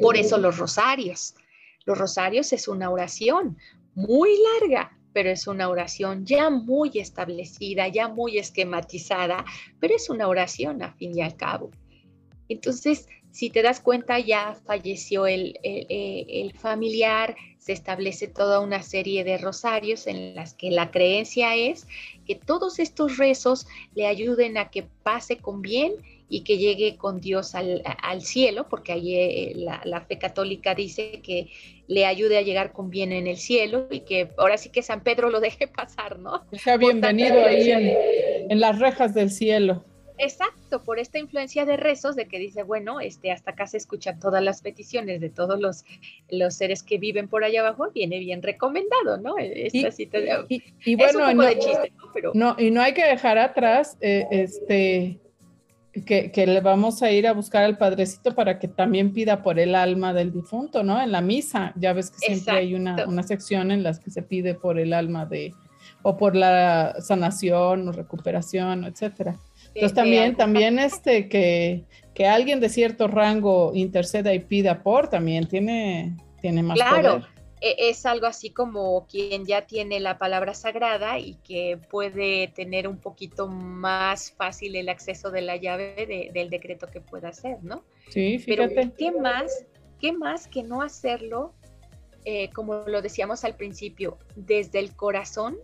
Por 0.00 0.16
eso 0.16 0.38
los 0.38 0.58
rosarios. 0.58 1.34
Los 1.84 1.98
rosarios 1.98 2.52
es 2.52 2.68
una 2.68 2.90
oración 2.90 3.58
muy 3.94 4.30
larga, 4.60 4.98
pero 5.12 5.30
es 5.30 5.46
una 5.46 5.68
oración 5.68 6.26
ya 6.26 6.50
muy 6.50 6.90
establecida, 6.94 7.88
ya 7.88 8.08
muy 8.08 8.38
esquematizada, 8.38 9.44
pero 9.80 9.94
es 9.94 10.10
una 10.10 10.26
oración 10.28 10.82
a 10.82 10.92
fin 10.92 11.16
y 11.16 11.22
al 11.22 11.36
cabo. 11.36 11.70
Entonces, 12.48 13.06
si 13.30 13.50
te 13.50 13.62
das 13.62 13.80
cuenta, 13.80 14.18
ya 14.20 14.54
falleció 14.64 15.26
el, 15.26 15.58
el, 15.62 16.52
familiar, 16.52 17.36
se 17.58 17.72
establece 17.72 18.28
toda 18.28 18.60
una 18.60 18.82
serie 18.82 19.24
de 19.24 19.38
rosarios 19.38 20.06
en 20.06 20.36
las 20.36 20.54
que 20.54 20.70
la 20.70 20.92
creencia 20.92 21.56
es 21.56 21.86
que 22.26 22.36
todos 22.36 22.78
estos 22.78 23.16
rezos 23.16 23.66
le 23.94 24.06
ayuden 24.06 24.56
a 24.56 24.70
que 24.70 24.84
pase 25.02 25.38
con 25.38 25.62
bien 25.62 25.94
y 26.28 26.42
que 26.42 26.58
llegue 26.58 26.96
con 26.96 27.20
Dios 27.20 27.54
al, 27.54 27.82
cielo, 28.22 28.66
porque 28.68 28.92
ahí 28.92 29.14
eh, 29.14 29.52
la, 29.56 30.00
fe 30.02 30.18
católica 30.18 30.74
dice 30.74 31.20
que 31.22 31.48
le 31.86 32.06
ayude 32.06 32.38
a 32.38 32.42
llegar 32.42 32.72
con 32.72 32.90
bien 32.90 33.12
en 33.12 33.26
el 33.26 33.36
cielo 33.36 33.86
y 33.90 34.00
que 34.00 34.30
ahora 34.38 34.56
sí 34.56 34.70
que 34.70 34.82
San 34.82 35.02
Pedro 35.02 35.30
lo 35.30 35.40
deje 35.40 35.66
pasar, 35.68 36.18
¿no? 36.18 36.44
Sea 36.52 36.76
bienvenido 36.76 37.44
ahí 37.44 37.70
en, 37.70 38.60
las 38.60 38.78
rejas 38.78 39.14
del 39.14 39.30
cielo. 39.30 39.84
Exacto, 40.16 40.84
por 40.84 41.00
esta 41.00 41.18
influencia 41.18 41.64
de 41.64 41.76
rezos 41.76 42.14
de 42.14 42.28
que 42.28 42.38
dice, 42.38 42.62
bueno, 42.62 43.00
este, 43.00 43.32
hasta 43.32 43.50
acá 43.50 43.66
se 43.66 43.78
escuchan 43.78 44.20
todas 44.20 44.44
las 44.44 44.62
peticiones 44.62 45.20
de 45.20 45.28
todos 45.28 45.58
los, 45.58 45.84
los 46.30 46.54
seres 46.54 46.84
que 46.84 46.98
viven 46.98 47.26
por 47.26 47.42
allá 47.42 47.60
abajo, 47.60 47.90
viene 47.92 48.20
bien 48.20 48.40
recomendado, 48.40 49.18
¿no? 49.18 49.34
Esta 49.38 49.88
y, 50.48 50.62
y, 50.84 50.94
bueno, 50.94 51.34
no, 51.34 51.52
chiste, 51.54 51.92
Pero... 52.14 52.30
no, 52.32 52.54
y 52.56 52.70
no 52.70 52.80
hay 52.80 52.94
que 52.94 53.04
dejar 53.04 53.38
atrás 53.38 53.98
eh, 54.00 54.24
este 54.30 55.18
que, 56.02 56.46
le 56.46 56.60
vamos 56.60 57.02
a 57.02 57.10
ir 57.10 57.26
a 57.26 57.32
buscar 57.32 57.62
al 57.62 57.78
padrecito 57.78 58.34
para 58.34 58.58
que 58.58 58.66
también 58.66 59.12
pida 59.12 59.42
por 59.42 59.58
el 59.58 59.74
alma 59.74 60.12
del 60.12 60.32
difunto, 60.32 60.82
¿no? 60.82 61.00
En 61.00 61.12
la 61.12 61.20
misa, 61.20 61.72
ya 61.76 61.92
ves 61.92 62.10
que 62.10 62.18
siempre 62.18 62.56
hay 62.56 62.74
una, 62.74 63.22
sección 63.22 63.70
en 63.70 63.82
la 63.82 63.98
que 63.98 64.10
se 64.10 64.22
pide 64.22 64.54
por 64.54 64.78
el 64.78 64.92
alma 64.92 65.24
de, 65.24 65.54
o 66.02 66.16
por 66.16 66.34
la 66.34 66.96
sanación 67.00 67.88
o 67.88 67.92
recuperación, 67.92 68.84
etcétera. 68.84 69.38
Entonces 69.68 69.94
también, 69.94 70.36
también 70.36 70.78
este 70.78 71.28
que, 71.28 71.84
que, 72.12 72.26
alguien 72.26 72.60
de 72.60 72.68
cierto 72.68 73.06
rango 73.06 73.72
interceda 73.74 74.34
y 74.34 74.40
pida 74.40 74.82
por, 74.82 75.08
también 75.08 75.46
tiene, 75.46 76.16
tiene 76.40 76.62
más 76.62 76.76
claro. 76.76 77.18
E, 77.18 77.33
es 77.64 78.04
algo 78.04 78.26
así 78.26 78.50
como 78.50 79.06
quien 79.06 79.46
ya 79.46 79.66
tiene 79.66 79.98
la 79.98 80.18
palabra 80.18 80.52
sagrada 80.52 81.18
y 81.18 81.36
que 81.36 81.78
puede 81.90 82.48
tener 82.48 82.86
un 82.86 82.98
poquito 82.98 83.48
más 83.48 84.32
fácil 84.32 84.76
el 84.76 84.90
acceso 84.90 85.30
de 85.30 85.40
la 85.40 85.56
llave 85.56 86.30
del 86.32 86.50
decreto 86.50 86.88
que 86.88 87.00
pueda 87.00 87.28
hacer, 87.28 87.62
¿no? 87.62 87.82
Sí, 88.10 88.38
fíjate. 88.38 88.74
Pero 88.74 88.94
¿qué 88.96 89.12
más, 89.12 89.66
qué 89.98 90.12
más 90.12 90.46
que 90.46 90.62
no 90.62 90.82
hacerlo, 90.82 91.54
eh, 92.24 92.50
como 92.50 92.84
lo 92.86 93.00
decíamos 93.00 93.44
al 93.44 93.56
principio, 93.56 94.18
desde 94.36 94.78
el 94.78 94.94
corazón, 94.94 95.56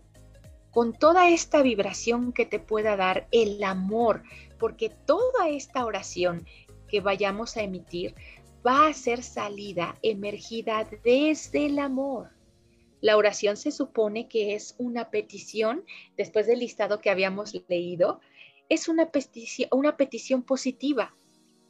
con 0.71 0.93
toda 0.95 1.29
esta 1.29 1.63
vibración 1.63 2.33
que 2.33 2.47
te 2.47 2.61
pueda 2.61 2.97
dar 2.97 3.27
el 3.33 3.63
amor, 3.63 4.23
porque 4.59 4.89
toda 4.89 5.49
esta 5.49 5.85
oración 5.85 6.47
que 6.89 7.01
vayamos 7.01 7.57
a 7.57 7.63
emitir 7.63 8.15
va 8.67 8.89
a 8.89 8.93
ser 8.95 9.23
salida, 9.23 9.97
emergida 10.03 10.89
desde 11.05 11.67
el 11.67 11.79
amor. 11.79 12.31
La 13.01 13.17
oración 13.17 13.57
se 13.57 13.71
supone 13.71 14.29
que 14.29 14.55
es 14.55 14.75
una 14.79 15.11
petición, 15.11 15.85
después 16.17 16.47
del 16.47 16.61
listado 16.61 17.01
que 17.01 17.11
habíamos 17.11 17.55
leído, 17.69 18.21
es 18.69 18.89
una 18.89 19.11
petición, 19.11 19.69
una 19.73 19.97
petición 19.97 20.43
positiva. 20.43 21.15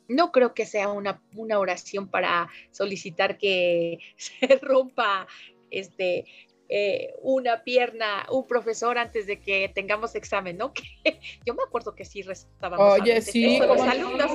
No 0.09 0.33
creo 0.33 0.55
que 0.55 0.67
sea 0.67 0.89
una, 0.89 1.23
una 1.37 1.61
oración 1.61 2.09
para 2.09 2.49
solicitar 2.73 3.39
que 3.39 3.99
se 4.17 4.59
rompa 4.61 5.29
este, 5.71 6.25
eh, 6.73 7.15
una 7.23 7.65
pierna, 7.65 8.25
un 8.31 8.47
profesor 8.47 8.97
antes 8.97 9.27
de 9.27 9.41
que 9.41 9.69
tengamos 9.75 10.15
examen, 10.15 10.57
¿no? 10.57 10.73
yo 11.45 11.55
me 11.55 11.65
acuerdo 11.67 11.97
que 11.97 12.05
sí 12.05 12.23
restábamos. 12.23 13.01
Oye, 13.01 13.21
sí, 13.23 13.59
los 13.59 13.81
alumnos. 13.81 14.31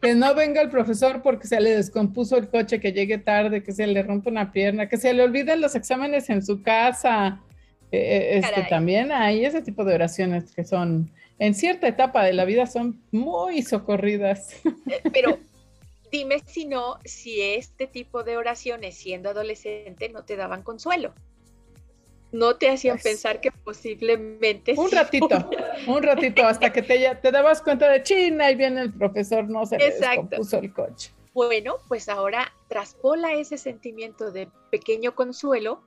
Que 0.00 0.14
no 0.14 0.34
venga 0.34 0.62
el 0.62 0.70
profesor 0.70 1.22
porque 1.22 1.46
se 1.46 1.60
le 1.60 1.76
descompuso 1.76 2.36
el 2.36 2.48
coche, 2.48 2.80
que 2.80 2.92
llegue 2.92 3.18
tarde, 3.18 3.62
que 3.62 3.72
se 3.72 3.86
le 3.86 4.02
rompa 4.02 4.30
una 4.30 4.52
pierna, 4.52 4.88
que 4.88 4.96
se 4.96 5.12
le 5.12 5.22
olviden 5.22 5.60
los 5.60 5.74
exámenes 5.74 6.30
en 6.30 6.44
su 6.44 6.62
casa. 6.62 7.40
Eh, 7.92 7.98
eh, 7.98 8.38
este, 8.38 8.62
también 8.68 9.12
hay 9.12 9.44
ese 9.44 9.62
tipo 9.62 9.84
de 9.84 9.94
oraciones 9.94 10.54
que 10.54 10.64
son, 10.64 11.10
en 11.38 11.54
cierta 11.54 11.88
etapa 11.88 12.24
de 12.24 12.32
la 12.32 12.44
vida, 12.44 12.66
son 12.66 13.02
muy 13.10 13.62
socorridas. 13.62 14.54
Eh, 14.64 15.02
pero 15.12 15.38
dime 16.10 16.40
si 16.46 16.64
no, 16.64 16.98
si 17.04 17.40
este 17.42 17.86
tipo 17.86 18.24
de 18.24 18.36
oraciones, 18.36 18.96
siendo 18.96 19.30
adolescente, 19.30 20.08
no 20.08 20.24
te 20.24 20.36
daban 20.36 20.62
consuelo 20.62 21.14
no 22.32 22.56
te 22.56 22.70
hacían 22.70 22.96
pues 22.96 23.04
pensar 23.04 23.40
que 23.40 23.50
posiblemente... 23.50 24.74
Un 24.76 24.90
ratito, 24.90 25.50
un 25.86 26.02
ratito, 26.02 26.44
hasta 26.44 26.72
que 26.72 26.82
te, 26.82 27.14
te 27.16 27.30
dabas 27.30 27.62
cuenta 27.62 27.88
de 27.88 28.02
China 28.02 28.50
y 28.50 28.54
viene 28.54 28.82
el 28.82 28.92
profesor, 28.92 29.48
no 29.48 29.66
se 29.66 29.78
le 29.78 29.90
descompuso 29.90 30.58
el 30.58 30.72
coche. 30.72 31.12
Bueno, 31.32 31.76
pues 31.88 32.08
ahora 32.08 32.52
traspola 32.68 33.34
ese 33.34 33.56
sentimiento 33.56 34.32
de 34.32 34.48
pequeño 34.70 35.14
consuelo 35.14 35.82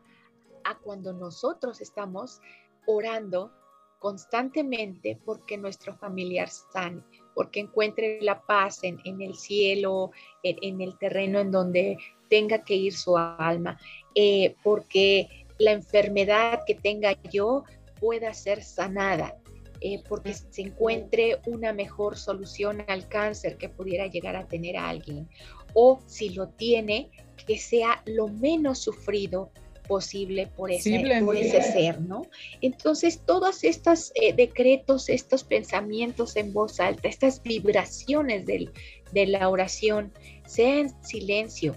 a 0.64 0.78
cuando 0.78 1.12
nosotros 1.14 1.82
estamos 1.82 2.42
orando 2.86 3.52
constantemente 4.00 5.18
porque 5.24 5.58
nuestro 5.58 5.96
familiar 5.96 6.50
sane, 6.50 7.02
porque 7.34 7.62
encuentre 7.62 8.20
la 8.22 8.42
paz 8.42 8.80
en, 8.84 9.00
el 9.22 9.36
cielo, 9.36 10.12
en, 10.44 10.82
el 10.82 10.98
terreno 10.98 11.40
en 11.40 11.52
donde 11.52 11.98
tenga 12.30 12.64
que 12.64 12.76
ir 12.76 12.94
su 12.94 13.18
alma, 13.18 13.80
eh, 14.16 14.56
porque 14.62 15.43
la 15.58 15.72
enfermedad 15.72 16.62
que 16.66 16.76
tenga 16.76 17.18
yo 17.32 17.64
pueda 18.00 18.34
ser 18.34 18.64
sanada, 18.64 19.38
eh, 19.82 20.02
porque 20.08 20.34
se 20.34 20.62
encuentre 20.62 21.40
una 21.46 21.74
mejor 21.74 22.18
solución 22.18 22.84
al 22.88 23.08
cáncer 23.08 23.58
que 23.58 23.70
pudiera 23.70 24.08
llegar 24.08 24.36
a 24.36 24.48
tener 24.48 24.78
a 24.78 24.90
alguien. 24.90 25.28
O 25.74 26.00
si 26.06 26.30
lo 26.30 26.50
tiene, 26.50 27.10
que 27.48 27.58
sea 27.58 28.02
lo 28.06 28.28
menos 28.28 28.80
sufrido 28.80 29.52
posible 29.88 30.48
por 30.48 30.72
ese, 30.72 30.96
ese 30.96 31.62
ser, 31.62 32.02
¿no? 32.02 32.24
Entonces, 32.62 33.22
todos 33.26 33.64
estos 33.64 34.12
eh, 34.16 34.34
decretos, 34.34 35.10
estos 35.10 35.44
pensamientos 35.44 36.36
en 36.36 36.54
voz 36.54 36.80
alta, 36.80 37.08
estas 37.08 37.42
vibraciones 37.44 38.46
del, 38.46 38.72
de 39.12 39.28
la 39.28 39.50
oración, 39.50 40.14
sea 40.46 40.80
en 40.80 41.04
silencio 41.04 41.76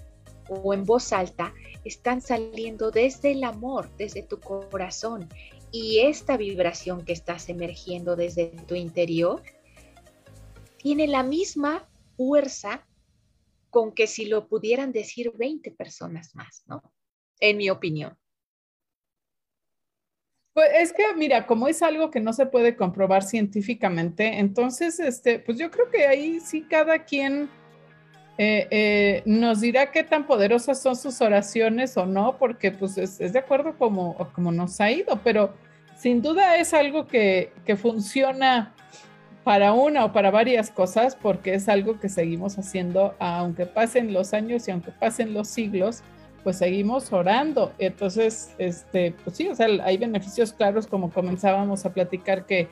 o 0.48 0.72
en 0.72 0.84
voz 0.84 1.12
alta, 1.12 1.52
están 1.86 2.20
saliendo 2.20 2.90
desde 2.90 3.32
el 3.32 3.44
amor, 3.44 3.90
desde 3.96 4.22
tu 4.22 4.40
corazón. 4.40 5.28
Y 5.70 6.00
esta 6.00 6.36
vibración 6.36 7.04
que 7.04 7.12
estás 7.12 7.48
emergiendo 7.48 8.16
desde 8.16 8.48
tu 8.66 8.74
interior 8.74 9.42
tiene 10.78 11.06
la 11.06 11.22
misma 11.22 11.88
fuerza 12.16 12.86
con 13.70 13.92
que 13.92 14.06
si 14.06 14.26
lo 14.26 14.48
pudieran 14.48 14.92
decir 14.92 15.32
20 15.36 15.70
personas 15.72 16.34
más, 16.34 16.64
¿no? 16.66 16.82
En 17.40 17.58
mi 17.58 17.68
opinión. 17.70 18.16
Pues 20.54 20.70
es 20.74 20.92
que, 20.92 21.14
mira, 21.14 21.46
como 21.46 21.68
es 21.68 21.82
algo 21.82 22.10
que 22.10 22.20
no 22.20 22.32
se 22.32 22.46
puede 22.46 22.76
comprobar 22.76 23.22
científicamente, 23.22 24.38
entonces, 24.38 24.98
este, 24.98 25.38
pues 25.38 25.58
yo 25.58 25.70
creo 25.70 25.90
que 25.90 26.06
ahí 26.06 26.40
sí 26.40 26.62
cada 26.62 27.04
quien 27.04 27.50
eh, 28.38 28.68
eh, 28.70 29.22
nos 29.24 29.60
dirá 29.60 29.90
qué 29.90 30.02
tan 30.04 30.26
poderosas 30.26 30.80
son 30.82 30.96
sus 30.96 31.20
oraciones 31.20 31.96
o 31.96 32.04
no, 32.04 32.36
porque 32.38 32.70
pues 32.70 32.98
es, 32.98 33.18
de 33.18 33.38
acuerdo 33.38 33.76
como, 33.78 34.16
como 34.34 34.52
nos 34.52 34.80
ha 34.80 34.90
ido, 34.90 35.20
pero 35.24 35.54
sin 35.96 36.20
duda 36.20 36.56
es 36.56 36.74
algo 36.74 37.06
que, 37.06 37.52
que, 37.64 37.76
funciona 37.76 38.74
para 39.42 39.72
una 39.72 40.04
o 40.04 40.12
para 40.12 40.30
varias 40.30 40.70
cosas, 40.70 41.16
porque 41.16 41.54
es 41.54 41.68
algo 41.68 41.98
que 41.98 42.10
seguimos 42.10 42.58
haciendo, 42.58 43.14
aunque 43.18 43.64
pasen 43.64 44.12
los 44.12 44.34
años 44.34 44.68
y 44.68 44.70
aunque 44.70 44.90
pasen 44.90 45.32
los 45.32 45.48
siglos, 45.48 46.02
pues 46.46 46.58
seguimos 46.58 47.12
orando. 47.12 47.72
Entonces, 47.78 48.54
este, 48.58 49.14
pues 49.24 49.36
sí, 49.36 49.48
o 49.48 49.54
sea, 49.54 49.66
hay 49.82 49.96
beneficios 49.96 50.52
claros, 50.52 50.86
como 50.86 51.10
comenzábamos 51.10 51.86
a 51.86 51.92
platicar, 51.92 52.44
que 52.44 52.68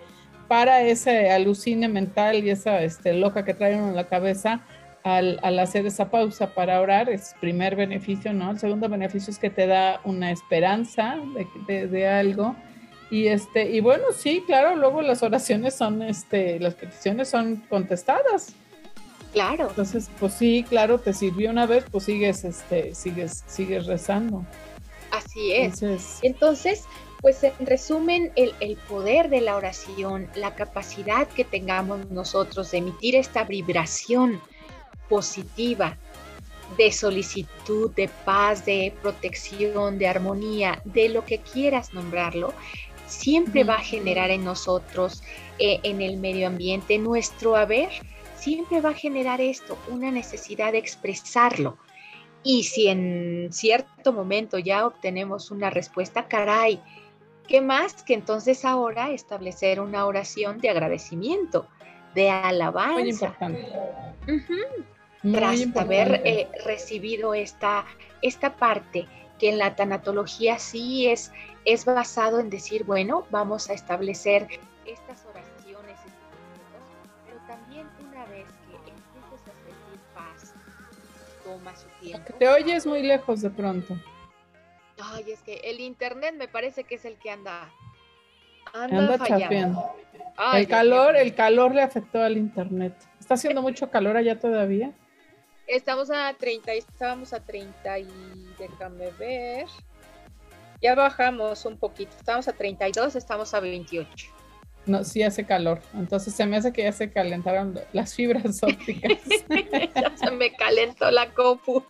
para 0.47 0.83
ese 0.83 1.31
alucine 1.31 1.89
mental 1.89 2.45
y 2.45 2.51
esa 2.51 2.83
este, 2.83 3.15
loca 3.15 3.45
que 3.45 3.55
trae 3.55 3.77
uno 3.77 3.89
en 3.89 3.97
la 3.97 4.07
cabeza, 4.07 4.61
al, 5.05 5.59
hacer 5.59 5.85
esa 5.87 6.11
pausa 6.11 6.55
para 6.55 6.81
orar, 6.81 7.11
es 7.11 7.35
primer 7.39 7.77
beneficio, 7.77 8.33
¿no? 8.33 8.51
El 8.51 8.59
segundo 8.59 8.89
beneficio 8.89 9.31
es 9.31 9.39
que 9.39 9.51
te 9.51 9.67
da 9.67 10.01
una 10.05 10.31
esperanza 10.31 11.17
de, 11.67 12.09
algo. 12.09 12.57
Y 13.11 13.27
este, 13.27 13.71
y 13.71 13.81
bueno, 13.81 14.05
sí, 14.17 14.43
claro, 14.47 14.75
luego 14.77 15.03
las 15.03 15.23
oraciones 15.23 15.75
son, 15.75 16.01
este, 16.03 16.59
las 16.59 16.75
peticiones 16.75 17.29
son 17.29 17.57
contestadas. 17.69 18.55
Claro. 19.35 19.69
Entonces, 19.69 20.11
pues 20.19 20.33
sí, 20.33 20.65
claro, 20.67 20.99
te 20.99 21.13
sirvió 21.13 21.51
una 21.51 21.67
vez, 21.67 21.85
pues 21.91 22.05
sigues, 22.05 22.45
este, 22.45 22.95
sigues, 22.95 23.45
sigues 23.47 23.85
rezando. 23.87 24.43
Así 25.11 25.53
es. 25.53 25.83
Entonces, 26.23 26.85
pues 27.21 27.45
en 27.45 27.67
resumen, 27.67 28.33
el, 28.37 28.55
el, 28.61 28.77
poder 28.77 29.29
de 29.29 29.43
la 29.43 29.57
oración, 29.57 30.29
la 30.35 30.55
capacidad 30.55 31.29
que 31.29 31.45
tengamos 31.45 32.11
nosotros 32.11 32.71
de 32.71 32.79
emitir 32.79 33.17
esta 33.17 33.45
vibración 33.45 34.41
positiva 35.09 35.97
de 36.77 36.91
solicitud, 36.93 37.91
de 37.93 38.09
paz, 38.25 38.65
de 38.65 38.93
protección, 39.01 39.99
de 39.99 40.09
armonía, 40.09 40.81
de 40.85 41.09
lo 41.09 41.25
que 41.25 41.39
quieras 41.39 41.95
nombrarlo, 41.95 42.53
siempre 43.07 43.65
va 43.65 43.75
a 43.75 43.81
generar 43.81 44.31
en 44.31 44.45
nosotros, 44.45 45.23
eh, 45.59 45.81
en 45.83 46.01
el 46.01 46.17
medio 46.17 46.47
ambiente, 46.47 46.99
nuestro 46.99 47.57
haber, 47.57 47.91
siempre 48.37 48.81
va 48.81 48.91
a 48.91 48.95
generar 48.95 49.41
esto, 49.41 49.79
una 49.89 50.11
necesidad 50.11 50.73
de 50.73 50.79
expresarlo. 50.79 51.79
Y 52.43 52.65
si 52.65 52.89
en 52.89 53.49
cierto 53.53 54.13
momento 54.13 54.59
ya 54.59 54.87
obtenemos 54.87 55.51
una 55.51 55.71
respuesta, 55.71 56.29
caray, 56.29 56.81
¿qué 57.49 57.61
más 57.61 58.03
que 58.03 58.15
entonces 58.15 58.65
ahora 58.65 59.13
establecer 59.13 59.81
una 59.81 60.07
oración 60.07 60.59
de 60.59 60.71
agradecimiento, 60.71 61.69
de 62.15 62.31
alabanza? 62.31 63.01
Muy 63.01 63.11
importante 63.11 63.69
tras 65.33 65.61
haber 65.77 66.21
eh, 66.25 66.49
recibido 66.65 67.35
esta, 67.35 67.85
esta 68.23 68.57
parte 68.57 69.07
que 69.39 69.49
en 69.49 69.59
la 69.59 69.75
tanatología 69.75 70.59
sí 70.59 71.09
es, 71.09 71.33
es 71.65 71.85
basado 71.85 72.41
en 72.41 72.51
decir, 72.51 72.85
bueno, 72.85 73.27
vamos 73.31 73.71
a 73.71 73.73
establecer 73.73 74.49
estas 74.87 75.25
oraciones, 75.25 75.99
pero 77.27 77.39
también 77.47 77.87
una 78.09 78.25
vez 78.27 78.47
que 78.69 78.77
empieces 78.77 79.43
a 79.43 79.53
sentir 79.65 80.01
paz, 80.15 80.55
toma 81.43 81.75
su 81.75 81.89
tiempo. 82.01 82.35
Te 82.39 82.49
oyes 82.49 82.87
muy 82.87 83.03
lejos 83.03 83.41
de 83.41 83.51
pronto. 83.51 83.97
Ay, 85.03 85.33
es 85.33 85.41
que 85.41 85.57
el 85.65 85.81
internet 85.81 86.35
me 86.37 86.49
parece 86.49 86.85
que 86.85 86.97
es 86.97 87.05
el 87.05 87.17
que 87.17 87.31
anda 87.31 87.73
anda, 88.73 89.19
fallando. 89.19 89.97
el 90.55 90.69
calor, 90.69 91.17
el 91.17 91.35
calor 91.35 91.75
le 91.75 91.83
afectó 91.83 92.23
al 92.23 92.37
internet. 92.37 92.95
¿Está 93.19 93.35
haciendo 93.35 93.63
mucho 93.63 93.91
calor 93.91 94.17
allá 94.17 94.39
todavía? 94.39 94.93
Estamos 95.67 96.11
a 96.11 96.35
30, 96.35 96.73
estábamos 96.73 97.33
a 97.33 97.41
30 97.41 97.99
y 98.01 98.09
déjame 98.59 99.11
ver. 99.13 99.67
Ya 100.83 100.95
bajamos 100.95 101.65
un 101.65 101.79
poquito, 101.79 102.15
estamos 102.17 102.47
a 102.49 102.53
32, 102.53 103.17
estamos 103.17 103.55
a 103.55 103.61
28. 103.61 104.29
No, 104.87 105.03
sí 105.03 105.23
hace 105.23 105.47
calor. 105.47 105.81
Entonces 105.95 106.35
se 106.35 106.45
me 106.45 106.59
hace 106.59 106.73
que 106.73 106.83
ya 106.83 106.93
se 106.93 107.11
calentaron 107.11 107.81
las 107.93 108.15
fibras 108.15 108.63
ópticas. 108.63 109.19
ya 109.95 110.17
se 110.17 110.31
me 110.31 110.53
calentó 110.53 111.11
la 111.11 111.31
copu. 111.33 111.83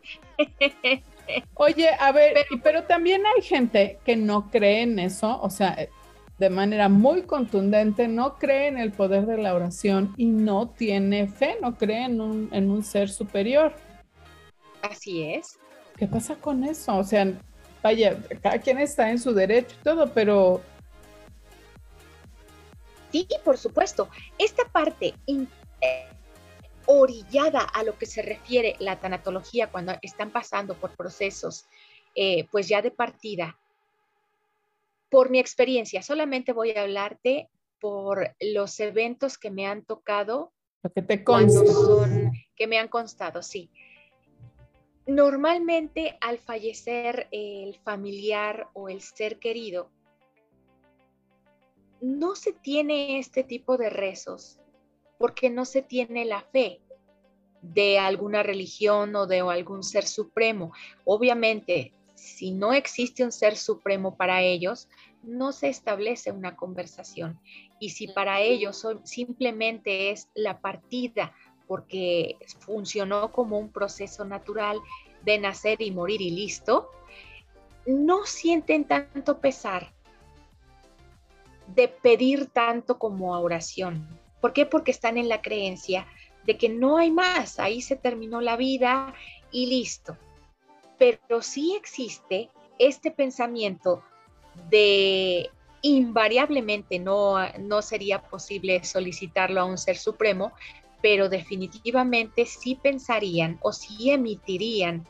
Oye, 1.54 1.90
a 1.98 2.12
ver, 2.12 2.34
pero, 2.34 2.62
pero, 2.62 2.82
también 2.84 3.22
hay 3.26 3.42
gente 3.42 3.98
que 4.04 4.14
no 4.14 4.50
cree 4.50 4.82
en 4.82 4.98
eso, 4.98 5.40
o 5.40 5.48
sea, 5.48 5.88
de 6.38 6.50
manera 6.50 6.88
muy 6.88 7.22
contundente, 7.22 8.08
no 8.08 8.36
cree 8.36 8.66
en 8.66 8.78
el 8.78 8.92
poder 8.92 9.26
de 9.26 9.38
la 9.38 9.54
oración 9.54 10.14
y 10.16 10.26
no 10.26 10.68
tiene 10.68 11.28
fe, 11.28 11.56
no 11.60 11.76
cree 11.76 12.04
en 12.04 12.20
un, 12.20 12.48
en 12.52 12.70
un 12.70 12.82
ser 12.82 13.08
superior. 13.08 13.72
Así 14.82 15.22
es. 15.22 15.58
¿Qué 15.96 16.06
pasa 16.06 16.34
con 16.36 16.64
eso? 16.64 16.96
O 16.96 17.04
sea, 17.04 17.32
vaya, 17.82 18.18
cada 18.42 18.58
quien 18.58 18.78
está 18.78 19.10
en 19.10 19.18
su 19.18 19.32
derecho 19.32 19.76
y 19.80 19.84
todo, 19.84 20.12
pero... 20.12 20.60
Sí, 23.12 23.28
por 23.44 23.56
supuesto. 23.56 24.08
Esta 24.38 24.64
parte 24.64 25.14
orillada 26.86 27.60
a 27.60 27.82
lo 27.82 27.96
que 27.96 28.06
se 28.06 28.22
refiere 28.22 28.76
la 28.78 28.98
tanatología 28.98 29.70
cuando 29.70 29.94
están 30.02 30.30
pasando 30.30 30.74
por 30.74 30.90
procesos, 30.96 31.66
eh, 32.14 32.46
pues 32.50 32.68
ya 32.68 32.82
de 32.82 32.90
partida, 32.90 33.58
por 35.14 35.30
mi 35.30 35.38
experiencia, 35.38 36.02
solamente 36.02 36.52
voy 36.52 36.72
a 36.72 36.82
hablarte 36.82 37.48
por 37.78 38.34
los 38.40 38.80
eventos 38.80 39.38
que 39.38 39.48
me 39.48 39.64
han 39.64 39.84
tocado. 39.84 40.52
Lo 40.82 40.90
que 40.90 41.02
te 41.02 41.24
Son, 41.24 42.32
que 42.56 42.66
me 42.66 42.78
han 42.78 42.88
constado, 42.88 43.40
sí. 43.40 43.70
Normalmente 45.06 46.18
al 46.20 46.38
fallecer 46.38 47.28
el 47.30 47.78
familiar 47.84 48.66
o 48.72 48.88
el 48.88 49.02
ser 49.02 49.38
querido, 49.38 49.88
no 52.00 52.34
se 52.34 52.52
tiene 52.52 53.20
este 53.20 53.44
tipo 53.44 53.76
de 53.76 53.90
rezos 53.90 54.58
porque 55.16 55.48
no 55.48 55.64
se 55.64 55.82
tiene 55.82 56.24
la 56.24 56.40
fe 56.40 56.80
de 57.62 58.00
alguna 58.00 58.42
religión 58.42 59.14
o 59.14 59.28
de 59.28 59.38
algún 59.38 59.84
ser 59.84 60.08
supremo. 60.08 60.72
Obviamente, 61.04 61.92
si 62.24 62.52
no 62.52 62.72
existe 62.72 63.22
un 63.22 63.32
ser 63.32 63.54
supremo 63.56 64.16
para 64.16 64.40
ellos, 64.40 64.88
no 65.22 65.52
se 65.52 65.68
establece 65.68 66.32
una 66.32 66.56
conversación. 66.56 67.38
Y 67.78 67.90
si 67.90 68.08
para 68.08 68.40
ellos 68.40 68.86
simplemente 69.04 70.10
es 70.10 70.28
la 70.34 70.58
partida, 70.60 71.34
porque 71.66 72.36
funcionó 72.60 73.30
como 73.30 73.58
un 73.58 73.70
proceso 73.70 74.24
natural 74.24 74.80
de 75.22 75.38
nacer 75.38 75.82
y 75.82 75.90
morir 75.90 76.22
y 76.22 76.30
listo, 76.30 76.90
no 77.86 78.24
sienten 78.24 78.84
tanto 78.84 79.38
pesar 79.38 79.92
de 81.74 81.88
pedir 81.88 82.46
tanto 82.46 82.98
como 82.98 83.38
oración. 83.38 84.08
¿Por 84.40 84.52
qué? 84.54 84.64
Porque 84.64 84.90
están 84.90 85.18
en 85.18 85.28
la 85.28 85.42
creencia 85.42 86.06
de 86.44 86.56
que 86.56 86.68
no 86.70 86.96
hay 86.96 87.10
más, 87.10 87.58
ahí 87.58 87.82
se 87.82 87.96
terminó 87.96 88.40
la 88.40 88.56
vida 88.56 89.14
y 89.50 89.66
listo 89.66 90.16
pero 90.98 91.42
sí 91.42 91.74
existe 91.76 92.50
este 92.78 93.10
pensamiento 93.10 94.02
de 94.70 95.50
invariablemente 95.82 96.98
no, 96.98 97.36
no 97.58 97.82
sería 97.82 98.22
posible 98.22 98.82
solicitarlo 98.84 99.60
a 99.60 99.64
un 99.64 99.76
ser 99.76 99.98
supremo, 99.98 100.52
pero 101.02 101.28
definitivamente 101.28 102.46
sí 102.46 102.76
pensarían 102.76 103.58
o 103.62 103.72
sí 103.72 104.10
emitirían 104.10 105.06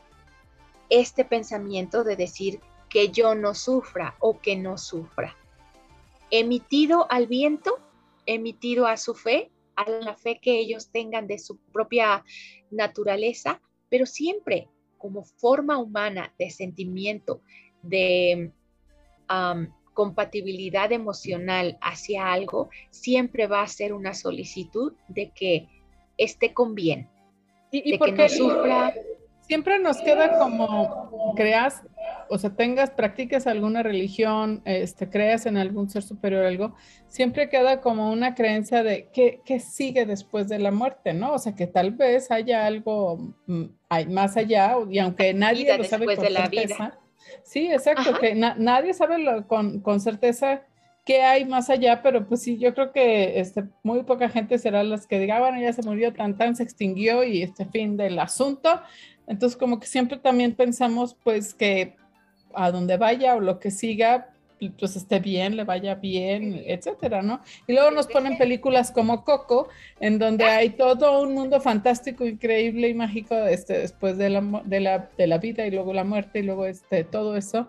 este 0.89 1.23
pensamiento 1.23 2.03
de 2.03 2.15
decir 2.15 2.59
que 2.89 3.09
yo 3.09 3.35
no 3.35 3.55
sufra 3.55 4.15
o 4.19 4.39
que 4.39 4.55
no 4.55 4.77
sufra. 4.77 5.35
Emitido 6.29 7.07
al 7.09 7.27
viento, 7.27 7.79
emitido 8.25 8.87
a 8.87 8.97
su 8.97 9.15
fe, 9.15 9.51
a 9.75 9.89
la 9.89 10.15
fe 10.15 10.39
que 10.41 10.59
ellos 10.59 10.89
tengan 10.91 11.27
de 11.27 11.39
su 11.39 11.57
propia 11.57 12.23
naturaleza, 12.69 13.61
pero 13.89 14.05
siempre 14.05 14.67
como 15.05 15.23
forma 15.23 15.77
humana 15.77 16.33
de 16.39 16.49
sentimiento, 16.49 17.41
de 17.83 18.51
compatibilidad 19.93 20.91
emocional 20.91 21.77
hacia 21.79 22.33
algo, 22.33 22.69
siempre 22.89 23.45
va 23.45 23.61
a 23.61 23.67
ser 23.67 23.93
una 23.93 24.15
solicitud 24.15 24.93
de 25.07 25.29
que 25.29 25.67
esté 26.17 26.55
con 26.55 26.73
bien, 26.73 27.07
y, 27.69 27.91
de 27.91 27.99
que 27.99 28.11
no 28.13 28.29
sufra. 28.29 28.95
Siempre 29.41 29.77
nos 29.77 29.97
queda 30.01 30.39
como 30.39 31.33
creas, 31.35 31.83
o 32.29 32.37
sea, 32.37 32.51
tengas, 32.55 32.91
practiques 32.91 33.47
alguna 33.47 33.83
religión, 33.83 34.61
este, 34.65 35.09
creas 35.09 35.45
en 35.45 35.57
algún 35.57 35.89
ser 35.89 36.03
superior, 36.03 36.45
algo, 36.45 36.75
siempre 37.07 37.49
queda 37.49 37.81
como 37.81 38.11
una 38.11 38.35
creencia 38.35 38.83
de 38.83 39.09
qué, 39.13 39.59
sigue 39.59 40.05
después 40.05 40.47
de 40.47 40.59
la 40.59 40.71
muerte, 40.71 41.13
¿no? 41.13 41.33
O 41.33 41.39
sea, 41.39 41.55
que 41.55 41.67
tal 41.67 41.91
vez 41.91 42.31
haya 42.31 42.65
algo 42.65 43.35
mm, 43.47 43.65
más 44.09 44.37
allá, 44.37 44.75
y 44.89 44.99
aunque 44.99 45.33
nadie 45.33 45.77
lo 45.77 45.83
sabe 45.83 46.05
con 46.05 46.25
certeza. 46.25 46.97
Sí, 47.43 47.71
exacto, 47.71 48.19
que 48.19 48.35
nadie 48.35 48.93
sabe 48.93 49.45
con, 49.47 49.79
con, 49.81 49.99
certeza 49.99 50.61
qué 51.05 51.21
hay 51.21 51.45
más 51.45 51.69
allá, 51.69 52.01
pero 52.01 52.27
pues 52.27 52.41
sí, 52.41 52.57
yo 52.57 52.73
creo 52.73 52.91
que 52.91 53.39
este, 53.39 53.63
muy 53.83 54.03
poca 54.03 54.27
gente 54.27 54.57
será 54.57 54.83
las 54.83 55.05
que 55.05 55.19
diga, 55.19 55.37
ah, 55.37 55.41
bueno, 55.41 55.59
ya 55.61 55.71
se 55.71 55.83
murió, 55.83 56.13
tan 56.13 56.37
tan, 56.37 56.55
se 56.55 56.63
extinguió 56.63 57.23
y 57.23 57.43
este 57.43 57.65
fin 57.65 57.95
del 57.95 58.17
asunto. 58.19 58.81
Entonces, 59.27 59.57
como 59.57 59.79
que 59.79 59.87
siempre 59.87 60.17
también 60.17 60.55
pensamos, 60.55 61.15
pues, 61.23 61.53
que 61.53 61.95
a 62.55 62.71
donde 62.71 62.97
vaya 62.97 63.35
o 63.35 63.39
lo 63.39 63.59
que 63.59 63.71
siga, 63.71 64.29
pues 64.79 64.95
esté 64.95 65.19
bien, 65.19 65.57
le 65.57 65.63
vaya 65.63 65.95
bien, 65.95 66.63
etcétera, 66.65 67.21
¿no? 67.21 67.41
Y 67.67 67.73
luego 67.73 67.91
nos 67.91 68.07
ponen 68.07 68.37
películas 68.37 68.91
como 68.91 69.23
Coco, 69.23 69.67
en 69.99 70.17
donde 70.17 70.45
hay 70.45 70.69
todo 70.71 71.21
un 71.21 71.33
mundo 71.33 71.59
fantástico, 71.59 72.25
increíble 72.25 72.89
y 72.89 72.93
mágico 72.93 73.35
este, 73.35 73.79
después 73.79 74.17
de 74.17 74.29
la, 74.29 74.61
de, 74.65 74.79
la, 74.79 75.09
de 75.17 75.27
la 75.27 75.37
vida 75.37 75.65
y 75.65 75.71
luego 75.71 75.93
la 75.93 76.03
muerte 76.03 76.39
y 76.39 76.43
luego 76.43 76.65
este, 76.65 77.03
todo 77.03 77.35
eso. 77.35 77.67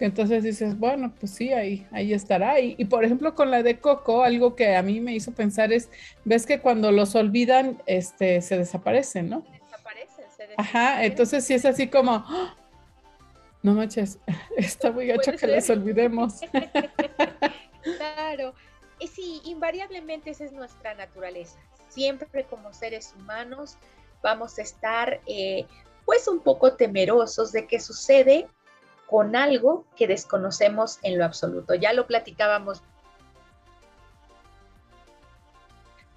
Entonces 0.00 0.44
dices, 0.44 0.78
bueno, 0.78 1.12
pues 1.18 1.32
sí, 1.32 1.52
ahí, 1.52 1.84
ahí 1.90 2.12
estará. 2.12 2.60
Y, 2.60 2.76
y, 2.78 2.84
por 2.84 3.04
ejemplo, 3.04 3.34
con 3.34 3.50
la 3.50 3.64
de 3.64 3.80
Coco, 3.80 4.22
algo 4.22 4.54
que 4.54 4.76
a 4.76 4.82
mí 4.82 5.00
me 5.00 5.12
hizo 5.12 5.32
pensar 5.32 5.72
es, 5.72 5.90
ves 6.24 6.46
que 6.46 6.60
cuando 6.60 6.92
los 6.92 7.16
olvidan, 7.16 7.82
este, 7.86 8.40
se 8.40 8.58
desaparecen, 8.58 9.28
¿no? 9.28 9.44
Ajá, 10.56 11.04
entonces 11.04 11.44
sí 11.44 11.54
es 11.54 11.64
así 11.64 11.88
como, 11.88 12.24
¡ah! 12.26 12.54
No 13.68 13.74
manches, 13.74 14.18
está 14.56 14.90
muy 14.90 15.06
gacho 15.06 15.32
que 15.32 15.46
les 15.46 15.68
olvidemos. 15.68 16.40
claro, 17.82 18.54
y 18.98 19.08
sí, 19.08 19.42
invariablemente 19.44 20.30
esa 20.30 20.44
es 20.44 20.52
nuestra 20.52 20.94
naturaleza. 20.94 21.58
Siempre 21.88 22.44
como 22.44 22.72
seres 22.72 23.14
humanos 23.16 23.76
vamos 24.22 24.58
a 24.58 24.62
estar 24.62 25.20
eh, 25.26 25.66
pues 26.06 26.26
un 26.28 26.40
poco 26.40 26.74
temerosos 26.74 27.52
de 27.52 27.66
qué 27.66 27.78
sucede 27.78 28.48
con 29.06 29.36
algo 29.36 29.84
que 29.96 30.06
desconocemos 30.06 30.98
en 31.02 31.18
lo 31.18 31.24
absoluto. 31.24 31.74
Ya 31.74 31.92
lo 31.92 32.06
platicábamos. 32.06 32.82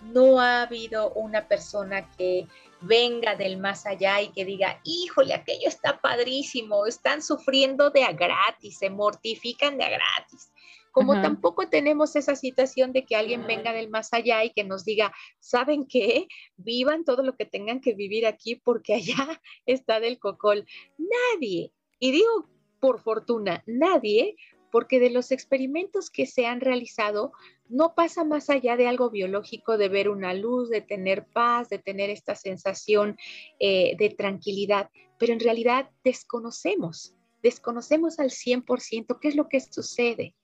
No 0.02 0.40
ha 0.40 0.64
habido 0.64 1.12
una 1.12 1.48
persona 1.48 2.10
que 2.18 2.48
venga 2.82 3.36
del 3.36 3.58
más 3.58 3.86
allá 3.86 4.22
y 4.22 4.32
que 4.32 4.46
diga, 4.46 4.82
híjole, 4.84 5.34
aquello 5.34 5.68
está 5.68 6.02
padrísimo, 6.02 6.86
están 6.86 7.22
sufriendo 7.22 7.90
de 7.90 8.04
a 8.04 8.12
gratis, 8.12 8.80
se 8.80 8.90
mortifican 8.90 9.78
de 9.78 9.86
a 9.86 9.90
gratis. 9.90 10.52
Como 10.92 11.22
tampoco 11.22 11.70
tenemos 11.70 12.18
esa 12.18 12.36
situación 12.36 12.92
de 12.92 13.06
que 13.06 13.16
alguien 13.16 13.48
venga 13.48 13.72
del 13.72 13.90
más 13.90 14.12
allá 14.12 14.44
y 14.44 14.50
que 14.50 14.66
nos 14.66 14.84
diga, 14.84 15.14
¿saben 15.40 15.86
qué? 15.88 16.28
Vivan 16.58 17.06
todo 17.06 17.24
lo 17.24 17.38
que 17.38 17.46
tengan 17.46 17.80
que 17.80 17.94
vivir 17.94 18.26
aquí 18.26 18.58
porque 18.58 18.96
allá 18.96 19.16
está 19.66 20.02
del 20.02 20.20
cocol. 20.20 20.66
Nadie, 20.98 21.72
y 21.98 22.12
digo 22.12 22.50
por 22.82 23.00
fortuna, 23.00 23.64
nadie, 23.68 24.36
porque 24.72 25.00
de 25.00 25.10
los 25.10 25.32
experimentos 25.32 26.10
que 26.10 26.26
se 26.26 26.46
han 26.46 26.62
realizado, 26.62 27.34
no 27.68 27.94
pasa 27.94 28.24
más 28.24 28.50
allá 28.50 28.78
de 28.78 28.88
algo 28.88 29.10
biológico, 29.10 29.78
de 29.78 29.90
ver 29.90 30.10
una 30.10 30.34
luz, 30.34 30.70
de 30.70 30.82
tener 30.82 31.26
paz, 31.26 31.70
de 31.70 31.80
tener 31.80 32.10
esta 32.10 32.36
sensación 32.36 33.18
eh, 33.60 33.96
de 33.98 34.10
tranquilidad, 34.10 34.90
pero 35.20 35.34
en 35.34 35.40
realidad 35.40 35.90
desconocemos, 36.04 37.14
desconocemos 37.44 38.20
al 38.20 38.30
100% 38.30 39.20
qué 39.20 39.28
es 39.28 39.36
lo 39.36 39.48
que 39.50 39.60
sucede. 39.60 40.36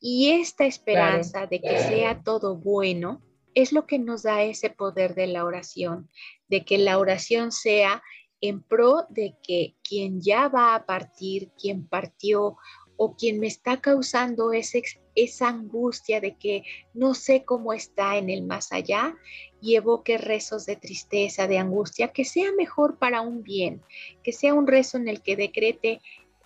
Y 0.00 0.30
esta 0.32 0.66
esperanza 0.66 1.46
de 1.46 1.60
que 1.60 1.78
sea 1.78 2.22
todo 2.22 2.56
bueno 2.56 3.22
es 3.54 3.72
lo 3.72 3.86
que 3.86 3.98
nos 3.98 4.22
da 4.22 4.42
ese 4.42 4.68
poder 4.68 5.14
de 5.14 5.28
la 5.28 5.44
oración, 5.44 6.10
de 6.48 6.64
que 6.64 6.76
la 6.78 6.98
oración 6.98 7.52
sea 7.52 8.02
en 8.40 8.62
pro 8.62 9.06
de 9.08 9.36
que 9.42 9.76
quien 9.82 10.20
ya 10.20 10.48
va 10.48 10.74
a 10.74 10.84
partir, 10.84 11.50
quien 11.58 11.88
partió 11.88 12.58
o 12.96 13.14
quien 13.14 13.40
me 13.40 13.46
está 13.46 13.80
causando 13.80 14.52
ese, 14.52 14.82
esa 15.14 15.48
angustia 15.48 16.20
de 16.20 16.36
que 16.36 16.62
no 16.92 17.14
sé 17.14 17.44
cómo 17.44 17.72
está 17.72 18.16
en 18.16 18.30
el 18.30 18.42
más 18.42 18.72
allá 18.72 19.16
y 19.60 19.76
evoque 19.76 20.18
rezos 20.18 20.66
de 20.66 20.76
tristeza, 20.76 21.46
de 21.46 21.58
angustia, 21.58 22.08
que 22.08 22.24
sea 22.24 22.52
mejor 22.52 22.98
para 22.98 23.20
un 23.20 23.42
bien, 23.42 23.82
que 24.22 24.32
sea 24.32 24.54
un 24.54 24.66
rezo 24.66 24.98
en 24.98 25.08
el 25.08 25.22
que 25.22 25.36
decrete 25.36 26.00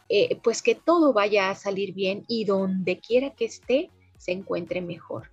eh, 0.09 0.37
pues 0.43 0.63
que 0.63 0.75
todo 0.75 1.13
vaya 1.13 1.51
a 1.51 1.55
salir 1.55 1.93
bien 1.93 2.25
y 2.29 2.45
donde 2.45 2.99
quiera 2.99 3.31
que 3.31 3.45
esté, 3.45 3.91
se 4.17 4.33
encuentre 4.33 4.81
mejor. 4.81 5.31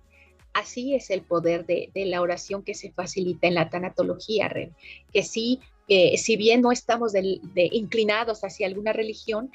Así 0.52 0.94
es 0.94 1.10
el 1.10 1.22
poder 1.22 1.66
de, 1.66 1.90
la 1.94 2.20
oración 2.20 2.62
que 2.62 2.74
se 2.74 2.90
facilita 2.90 3.46
en 3.46 3.54
la 3.54 3.68
tanatología, 3.68 4.50
que 5.12 5.22
sí, 5.22 5.60
si 5.86 6.36
bien 6.36 6.62
no 6.62 6.72
estamos 6.72 7.12
inclinados 7.72 8.42
hacia 8.42 8.66
alguna 8.66 8.94
religión, 8.94 9.50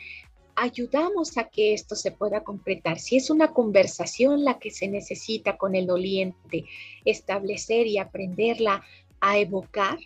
ayudamos 0.62 1.38
a 1.38 1.50
que 1.50 1.74
esto 1.74 1.96
se 1.96 2.12
pueda 2.12 2.44
concretar. 2.44 3.00
Si 3.00 3.18
es 3.18 3.32
una 3.32 3.52
conversación 3.52 4.44
la 4.46 4.60
que 4.60 4.70
se 4.70 4.88
necesita 4.88 5.58
con 5.58 5.74
el 5.74 5.88
doliente, 5.88 6.66
establecer 7.04 7.88
y 7.88 7.98
aprenderla 7.98 8.84
a 9.20 9.40
evocar 9.40 9.98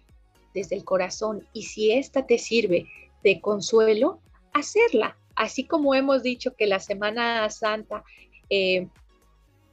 desde 0.54 0.78
el 0.78 0.86
corazón, 0.86 1.46
y 1.52 1.64
si 1.64 1.92
esta 1.92 2.26
te 2.26 2.38
sirve 2.38 2.88
de 3.22 3.42
consuelo, 3.42 4.22
hacerla. 4.54 5.18
Así 5.36 5.66
como 5.66 5.94
hemos 5.94 6.24
dicho 6.24 6.56
que 6.56 6.68
la 6.68 6.80
Semana 6.80 7.50
Santa, 7.50 8.06
eh, 8.50 8.88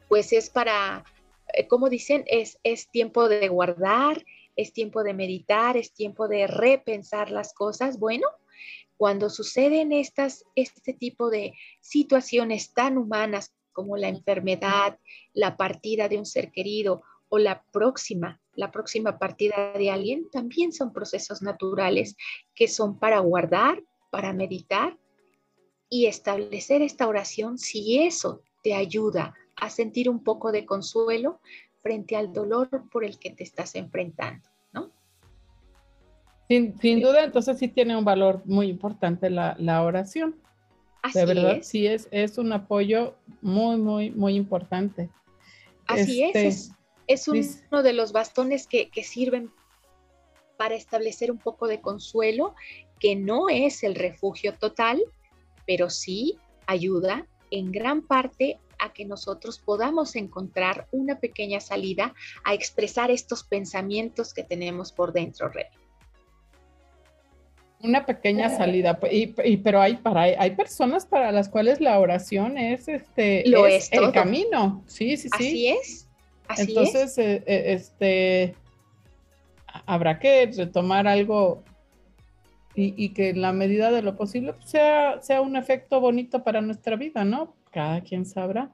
pues 0.09 0.33
es 0.33 0.51
para 0.51 1.05
eh, 1.53 1.68
como 1.68 1.89
dicen, 1.89 2.24
es, 2.26 2.59
es 2.64 2.89
tiempo 2.89 3.28
de 3.28 3.49
guardar, 3.49 4.24
es 4.57 4.72
tiempo 4.72 5.03
de 5.03 5.14
meditar, 5.14 5.76
es 5.76 5.93
tiempo 5.93 6.26
de 6.26 6.47
repensar 6.47 7.30
las 7.30 7.55
cosas. 7.55 7.99
Bueno, 7.99 8.26
cuando 8.96 9.30
suceden 9.30 9.92
estas, 9.92 10.44
este 10.54 10.92
tipo 10.92 11.30
de 11.30 11.54
situaciones 11.80 12.72
tan 12.72 12.98
humanas 12.98 13.54
como 13.72 13.96
la 13.96 14.08
enfermedad, 14.08 14.98
la 15.32 15.56
partida 15.56 16.08
de 16.08 16.18
un 16.18 16.26
ser 16.26 16.52
querido 16.52 17.02
o 17.28 17.38
la 17.38 17.64
próxima, 17.72 18.40
la 18.54 18.70
próxima 18.70 19.18
partida 19.18 19.72
de 19.72 19.90
alguien, 19.90 20.28
también 20.30 20.72
son 20.72 20.92
procesos 20.92 21.42
naturales 21.42 22.16
que 22.54 22.68
son 22.68 22.98
para 22.98 23.18
guardar, 23.20 23.82
para 24.10 24.32
meditar 24.32 24.98
y 25.88 26.06
establecer 26.06 26.82
esta 26.82 27.08
oración 27.08 27.58
si 27.58 28.02
eso 28.02 28.42
te 28.62 28.74
ayuda 28.74 29.34
a 29.56 29.70
sentir 29.70 30.08
un 30.08 30.22
poco 30.22 30.52
de 30.52 30.66
consuelo 30.66 31.40
frente 31.82 32.16
al 32.16 32.32
dolor 32.32 32.88
por 32.90 33.04
el 33.04 33.18
que 33.18 33.30
te 33.30 33.42
estás 33.42 33.74
enfrentando, 33.74 34.48
¿no? 36.49 36.78
Sin, 36.80 37.01
duda, 37.01 37.24
entonces 37.24 37.59
sí 37.59 37.68
tiene 37.68 37.97
un 37.97 38.05
valor 38.05 38.43
muy 38.45 38.68
importante 38.68 39.30
la, 39.30 39.82
oración. 39.82 40.36
Así 41.03 41.18
de 41.18 41.26
verdad, 41.26 41.59
sí 41.62 41.86
es, 41.86 42.09
es 42.11 42.38
un 42.38 42.53
apoyo 42.53 43.16
muy, 43.40 43.76
muy, 43.76 44.11
muy 44.11 44.34
importante. 44.34 45.11
Así 45.86 46.22
es, 46.22 46.36
este, 46.36 46.70
es, 47.09 47.64
uno 47.70 47.82
de 47.82 47.93
los 47.93 48.12
bastones 48.12 48.66
que, 48.66 48.88
que 48.88 49.03
sirven 49.03 49.51
para 50.57 50.74
establecer 50.76 51.30
un 51.30 51.38
poco 51.38 51.66
de 51.66 51.80
consuelo, 51.80 52.55
que 53.01 53.16
no 53.16 53.49
es 53.49 53.82
el 53.82 53.97
refugio 53.97 54.55
total, 54.55 55.03
pero 55.66 55.90
sí 55.90 56.38
ayuda 56.66 57.26
en 57.51 57.72
gran 57.72 58.03
parte 58.03 58.61
a 58.78 58.93
que 58.93 59.05
nosotros 59.05 59.59
podamos 59.59 60.16
encontrar 60.16 60.88
una 60.90 61.20
pequeña 61.20 61.61
salida 61.61 62.14
a 62.45 62.55
expresar 62.55 63.11
estos 63.11 63.45
pensamientos 63.45 64.34
que 64.34 64.43
tenemos 64.43 64.93
por 64.93 65.12
dentro, 65.12 65.49
Rey. 65.49 65.66
Una 67.83 68.07
pequeña 68.07 68.49
salida, 68.49 68.99
y, 69.11 69.57
pero 69.57 69.80
hay 69.80 69.97
para 69.97 70.22
hay 70.22 70.51
personas 70.53 71.05
para 71.05 71.33
las 71.33 71.49
cuales 71.49 71.80
la 71.80 71.99
oración 71.99 72.57
es 72.57 72.87
este 72.87 73.43
Lo 73.47 73.66
es, 73.66 73.93
el 73.93 74.12
camino, 74.12 74.85
sí, 74.87 75.16
sí, 75.16 75.28
sí. 75.37 75.47
Así 75.47 75.68
es. 75.68 76.09
Así 76.47 76.62
Entonces, 76.62 77.18
eh, 77.18 77.43
eh, 77.47 77.62
este 77.68 78.55
habrá 79.87 80.18
que 80.18 80.47
retomar 80.57 81.09
algo 81.09 81.64
y, 82.74 83.11
que 83.11 83.30
en 83.30 83.43
la 83.43 83.53
medida 83.53 83.91
de 83.91 84.01
lo 84.01 84.16
posible 84.16 84.55
sea, 84.64 85.20
sea 85.20 85.43
un 85.43 85.57
efecto 85.57 86.01
bonito 86.01 86.43
para 86.43 86.62
nuestra 86.62 86.97
vida, 86.97 87.22
¿no? 87.24 87.55
cada 87.72 88.01
quien 88.03 88.24
sabrá. 88.24 88.70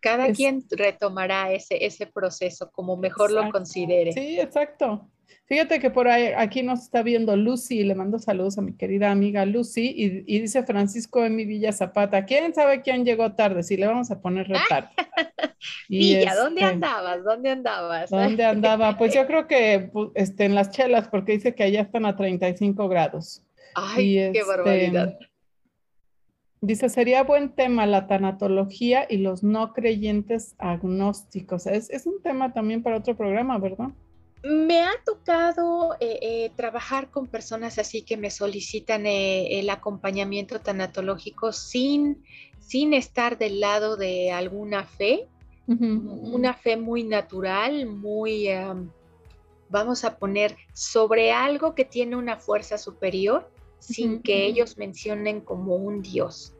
Cada 0.00 0.30
quien 0.32 0.64
retomará 0.70 1.50
ese, 1.52 1.84
ese 1.84 2.06
proceso 2.06 2.70
como 2.70 2.96
mejor 2.96 3.32
lo 3.32 3.50
considere. 3.50 4.12
Sí, 4.12 4.38
exacto. 4.38 5.08
Fíjate 5.46 5.78
que 5.78 5.90
por 5.90 6.08
ahí, 6.08 6.32
aquí 6.36 6.64
nos 6.64 6.82
está 6.82 7.02
viendo 7.02 7.36
Lucy, 7.36 7.84
le 7.84 7.94
mando 7.94 8.18
saludos 8.18 8.58
a 8.58 8.62
mi 8.62 8.72
querida 8.72 9.12
amiga 9.12 9.46
Lucy, 9.46 9.94
y, 9.96 10.40
dice 10.40 10.64
Francisco 10.64 11.24
en 11.24 11.36
mi 11.36 11.44
Villa 11.44 11.70
Zapata, 11.70 12.24
¿quién 12.24 12.52
sabe 12.52 12.82
quién 12.82 13.04
llegó 13.04 13.32
tarde? 13.34 13.62
Si 13.62 13.76
le 13.76 13.86
vamos 13.86 14.10
a 14.10 14.20
poner 14.20 14.48
retardo. 14.48 14.90
Villa, 15.88 16.34
¿dónde 16.34 16.62
este, 16.62 16.74
andabas? 16.74 17.24
¿Dónde 17.24 17.50
andabas? 17.50 18.10
¿Dónde 18.10 18.44
andaba? 18.44 18.98
Pues 18.98 19.14
yo 19.14 19.24
creo 19.28 19.46
que 19.46 19.90
este, 20.14 20.46
en 20.46 20.56
las 20.56 20.70
chelas, 20.70 21.06
porque 21.08 21.32
dice 21.32 21.54
que 21.54 21.62
allá 21.62 21.82
están 21.82 22.06
a 22.06 22.16
35 22.16 22.88
grados. 22.88 23.44
Ay, 23.76 24.14
qué 24.14 24.26
este, 24.26 24.42
barbaridad. 24.44 25.18
Dice, 26.60 26.88
sería 26.88 27.22
buen 27.22 27.50
tema 27.50 27.86
la 27.86 28.08
tanatología 28.08 29.06
y 29.08 29.18
los 29.18 29.44
no 29.44 29.72
creyentes 29.72 30.56
agnósticos. 30.58 31.66
Es, 31.66 31.88
es 31.90 32.06
un 32.06 32.20
tema 32.20 32.52
también 32.52 32.82
para 32.82 32.96
otro 32.96 33.16
programa, 33.16 33.58
¿verdad? 33.58 33.90
Me 34.42 34.82
ha 34.82 34.92
tocado 35.04 35.94
eh, 36.00 36.18
eh, 36.22 36.52
trabajar 36.56 37.10
con 37.10 37.26
personas 37.26 37.78
así 37.78 38.02
que 38.02 38.16
me 38.16 38.30
solicitan 38.30 39.06
eh, 39.06 39.58
el 39.58 39.70
acompañamiento 39.70 40.60
tanatológico 40.60 41.52
sin, 41.52 42.22
sin 42.60 42.92
estar 42.92 43.38
del 43.38 43.60
lado 43.60 43.96
de 43.96 44.30
alguna 44.32 44.84
fe, 44.84 45.28
una 45.68 46.54
fe 46.54 46.76
muy 46.76 47.02
natural, 47.02 47.86
muy, 47.86 48.48
vamos 49.68 50.04
a 50.04 50.16
poner, 50.16 50.56
sobre 50.72 51.32
algo 51.32 51.74
que 51.74 51.84
tiene 51.84 52.14
una 52.14 52.36
fuerza 52.36 52.78
superior, 52.78 53.50
sin 53.80 54.22
que 54.22 54.46
ellos 54.46 54.78
mencionen 54.78 55.40
como 55.40 55.74
un 55.74 56.02
Dios 56.02 56.55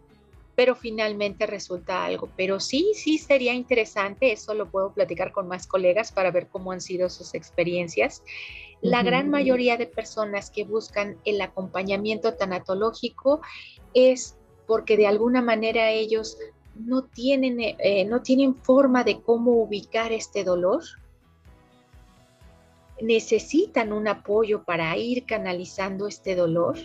pero 0.56 0.74
finalmente 0.74 1.46
resulta 1.46 2.04
algo. 2.04 2.30
Pero 2.36 2.58
sí, 2.58 2.92
sí 2.94 3.18
sería 3.18 3.52
interesante, 3.52 4.32
eso 4.32 4.54
lo 4.54 4.70
puedo 4.70 4.92
platicar 4.92 5.30
con 5.30 5.46
más 5.46 5.66
colegas 5.66 6.10
para 6.10 6.32
ver 6.32 6.48
cómo 6.48 6.72
han 6.72 6.80
sido 6.80 7.10
sus 7.10 7.34
experiencias. 7.34 8.22
La 8.80 9.02
gran 9.02 9.30
mayoría 9.30 9.76
de 9.76 9.86
personas 9.86 10.50
que 10.50 10.64
buscan 10.64 11.18
el 11.24 11.40
acompañamiento 11.40 12.34
tanatológico 12.34 13.42
es 13.94 14.36
porque 14.66 14.96
de 14.96 15.06
alguna 15.06 15.42
manera 15.42 15.90
ellos 15.90 16.38
no 16.74 17.04
tienen, 17.04 17.58
eh, 17.60 18.04
no 18.06 18.22
tienen 18.22 18.54
forma 18.54 19.04
de 19.04 19.20
cómo 19.20 19.52
ubicar 19.52 20.12
este 20.12 20.42
dolor. 20.42 20.82
Necesitan 23.00 23.92
un 23.92 24.08
apoyo 24.08 24.64
para 24.64 24.96
ir 24.96 25.26
canalizando 25.26 26.06
este 26.06 26.34
dolor 26.34 26.78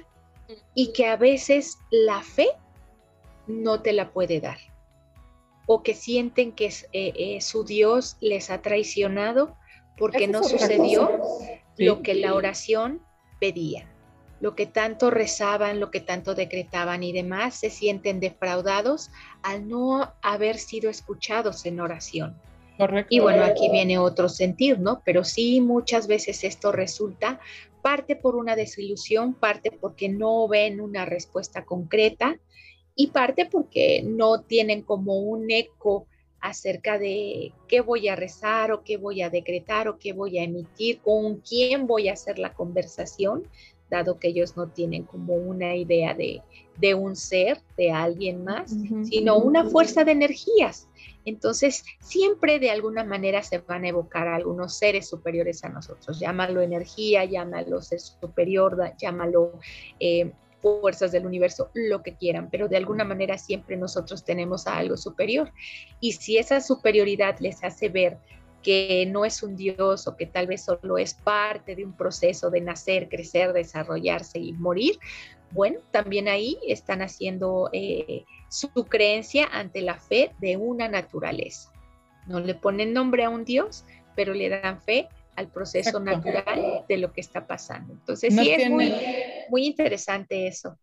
y 0.75 0.91
que 0.91 1.07
a 1.07 1.15
veces 1.15 1.77
la 1.89 2.21
fe 2.21 2.49
no 3.47 3.81
te 3.81 3.93
la 3.93 4.11
puede 4.11 4.39
dar. 4.39 4.57
O 5.67 5.83
que 5.83 5.93
sienten 5.93 6.51
que 6.51 6.67
eh, 6.67 6.81
eh, 6.91 7.41
su 7.41 7.63
Dios 7.63 8.17
les 8.19 8.49
ha 8.49 8.61
traicionado 8.61 9.55
porque 9.97 10.27
no 10.27 10.43
sucedió 10.43 11.21
lo 11.77 12.01
que 12.01 12.15
la 12.15 12.33
oración 12.33 13.01
pedía. 13.39 13.87
Lo 14.39 14.55
que 14.55 14.65
tanto 14.65 15.11
rezaban, 15.11 15.79
lo 15.79 15.91
que 15.91 15.99
tanto 15.99 16.33
decretaban 16.33 17.03
y 17.03 17.13
demás, 17.13 17.55
se 17.55 17.69
sienten 17.69 18.19
defraudados 18.19 19.11
al 19.43 19.67
no 19.67 20.13
haber 20.23 20.57
sido 20.57 20.89
escuchados 20.89 21.65
en 21.65 21.79
oración. 21.79 22.35
Y 23.09 23.19
bueno, 23.19 23.43
aquí 23.43 23.69
viene 23.69 23.99
otro 23.99 24.27
sentir, 24.27 24.79
¿no? 24.79 25.03
Pero 25.05 25.23
sí, 25.23 25.61
muchas 25.61 26.07
veces 26.07 26.43
esto 26.43 26.71
resulta 26.71 27.39
parte 27.83 28.15
por 28.15 28.35
una 28.35 28.55
desilusión, 28.55 29.33
parte 29.33 29.71
porque 29.71 30.09
no 30.09 30.47
ven 30.47 30.81
una 30.81 31.05
respuesta 31.05 31.65
concreta 31.65 32.39
y 33.01 33.07
parte 33.07 33.47
porque 33.47 34.03
no 34.05 34.41
tienen 34.41 34.83
como 34.83 35.17
un 35.17 35.49
eco 35.49 36.05
acerca 36.39 36.99
de 36.99 37.51
qué 37.67 37.81
voy 37.81 38.07
a 38.09 38.15
rezar 38.15 38.71
o 38.71 38.83
qué 38.83 38.97
voy 38.97 39.23
a 39.23 39.31
decretar 39.31 39.87
o 39.87 39.97
qué 39.97 40.13
voy 40.13 40.37
a 40.37 40.43
emitir, 40.43 40.99
con 41.01 41.37
quién 41.37 41.87
voy 41.87 42.09
a 42.09 42.13
hacer 42.13 42.37
la 42.37 42.53
conversación, 42.53 43.47
dado 43.89 44.19
que 44.19 44.27
ellos 44.27 44.55
no 44.55 44.67
tienen 44.67 45.03
como 45.03 45.33
una 45.33 45.75
idea 45.75 46.13
de, 46.13 46.43
un 46.93 47.15
ser, 47.15 47.59
de 47.75 47.91
alguien 47.91 48.43
más, 48.43 48.75
sino 49.03 49.37
una 49.37 49.65
fuerza 49.65 50.03
de 50.03 50.11
energías. 50.11 50.87
Entonces, 51.25 51.83
siempre 51.99 52.59
de 52.59 52.69
alguna 52.69 53.03
manera 53.03 53.41
se 53.41 53.59
van 53.59 53.83
a 53.83 53.89
evocar 53.89 54.27
a 54.27 54.35
algunos 54.35 54.77
seres 54.77 55.09
superiores 55.09 55.63
a 55.63 55.69
nosotros. 55.69 56.19
Llámalo 56.19 56.61
energía, 56.61 57.25
llámalo 57.25 57.81
ser 57.81 57.99
superior, 57.99 58.93
llámalo 58.97 59.59
eh, 59.99 60.31
fuerzas 60.61 61.11
del 61.11 61.25
universo, 61.25 61.69
lo 61.73 62.03
que 62.03 62.15
quieran, 62.15 62.49
pero 62.49 62.67
de 62.67 62.77
alguna 62.77 63.03
manera 63.03 63.37
siempre 63.37 63.77
nosotros 63.77 64.23
tenemos 64.23 64.67
a 64.67 64.77
algo 64.77 64.97
superior. 64.97 65.51
Y 65.99 66.13
si 66.13 66.37
esa 66.37 66.61
superioridad 66.61 67.39
les 67.39 67.63
hace 67.63 67.89
ver 67.89 68.17
que 68.61 69.07
no 69.07 69.25
es 69.25 69.41
un 69.41 69.55
Dios 69.55 70.07
o 70.07 70.15
que 70.15 70.27
tal 70.27 70.47
vez 70.47 70.63
solo 70.65 70.97
es 70.97 71.15
parte 71.15 71.75
de 71.75 71.83
un 71.83 71.93
proceso 71.93 72.49
de 72.49 72.61
nacer, 72.61 73.09
crecer, 73.09 73.53
desarrollarse 73.53 74.39
y 74.39 74.53
morir, 74.53 74.99
bueno, 75.51 75.79
también 75.91 76.27
ahí 76.27 76.57
están 76.65 77.01
haciendo 77.01 77.69
eh, 77.73 78.23
su 78.49 78.69
creencia 78.85 79.47
ante 79.51 79.81
la 79.81 79.95
fe 79.95 80.31
de 80.39 80.57
una 80.57 80.87
naturaleza. 80.87 81.71
No 82.27 82.39
le 82.39 82.55
ponen 82.55 82.93
nombre 82.93 83.23
a 83.23 83.29
un 83.29 83.43
Dios, 83.43 83.83
pero 84.15 84.33
le 84.33 84.49
dan 84.49 84.81
fe 84.81 85.09
al 85.35 85.47
proceso 85.47 85.99
natural 85.99 86.83
de 86.87 86.97
lo 86.97 87.11
que 87.13 87.21
está 87.21 87.45
pasando. 87.45 87.93
Entonces, 87.93 88.33
sí, 88.33 88.51
es 88.51 88.69
muy, 88.69 88.93
muy 89.49 89.65
interesante 89.65 90.47
eso. 90.47 90.77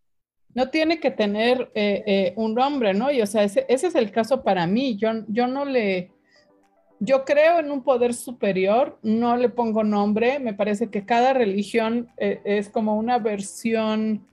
no 0.54 0.70
tiene 0.70 0.98
que 1.00 1.10
tener 1.10 1.70
eh, 1.74 2.02
eh, 2.06 2.32
un 2.36 2.54
nombre, 2.54 2.94
¿no? 2.94 3.10
Y 3.10 3.20
o 3.20 3.26
sea, 3.26 3.44
ese, 3.44 3.66
ese, 3.68 3.88
es 3.88 3.94
el 3.94 4.10
caso 4.10 4.42
para 4.42 4.66
mí. 4.66 4.96
Yo, 4.96 5.10
yo 5.28 5.46
no 5.46 5.64
le, 5.64 6.10
yo 7.00 7.24
creo 7.24 7.60
en 7.60 7.70
un 7.70 7.82
poder 7.82 8.14
superior, 8.14 8.98
no 9.02 9.36
le 9.36 9.48
pongo 9.48 9.84
nombre, 9.84 10.38
me 10.38 10.54
parece 10.54 10.90
que 10.90 11.04
cada 11.04 11.32
religión 11.32 12.08
eh, 12.16 12.40
es 12.44 12.68
como 12.68 12.96
una 12.96 13.18
versión 13.18 14.26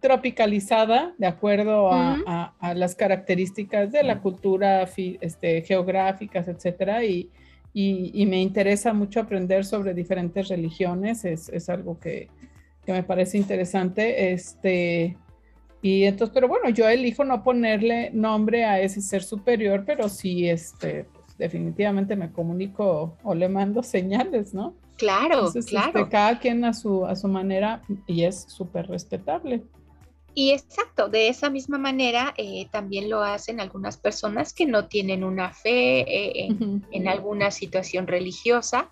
tropicalizada 0.00 1.14
de 1.18 1.26
acuerdo 1.26 1.90
a, 1.92 2.54
las 2.74 2.94
características 2.94 3.90
de 3.90 4.04
la 4.04 4.20
cultura 4.20 4.88
este, 5.20 5.62
geográficas, 5.62 6.46
etcétera, 6.46 7.04
y, 7.04 7.30
y, 7.72 8.26
me 8.26 8.40
interesa 8.40 8.92
mucho 8.92 9.20
aprender 9.20 9.64
sobre 9.64 9.94
diferentes 9.94 10.48
religiones, 10.48 11.24
es, 11.24 11.48
es 11.48 11.68
algo 11.68 11.98
que, 12.00 12.28
que, 12.84 12.92
me 12.92 13.02
parece 13.02 13.38
interesante. 13.38 14.32
Este, 14.32 15.16
y 15.80 16.04
entonces, 16.04 16.34
pero 16.34 16.48
bueno, 16.48 16.70
yo 16.70 16.88
elijo 16.88 17.24
no 17.24 17.44
ponerle 17.44 18.10
nombre 18.12 18.64
a 18.64 18.80
ese 18.80 19.00
ser 19.00 19.22
superior, 19.22 19.84
pero 19.86 20.08
sí, 20.08 20.48
este, 20.48 21.06
definitivamente 21.38 22.16
me 22.16 22.32
comunico 22.32 23.16
o 23.22 23.34
le 23.34 23.48
mando 23.48 23.82
señales, 23.84 24.54
¿no? 24.54 24.74
Claro, 24.96 25.46
este, 25.46 25.60
claro. 25.70 26.08
cada 26.10 26.40
quien 26.40 26.64
a 26.64 26.74
su, 26.74 27.06
a 27.06 27.14
su 27.14 27.28
manera 27.28 27.82
y 28.06 28.24
es 28.24 28.42
súper 28.48 28.88
respetable. 28.88 29.62
Y 30.38 30.52
exacto, 30.52 31.08
de 31.08 31.26
esa 31.26 31.50
misma 31.50 31.78
manera 31.78 32.32
eh, 32.36 32.68
también 32.70 33.10
lo 33.10 33.24
hacen 33.24 33.58
algunas 33.58 33.96
personas 33.96 34.52
que 34.52 34.66
no 34.66 34.86
tienen 34.86 35.24
una 35.24 35.52
fe 35.52 36.02
eh, 36.02 36.48
en, 36.92 37.08
alguna 37.08 37.50
situación 37.50 38.06
religiosa, 38.06 38.88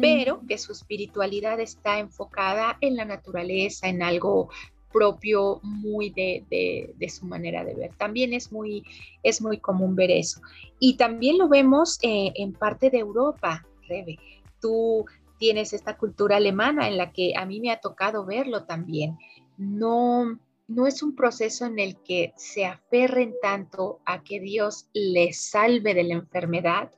pero 0.00 0.42
que 0.48 0.58
su 0.58 0.72
espiritualidad 0.72 1.60
está 1.60 2.00
enfocada 2.00 2.78
en 2.80 2.96
la 2.96 3.04
naturaleza, 3.04 3.86
en 3.86 4.02
algo 4.02 4.48
propio 4.92 5.60
muy 5.62 6.10
de, 6.10 6.92
su 7.08 7.26
manera 7.26 7.64
de 7.64 7.76
ver. 7.76 7.94
También 7.94 8.32
es 8.32 8.50
muy, 8.50 8.82
es 9.22 9.40
muy 9.40 9.58
común 9.58 9.94
ver 9.94 10.10
eso. 10.10 10.40
Y 10.80 10.96
también 10.96 11.38
lo 11.38 11.48
vemos 11.48 12.00
eh, 12.02 12.32
en 12.34 12.54
parte 12.54 12.90
de 12.90 12.98
Europa, 12.98 13.64
Rebe. 13.86 14.18
Tú 14.60 15.04
tienes 15.38 15.74
esta 15.74 15.96
cultura 15.96 16.38
alemana 16.38 16.88
en 16.88 16.96
la 16.96 17.12
que 17.12 17.34
a 17.36 17.46
mí 17.46 17.60
me 17.60 17.70
ha 17.70 17.78
tocado 17.78 18.26
verlo 18.26 18.64
también. 18.64 19.16
No, 19.56 20.40
no 20.68 20.86
es 20.86 21.02
un 21.02 21.14
proceso 21.14 21.66
en 21.66 21.78
el 21.78 21.96
que 22.02 22.32
se 22.36 22.64
aferren 22.64 23.34
tanto 23.42 24.00
a 24.04 24.22
que 24.22 24.40
Dios 24.40 24.88
les 24.92 25.50
salve 25.50 25.94
de 25.94 26.04
la 26.04 26.14
enfermedad, 26.14 26.90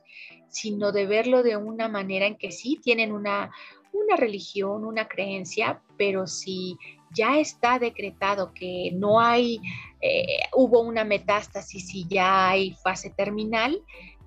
sino 0.49 0.91
de 0.91 1.05
verlo 1.05 1.43
de 1.43 1.57
una 1.57 1.89
manera 1.89 2.25
en 2.25 2.37
que 2.37 2.51
sí 2.51 2.79
tienen 2.81 3.11
una, 3.11 3.51
una 3.91 4.15
religión, 4.15 4.85
una 4.85 5.07
creencia, 5.07 5.81
pero 5.97 6.27
si 6.27 6.77
ya 7.13 7.39
está 7.39 7.79
decretado 7.79 8.53
que 8.53 8.91
no 8.93 9.19
hay, 9.19 9.59
eh, 10.01 10.25
hubo 10.53 10.81
una 10.81 11.03
metástasis 11.03 11.93
y 11.93 12.07
ya 12.07 12.49
hay 12.49 12.73
fase 12.83 13.09
terminal, 13.09 13.81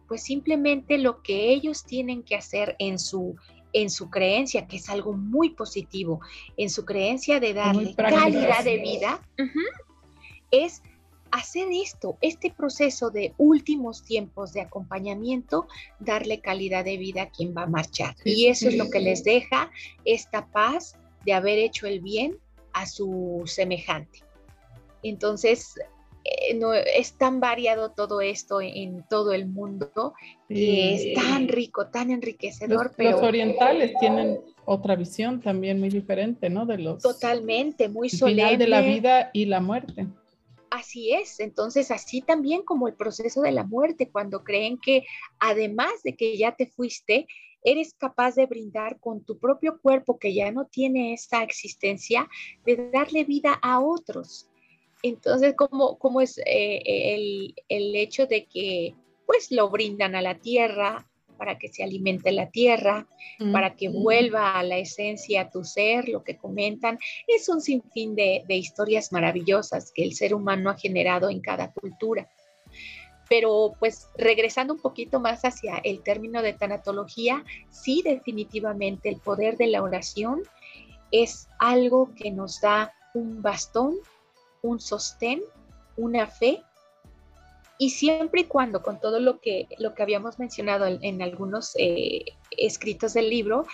pues 0.07 0.23
simplemente 0.23 0.99
lo 0.99 1.23
que 1.23 1.51
ellos 1.51 1.85
tienen 1.85 2.23
que 2.23 2.35
hacer 2.35 2.77
en 2.79 2.99
su, 2.99 3.37
en 3.73 3.91
su 3.91 4.11
creencia, 4.11 4.67
que 4.67 4.77
es 4.77 4.89
algo 4.89 5.13
muy 5.13 5.51
positivo, 5.51 6.21
en 6.57 6.71
su 6.71 6.85
creencia 6.85 7.41
de 7.41 7.55
darle 7.55 7.95
calidad 7.95 8.65
de 8.65 8.79
vida, 8.79 9.21
es 10.51 10.83
hacer 11.31 11.69
esto, 11.71 12.17
este 12.21 12.51
proceso 12.51 13.11
de 13.11 13.35
últimos 13.37 14.05
tiempos 14.05 14.53
de 14.53 14.63
acompañamiento, 14.63 15.69
darle 15.99 16.41
calidad 16.41 16.85
de 16.85 16.97
vida 16.97 17.23
a 17.23 17.31
quien 17.31 17.55
va 17.55 17.63
a 17.63 17.67
marchar. 17.67 18.17
y 18.25 18.47
eso 18.47 18.69
es 18.69 18.77
lo 18.77 18.91
que 18.91 19.01
les 19.01 19.25
deja 19.25 19.71
esta 20.05 20.47
paz 20.47 20.97
de 21.25 21.35
haber 21.35 21.59
hecho 21.59 21.87
el 21.87 22.01
bien 22.01 22.39
a 22.73 22.87
su 22.87 23.43
semejante. 23.47 24.23
Entonces, 25.03 25.75
eh, 26.31 26.55
no, 26.55 26.75
es 26.75 27.13
tan 27.15 27.41
variado 27.41 27.93
todo 27.93 28.21
esto 28.21 28.61
en, 28.61 29.05
todo 29.09 29.33
el 29.33 29.47
mundo 29.47 30.15
y 30.49 30.81
es 30.81 31.15
tan 31.15 31.49
rico, 31.49 31.87
tan 31.87 32.11
enriquecedor. 32.11 32.87
Los, 32.87 32.97
pero, 32.97 33.11
los 33.13 33.23
orientales 33.23 33.93
tienen 34.01 34.41
otra 34.65 34.97
visión 34.97 35.41
también 35.41 35.81
muy 35.81 35.89
diferente, 35.89 36.51
¿no? 36.51 36.67
De 36.67 36.79
los 36.79 37.03
totalmente 37.03 37.89
muy 37.89 38.11
solemne. 38.11 38.43
Final 38.43 38.59
de 38.59 38.69
la 38.69 38.81
vida 38.83 39.31
y 39.33 39.47
la 39.47 39.61
muerte. 39.61 40.07
Así 40.71 41.13
es, 41.15 41.41
entonces 41.41 41.91
así 41.91 42.21
también 42.21 42.63
como 42.63 42.89
el 42.89 42.95
proceso 42.95 43.41
de 43.41 43.53
la 43.53 43.65
muerte, 43.65 44.11
cuando 44.11 44.45
creen 44.45 44.79
que 44.79 45.07
además 45.39 46.03
de 46.05 46.15
que 46.15 46.37
ya 46.37 46.55
te 46.57 46.67
fuiste, 46.67 47.27
eres 47.65 47.95
capaz 47.95 48.35
de 48.35 48.47
brindar 48.47 49.01
con 49.01 49.25
tu 49.25 49.39
propio 49.39 49.81
cuerpo 49.81 50.19
que 50.19 50.35
ya 50.35 50.53
no 50.53 50.67
tiene 50.67 51.15
esa 51.15 51.43
existencia, 51.43 52.29
de 52.67 52.91
darle 52.91 53.25
vida 53.25 53.59
a 53.63 53.81
otros. 53.81 54.48
Entonces, 55.03 55.55
¿cómo, 55.57 55.99
cómo 55.99 56.21
es 56.21 56.39
eh, 56.39 56.83
el, 56.85 57.55
el, 57.69 57.95
hecho 57.95 58.27
de 58.27 58.47
que 58.47 58.95
pues 59.27 59.51
lo 59.53 59.69
brindan 59.69 60.15
a 60.15 60.23
la 60.23 60.37
tierra 60.37 61.07
para 61.37 61.57
que 61.57 61.69
se 61.69 61.85
alimente 61.85 62.33
la 62.33 62.51
tierra, 62.51 63.07
para 63.53 63.77
que 63.77 63.89
vuelva 63.89 64.59
a 64.59 64.65
la 64.65 64.79
esencia 64.79 65.51
tu 65.51 65.63
ser, 65.63 66.09
lo 66.09 66.25
que 66.25 66.37
comentan? 66.37 66.99
Es 67.29 67.49
un 67.49 67.61
sinfín 67.61 68.17
de, 68.17 68.43
de 68.49 68.57
historias 68.57 69.13
maravillosas 69.13 69.93
que 69.93 70.03
el 70.03 70.15
ser 70.15 70.35
humano 70.35 70.71
ha 70.71 70.77
generado 70.77 71.31
en 71.31 71.41
cada 71.41 71.73
cultura. 71.73 72.29
Pero 73.29 73.75
pues 73.79 74.09
regresando 74.17 74.75
un 74.75 74.81
poquito 74.81 75.21
más 75.21 75.45
hacia 75.45 75.77
el 75.85 76.03
término 76.03 76.43
de 76.43 76.55
tanatología, 76.55 77.45
sí 77.71 78.03
definitivamente 78.03 79.09
el 79.09 79.21
poder 79.21 79.57
de 79.59 79.69
la 79.69 79.83
oración 79.83 80.43
es 81.13 81.49
algo 81.59 82.15
que 82.15 82.31
nos 82.31 82.61
da 82.61 82.93
un 83.15 83.43
bastón, 83.43 83.97
un 84.63 84.81
sostén, 84.81 85.43
una 85.97 86.27
fe 86.27 86.63
y 87.79 87.91
siempre 87.91 88.43
y 88.43 88.45
cuando 88.45 88.83
con 88.83 89.01
todo 89.01 89.21
lo 89.21 89.41
que, 89.41 89.69
lo 89.79 89.95
que 89.95 90.03
habíamos 90.03 90.39
mencionado 90.39 90.87
en, 90.87 91.23
algunos 91.23 91.73
eh, 91.79 92.25
escritos 92.51 93.15
del 93.15 93.31
libro, 93.31 93.67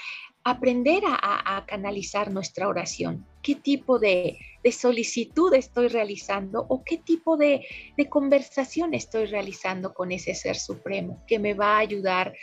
aprender 0.45 1.03
a, 1.07 1.65
canalizar 1.67 2.31
nuestra 2.31 2.69
oración. 2.69 3.27
¿Qué 3.43 3.55
tipo 3.55 3.99
de, 3.99 4.39
solicitud 4.73 5.53
estoy 5.55 5.89
realizando 5.89 6.67
o 6.69 6.85
qué 6.85 6.99
tipo 6.99 7.39
de, 7.39 7.67
conversación 8.11 8.93
estoy 8.93 9.25
realizando 9.27 9.95
con 9.95 10.13
ese 10.13 10.35
ser 10.35 10.57
supremo 10.57 11.23
que 11.27 11.39
me 11.39 11.55
va 11.55 11.77
a 11.77 11.79
ayudar 11.79 12.35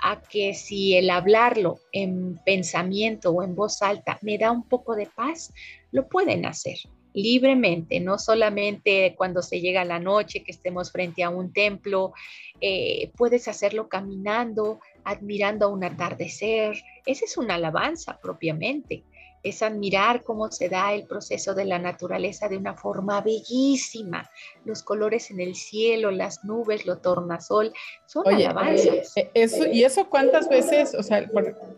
a 0.00 0.22
que 0.22 0.54
si 0.54 0.94
el 0.94 1.10
hablarlo 1.10 1.80
en 1.90 2.38
pensamiento 2.44 3.32
o 3.32 3.42
en 3.42 3.56
voz 3.56 3.82
alta 3.82 4.20
me 4.22 4.38
da 4.38 4.52
un 4.52 4.62
poco 4.62 4.94
de 4.94 5.06
paz, 5.06 5.52
lo 5.90 6.08
pueden 6.08 6.46
hacer 6.46 6.78
libremente, 7.18 8.00
no 8.00 8.18
solamente 8.18 9.14
cuando 9.16 9.42
se 9.42 9.60
llega 9.60 9.84
la 9.84 9.98
noche, 9.98 10.42
que 10.44 10.52
estemos 10.52 10.92
frente 10.92 11.22
a 11.22 11.30
un 11.30 11.52
templo, 11.52 12.12
eh, 12.60 13.10
puedes 13.16 13.48
hacerlo 13.48 13.88
caminando, 13.88 14.80
admirando 15.04 15.68
un 15.70 15.84
atardecer. 15.84 16.76
Esa 17.04 17.24
es 17.24 17.36
una 17.36 17.54
alabanza 17.54 18.18
propiamente. 18.20 19.04
Es 19.42 19.62
admirar 19.62 20.24
cómo 20.24 20.50
se 20.50 20.68
da 20.68 20.92
el 20.92 21.04
proceso 21.04 21.54
de 21.54 21.64
la 21.64 21.78
naturaleza 21.78 22.48
de 22.48 22.56
una 22.56 22.74
forma 22.74 23.20
bellísima. 23.20 24.28
Los 24.64 24.82
colores 24.82 25.30
en 25.30 25.40
el 25.40 25.54
cielo, 25.54 26.10
las 26.10 26.44
nubes, 26.44 26.86
lo 26.86 26.98
tornasol, 26.98 27.72
son 28.06 28.26
alabanzas. 28.26 29.16
Eh, 29.16 29.30
eso, 29.34 29.66
y 29.66 29.84
eso 29.84 30.08
cuántas 30.08 30.48
veces, 30.48 30.94
o 30.94 31.02
sea, 31.04 31.28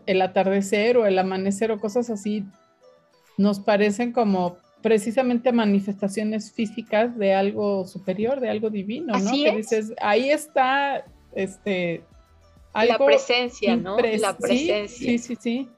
el 0.06 0.22
atardecer 0.22 0.96
o 0.96 1.06
el 1.06 1.18
amanecer 1.18 1.70
o 1.70 1.78
cosas 1.78 2.08
así, 2.08 2.44
nos 3.36 3.60
parecen 3.60 4.12
como 4.12 4.56
precisamente 4.82 5.52
manifestaciones 5.52 6.52
físicas 6.52 7.16
de 7.16 7.34
algo 7.34 7.86
superior, 7.86 8.40
de 8.40 8.50
algo 8.50 8.70
divino, 8.70 9.18
¿no? 9.18 9.30
Que 9.30 9.56
dices, 9.56 9.92
ahí 10.00 10.30
está 10.30 11.04
este 11.34 12.02
la 12.74 12.98
presencia, 12.98 13.76
¿no? 13.76 13.98
La 13.98 14.36
presencia. 14.36 14.88
Sí, 14.88 15.18
sí, 15.18 15.36
sí. 15.40 15.68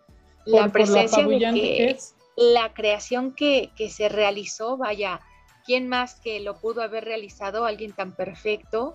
la 0.44 0.68
presencia 0.68 1.26
de 1.26 1.38
que, 1.38 1.96
la 2.36 2.72
creación 2.72 3.32
que, 3.32 3.70
que, 3.76 3.90
se 3.90 4.08
realizó, 4.08 4.76
vaya, 4.76 5.20
¿quién 5.64 5.88
más 5.88 6.20
que 6.20 6.40
lo 6.40 6.54
pudo 6.54 6.82
haber 6.82 7.04
realizado? 7.04 7.64
Alguien 7.64 7.92
tan 7.92 8.12
perfecto 8.12 8.94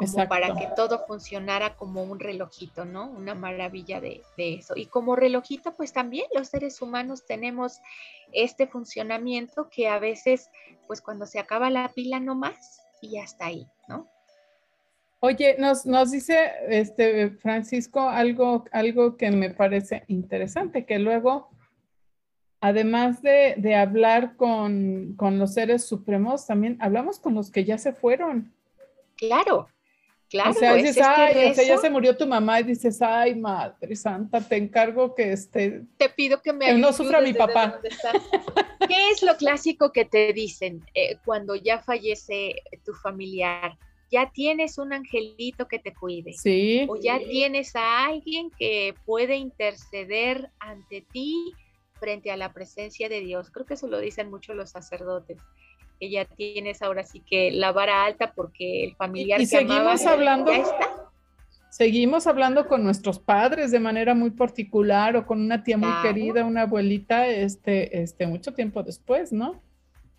como 0.00 0.28
para 0.28 0.54
que 0.56 0.68
todo 0.74 1.04
funcionara 1.06 1.76
como 1.76 2.02
un 2.02 2.18
relojito, 2.18 2.84
¿no? 2.84 3.10
Una 3.10 3.34
maravilla 3.34 4.00
de, 4.00 4.22
de, 4.36 4.54
eso. 4.54 4.74
Y 4.76 4.86
como 4.86 5.14
relojito, 5.14 5.74
pues 5.74 5.92
también 5.92 6.26
los 6.34 6.48
seres 6.48 6.80
humanos 6.80 7.26
tenemos 7.26 7.80
este 8.32 8.66
funcionamiento 8.66 9.68
que 9.68 9.88
a 9.88 9.98
veces, 9.98 10.48
pues 10.86 11.02
cuando 11.02 11.26
se 11.26 11.38
acaba 11.38 11.68
la 11.68 11.88
pila 11.88 12.18
no 12.18 12.34
más 12.34 12.80
y 13.02 13.18
hasta 13.18 13.46
ahí, 13.46 13.66
¿no? 13.88 14.08
Oye, 15.22 15.56
nos, 15.58 15.84
nos 15.84 16.10
dice 16.10 16.50
este 16.68 17.30
Francisco 17.30 18.00
algo, 18.00 18.64
algo 18.72 19.18
que 19.18 19.30
me 19.30 19.50
parece 19.50 20.04
interesante, 20.08 20.86
que 20.86 20.98
luego, 20.98 21.50
además 22.62 23.20
de, 23.20 23.54
de 23.58 23.74
hablar 23.74 24.36
con, 24.36 25.14
con, 25.18 25.38
los 25.38 25.52
seres 25.52 25.84
supremos, 25.84 26.46
también 26.46 26.78
hablamos 26.80 27.18
con 27.18 27.34
los 27.34 27.50
que 27.50 27.66
ya 27.66 27.76
se 27.76 27.92
fueron. 27.92 28.54
Claro, 29.14 29.68
Claro, 30.30 30.50
o 30.52 30.54
sea, 30.54 30.74
dices, 30.74 31.02
ay, 31.04 31.52
ya 31.66 31.76
se 31.76 31.90
murió 31.90 32.16
tu 32.16 32.24
mamá 32.24 32.60
y 32.60 32.62
dices, 32.62 33.02
ay, 33.02 33.34
madre 33.34 33.96
santa, 33.96 34.40
te 34.40 34.56
encargo 34.56 35.12
que 35.12 35.32
este. 35.32 35.82
Te 35.96 36.08
pido 36.08 36.40
que 36.40 36.52
me 36.52 36.72
no 36.74 36.92
sufra 36.92 37.20
mi 37.20 37.32
papá. 37.32 37.80
¿Qué 38.86 39.10
es 39.10 39.24
lo 39.24 39.36
clásico 39.36 39.90
que 39.90 40.04
te 40.04 40.32
dicen 40.32 40.84
eh, 40.94 41.18
cuando 41.24 41.56
ya 41.56 41.80
fallece 41.80 42.62
tu 42.84 42.94
familiar? 42.94 43.76
Ya 44.12 44.30
tienes 44.30 44.78
un 44.78 44.92
angelito 44.92 45.66
que 45.66 45.80
te 45.80 45.92
cuide. 45.92 46.32
Sí. 46.34 46.86
O 46.88 46.94
ya 46.94 47.18
tienes 47.18 47.74
a 47.74 48.04
alguien 48.04 48.52
que 48.56 48.94
puede 49.04 49.34
interceder 49.34 50.50
ante 50.60 51.04
ti 51.12 51.52
frente 51.94 52.30
a 52.30 52.36
la 52.36 52.52
presencia 52.52 53.08
de 53.08 53.20
Dios. 53.20 53.50
Creo 53.50 53.66
que 53.66 53.74
eso 53.74 53.88
lo 53.88 53.98
dicen 53.98 54.30
mucho 54.30 54.54
los 54.54 54.70
sacerdotes 54.70 55.38
que 56.00 56.10
ya 56.10 56.24
tienes 56.24 56.80
ahora 56.80 57.04
sí 57.04 57.20
que 57.20 57.52
la 57.52 57.72
vara 57.72 58.04
alta 58.04 58.32
porque 58.34 58.84
el 58.84 58.96
familiar 58.96 59.40
y, 59.40 59.46
seguimos 59.46 60.06
hablando, 60.06 60.50
Seguimos 61.70 62.26
hablando 62.26 62.66
con 62.66 62.82
nuestros 62.82 63.20
padres 63.20 63.70
de 63.70 63.78
manera 63.78 64.12
muy 64.12 64.30
particular 64.30 65.14
o 65.16 65.24
con 65.24 65.40
una 65.40 65.62
tía 65.62 65.76
muy 65.76 65.92
querida, 66.02 66.44
una 66.44 66.62
abuelita, 66.62 67.28
este, 67.28 68.02
este, 68.02 68.26
mucho 68.26 68.52
tiempo 68.54 68.82
después, 68.82 69.32
¿no? 69.32 69.62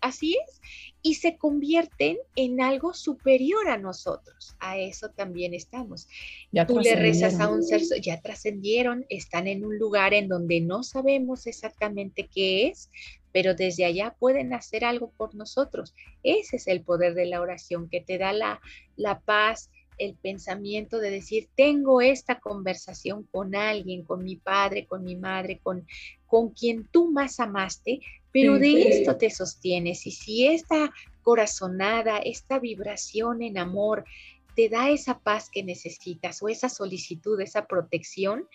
Así 0.02 0.36
es. 0.46 0.60
Y 1.00 1.14
se 1.14 1.36
convierten 1.36 2.18
en 2.34 2.60
algo 2.60 2.92
superior 2.92 3.68
a 3.68 3.78
nosotros. 3.78 4.56
A 4.58 4.76
eso 4.76 5.10
también 5.10 5.54
estamos. 5.54 6.08
Ya 6.50 6.66
Tú 6.66 6.80
le 6.80 6.96
rezas 6.96 7.38
a 7.38 7.48
un 7.48 7.62
ser, 7.62 7.82
ya 8.02 8.20
trascendieron, 8.20 9.06
están 9.08 9.46
en 9.46 9.64
un 9.64 9.78
lugar 9.78 10.12
en 10.12 10.28
donde 10.28 10.60
no 10.60 10.82
sabemos 10.82 11.46
exactamente 11.46 12.28
qué 12.28 12.66
es, 12.66 12.90
pero 13.30 13.54
desde 13.54 13.84
allá 13.84 14.16
pueden 14.18 14.52
hacer 14.52 14.84
algo 14.84 15.12
por 15.16 15.36
nosotros. 15.36 15.94
Ese 16.24 16.56
es 16.56 16.66
el 16.66 16.82
poder 16.82 17.14
de 17.14 17.26
la 17.26 17.40
oración 17.40 17.88
que 17.88 18.00
te 18.00 18.18
da 18.18 18.32
la, 18.32 18.60
la 18.96 19.20
paz, 19.20 19.70
el 19.98 20.16
pensamiento 20.16 20.98
de 20.98 21.10
decir, 21.10 21.48
tengo 21.54 22.00
esta 22.00 22.40
conversación 22.40 23.22
con 23.30 23.54
alguien, 23.54 24.02
con 24.02 24.24
mi 24.24 24.34
padre, 24.34 24.84
con 24.84 25.04
mi 25.04 25.14
madre, 25.14 25.60
con, 25.62 25.86
con 26.26 26.50
quien 26.50 26.88
tú 26.88 27.12
más 27.12 27.38
amaste, 27.38 28.00
pero 28.32 28.58
de 28.58 28.88
esto 28.88 29.16
te 29.16 29.30
sostienes. 29.30 30.06
Y 30.06 30.10
si 30.10 30.46
esta 30.46 30.92
corazonada, 31.22 32.18
esta 32.18 32.58
vibración 32.58 33.42
en 33.42 33.58
amor 33.58 34.04
te 34.56 34.68
da 34.68 34.90
esa 34.90 35.20
paz 35.20 35.48
que 35.50 35.62
necesitas 35.62 36.42
o 36.42 36.48
esa 36.48 36.68
solicitud, 36.68 37.40
esa 37.40 37.66
protección, 37.66 38.48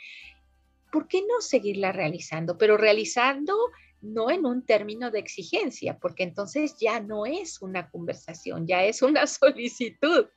¿por 0.91 1.07
qué 1.07 1.21
no 1.21 1.41
seguirla 1.41 1.91
realizando? 1.91 2.57
Pero 2.57 2.77
realizando 2.77 3.55
no 4.01 4.29
en 4.29 4.45
un 4.45 4.63
término 4.63 5.11
de 5.11 5.19
exigencia, 5.19 5.97
porque 5.99 6.23
entonces 6.23 6.75
ya 6.79 6.99
no 6.99 7.25
es 7.25 7.61
una 7.61 7.89
conversación, 7.89 8.67
ya 8.67 8.83
es 8.83 9.01
una 9.01 9.27
solicitud. 9.27 10.27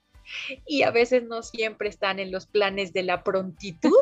Y 0.67 0.83
a 0.83 0.91
veces 0.91 1.25
no 1.25 1.43
siempre 1.43 1.89
están 1.89 2.19
en 2.19 2.31
los 2.31 2.47
planes 2.47 2.93
de 2.93 3.03
la 3.03 3.23
prontitud 3.23 3.93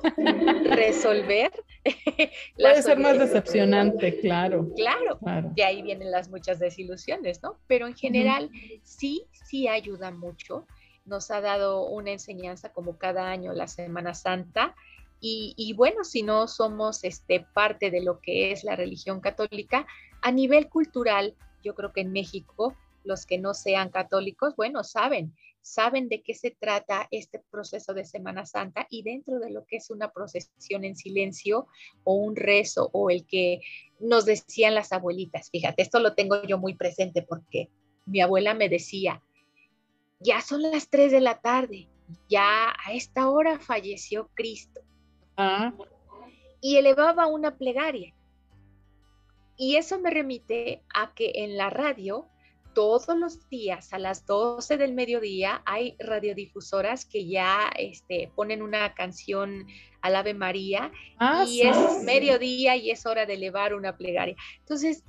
resolver. 0.65 1.53
Puede 2.57 2.83
ser 2.83 2.99
más 2.99 3.19
decepcionante, 3.19 4.21
claro. 4.21 4.69
claro. 4.75 5.19
De 5.55 5.65
ahí 5.65 5.83
vienen 5.83 6.11
las 6.11 6.29
muchas 6.29 6.59
desilusiones, 6.59 7.43
¿no? 7.43 7.57
Pero 7.67 7.87
en 7.87 7.95
general 7.95 8.51
sí, 8.83 9.25
sí 9.47 9.69
ayuda 9.69 10.11
mucho. 10.11 10.67
Nos 11.05 11.31
ha 11.31 11.41
dado 11.41 11.87
una 11.87 12.11
enseñanza 12.11 12.73
como 12.73 12.99
cada 12.99 13.31
año 13.31 13.53
la 13.53 13.67
Semana 13.67 14.15
Santa 14.15 14.75
y, 15.21 15.75
bueno, 15.77 16.05
si 16.05 16.23
no 16.23 16.47
somos 16.47 17.03
este, 17.03 17.41
parte 17.53 17.91
de 17.91 18.03
lo 18.03 18.21
que 18.21 18.53
es 18.53 18.63
la 18.63 18.77
religión 18.77 19.21
católica, 19.21 19.87
a 20.23 20.31
nivel 20.31 20.69
cultural, 20.69 21.35
yo 21.65 21.75
creo 21.75 21.93
que 21.93 22.03
en 22.03 22.13
México, 22.13 22.77
los 23.05 23.27
que 23.27 23.39
no 23.39 23.55
sean 23.55 23.91
católicos, 23.91 24.55
bueno, 24.57 24.85
saben, 24.85 25.35
saben 25.63 26.09
de 26.09 26.23
qué 26.23 26.35
se 26.35 26.51
trata 26.51 27.09
este 27.11 27.43
proceso 27.51 27.95
de 27.95 28.05
Semana 28.05 28.47
Santa 28.47 28.87
y 28.91 29.03
dentro 29.03 29.39
de 29.39 29.51
lo 29.51 29.65
que 29.67 29.77
es 29.77 29.91
una 29.91 30.11
procesión 30.11 30.85
en 30.85 30.97
silencio 30.97 31.67
o 32.05 32.15
un 32.15 32.37
rezo 32.37 32.91
o 32.93 33.11
el 33.11 33.27
que 33.27 33.61
nos 34.01 34.25
decían 34.25 34.75
las 34.75 34.93
abuelitas. 34.93 35.51
Fíjate, 35.51 35.83
esto 35.83 36.01
lo 36.01 36.15
tengo 36.15 36.43
yo 36.43 36.59
muy 36.59 36.75
presente 36.75 37.23
porque 37.23 37.69
mi 38.07 38.21
abuela 38.21 38.55
me 38.55 38.69
decía, 38.69 39.23
ya 40.21 40.41
son 40.41 40.63
las 40.63 40.89
3 40.89 41.13
de 41.13 41.21
la 41.21 41.41
tarde, 41.41 41.89
ya 42.29 42.71
a 42.71 42.93
esta 42.93 43.29
hora 43.29 43.59
falleció 43.59 44.31
Cristo 44.35 44.81
Ah. 45.39 45.73
Y 46.61 46.77
elevaba 46.77 47.29
una 47.29 47.57
plegaria. 47.57 48.13
Y 49.57 49.77
eso 49.77 50.01
me 50.01 50.11
remite 50.11 50.83
a 50.93 51.15
que 51.15 51.31
en 51.37 51.57
la 51.57 51.71
radio, 51.71 52.27
todos 52.75 53.09
los 53.17 53.49
días 53.49 53.93
a 53.93 53.99
las 53.99 54.27
12 54.27 54.77
del 54.77 54.95
mediodía, 54.95 55.63
hay 55.67 55.97
radiodifusoras 55.99 57.05
que 57.05 57.27
ya 57.27 57.71
este, 57.77 58.31
ponen 58.35 58.63
una 58.63 58.95
canción 58.95 59.67
al 60.01 60.17
Ave 60.17 60.35
María 60.35 60.93
ah, 61.19 61.45
y 61.47 61.63
es 61.63 61.77
mediodía 62.05 62.77
y 62.77 62.91
es 62.91 63.05
hora 63.07 63.27
de 63.27 63.35
elevar 63.35 63.75
una 63.75 63.97
plegaria. 63.97 64.37
Entonces, 64.61 65.03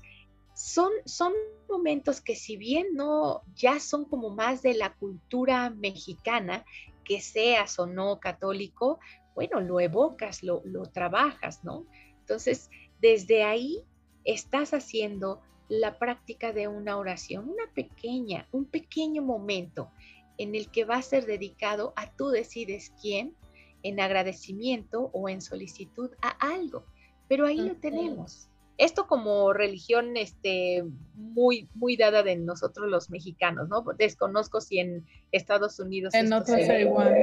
son, 0.55 0.91
son 1.05 1.33
momentos 1.69 2.21
que 2.21 2.35
si 2.35 2.57
bien 2.57 2.87
no, 2.93 3.43
ya 3.55 3.79
son 3.79 4.05
como 4.05 4.29
más 4.29 4.61
de 4.61 4.73
la 4.73 4.93
cultura 4.93 5.69
mexicana, 5.69 6.65
que 7.05 7.21
seas 7.21 7.79
o 7.79 7.85
no 7.87 8.19
católico, 8.19 8.99
bueno, 9.35 9.61
lo 9.61 9.79
evocas, 9.79 10.43
lo, 10.43 10.61
trabajas, 10.91 11.63
¿no? 11.63 11.85
Entonces, 12.19 12.69
desde 12.99 13.43
ahí 13.43 13.83
estás 14.25 14.73
haciendo 14.73 15.41
la 15.69 15.99
práctica 15.99 16.51
de 16.51 16.67
una 16.67 16.97
oración, 16.97 17.47
una 17.47 17.71
pequeña, 17.73 18.47
un 18.51 18.65
pequeño 18.65 19.21
momento 19.21 19.91
en 20.37 20.55
el 20.55 20.69
que 20.69 20.83
va 20.83 20.95
a 20.95 21.01
ser 21.01 21.25
dedicado 21.25 21.93
a 21.95 22.11
tú 22.11 22.29
decides 22.29 22.91
quién, 23.01 23.35
en 23.83 23.99
agradecimiento 23.99 25.09
o 25.13 25.29
en 25.29 25.41
solicitud 25.41 26.11
a 26.21 26.29
algo. 26.53 26.85
Pero 27.27 27.45
ahí 27.45 27.57
lo 27.57 27.75
tenemos. 27.75 28.49
Esto 28.77 29.07
como 29.07 29.51
religión 29.53 30.15
este, 30.15 30.85
muy, 31.13 31.67
muy 31.75 31.97
dada 31.97 32.23
de 32.23 32.37
nosotros 32.37 32.89
los 32.89 33.09
mexicanos, 33.09 33.67
¿no? 33.67 33.83
Desconozco 33.97 34.61
si 34.61 34.79
en 34.79 35.05
Estados 35.33 35.79
Unidos... 35.79 36.13
En 36.13 36.31
otros 36.31 36.57
igual. 36.59 37.13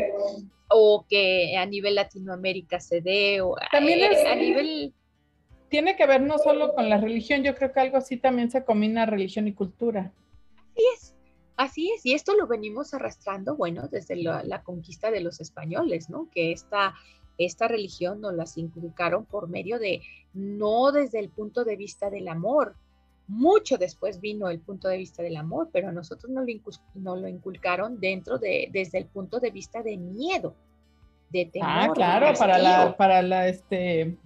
O 0.68 1.06
que 1.08 1.56
a 1.56 1.64
nivel 1.64 1.94
Latinoamérica 1.94 2.78
se 2.78 3.00
dé, 3.00 3.40
o 3.40 3.56
también 3.72 4.04
a 4.04 4.34
nivel... 4.34 4.92
Tiene 5.68 5.96
que 5.96 6.06
ver 6.06 6.22
no 6.22 6.38
solo 6.38 6.74
con 6.74 6.88
la 6.88 6.98
religión, 6.98 7.42
yo 7.42 7.54
creo 7.54 7.72
que 7.72 7.80
algo 7.80 7.96
así 7.96 8.16
también 8.16 8.50
se 8.50 8.64
combina 8.64 9.06
religión 9.06 9.48
y 9.48 9.52
cultura. 9.52 10.12
Así 10.56 10.84
es, 10.94 11.14
así 11.56 11.92
es, 11.92 12.06
y 12.06 12.14
esto 12.14 12.34
lo 12.36 12.46
venimos 12.46 12.94
arrastrando, 12.94 13.56
bueno, 13.56 13.88
desde 13.88 14.16
la, 14.16 14.42
la 14.44 14.62
conquista 14.62 15.10
de 15.10 15.20
los 15.20 15.40
españoles, 15.40 16.08
¿no? 16.08 16.28
Que 16.30 16.52
esta 16.52 16.94
esta 17.38 17.68
religión 17.68 18.20
nos 18.20 18.34
las 18.34 18.56
inculcaron 18.56 19.24
por 19.24 19.48
medio 19.48 19.78
de, 19.78 20.00
no 20.32 20.92
desde 20.92 21.18
el 21.18 21.28
punto 21.28 21.64
de 21.64 21.76
vista 21.76 22.10
del 22.10 22.28
amor, 22.28 22.76
mucho 23.28 23.76
después 23.76 24.20
vino 24.20 24.48
el 24.48 24.60
punto 24.60 24.88
de 24.88 24.98
vista 24.98 25.22
del 25.22 25.36
amor, 25.36 25.68
pero 25.72 25.88
a 25.88 25.92
nosotros 25.92 26.30
nos 26.30 26.46
lo, 26.94 27.16
lo 27.16 27.28
inculcaron 27.28 27.98
dentro 28.00 28.38
de, 28.38 28.68
desde 28.72 28.98
el 28.98 29.06
punto 29.06 29.40
de 29.40 29.50
vista 29.50 29.82
de 29.82 29.96
miedo, 29.96 30.54
de 31.30 31.46
temor. 31.46 31.68
Ah, 31.70 31.90
claro, 31.92 32.38
para 32.38 32.58
la, 32.58 32.96
para 32.96 33.22
la, 33.22 33.48
este, 33.48 34.16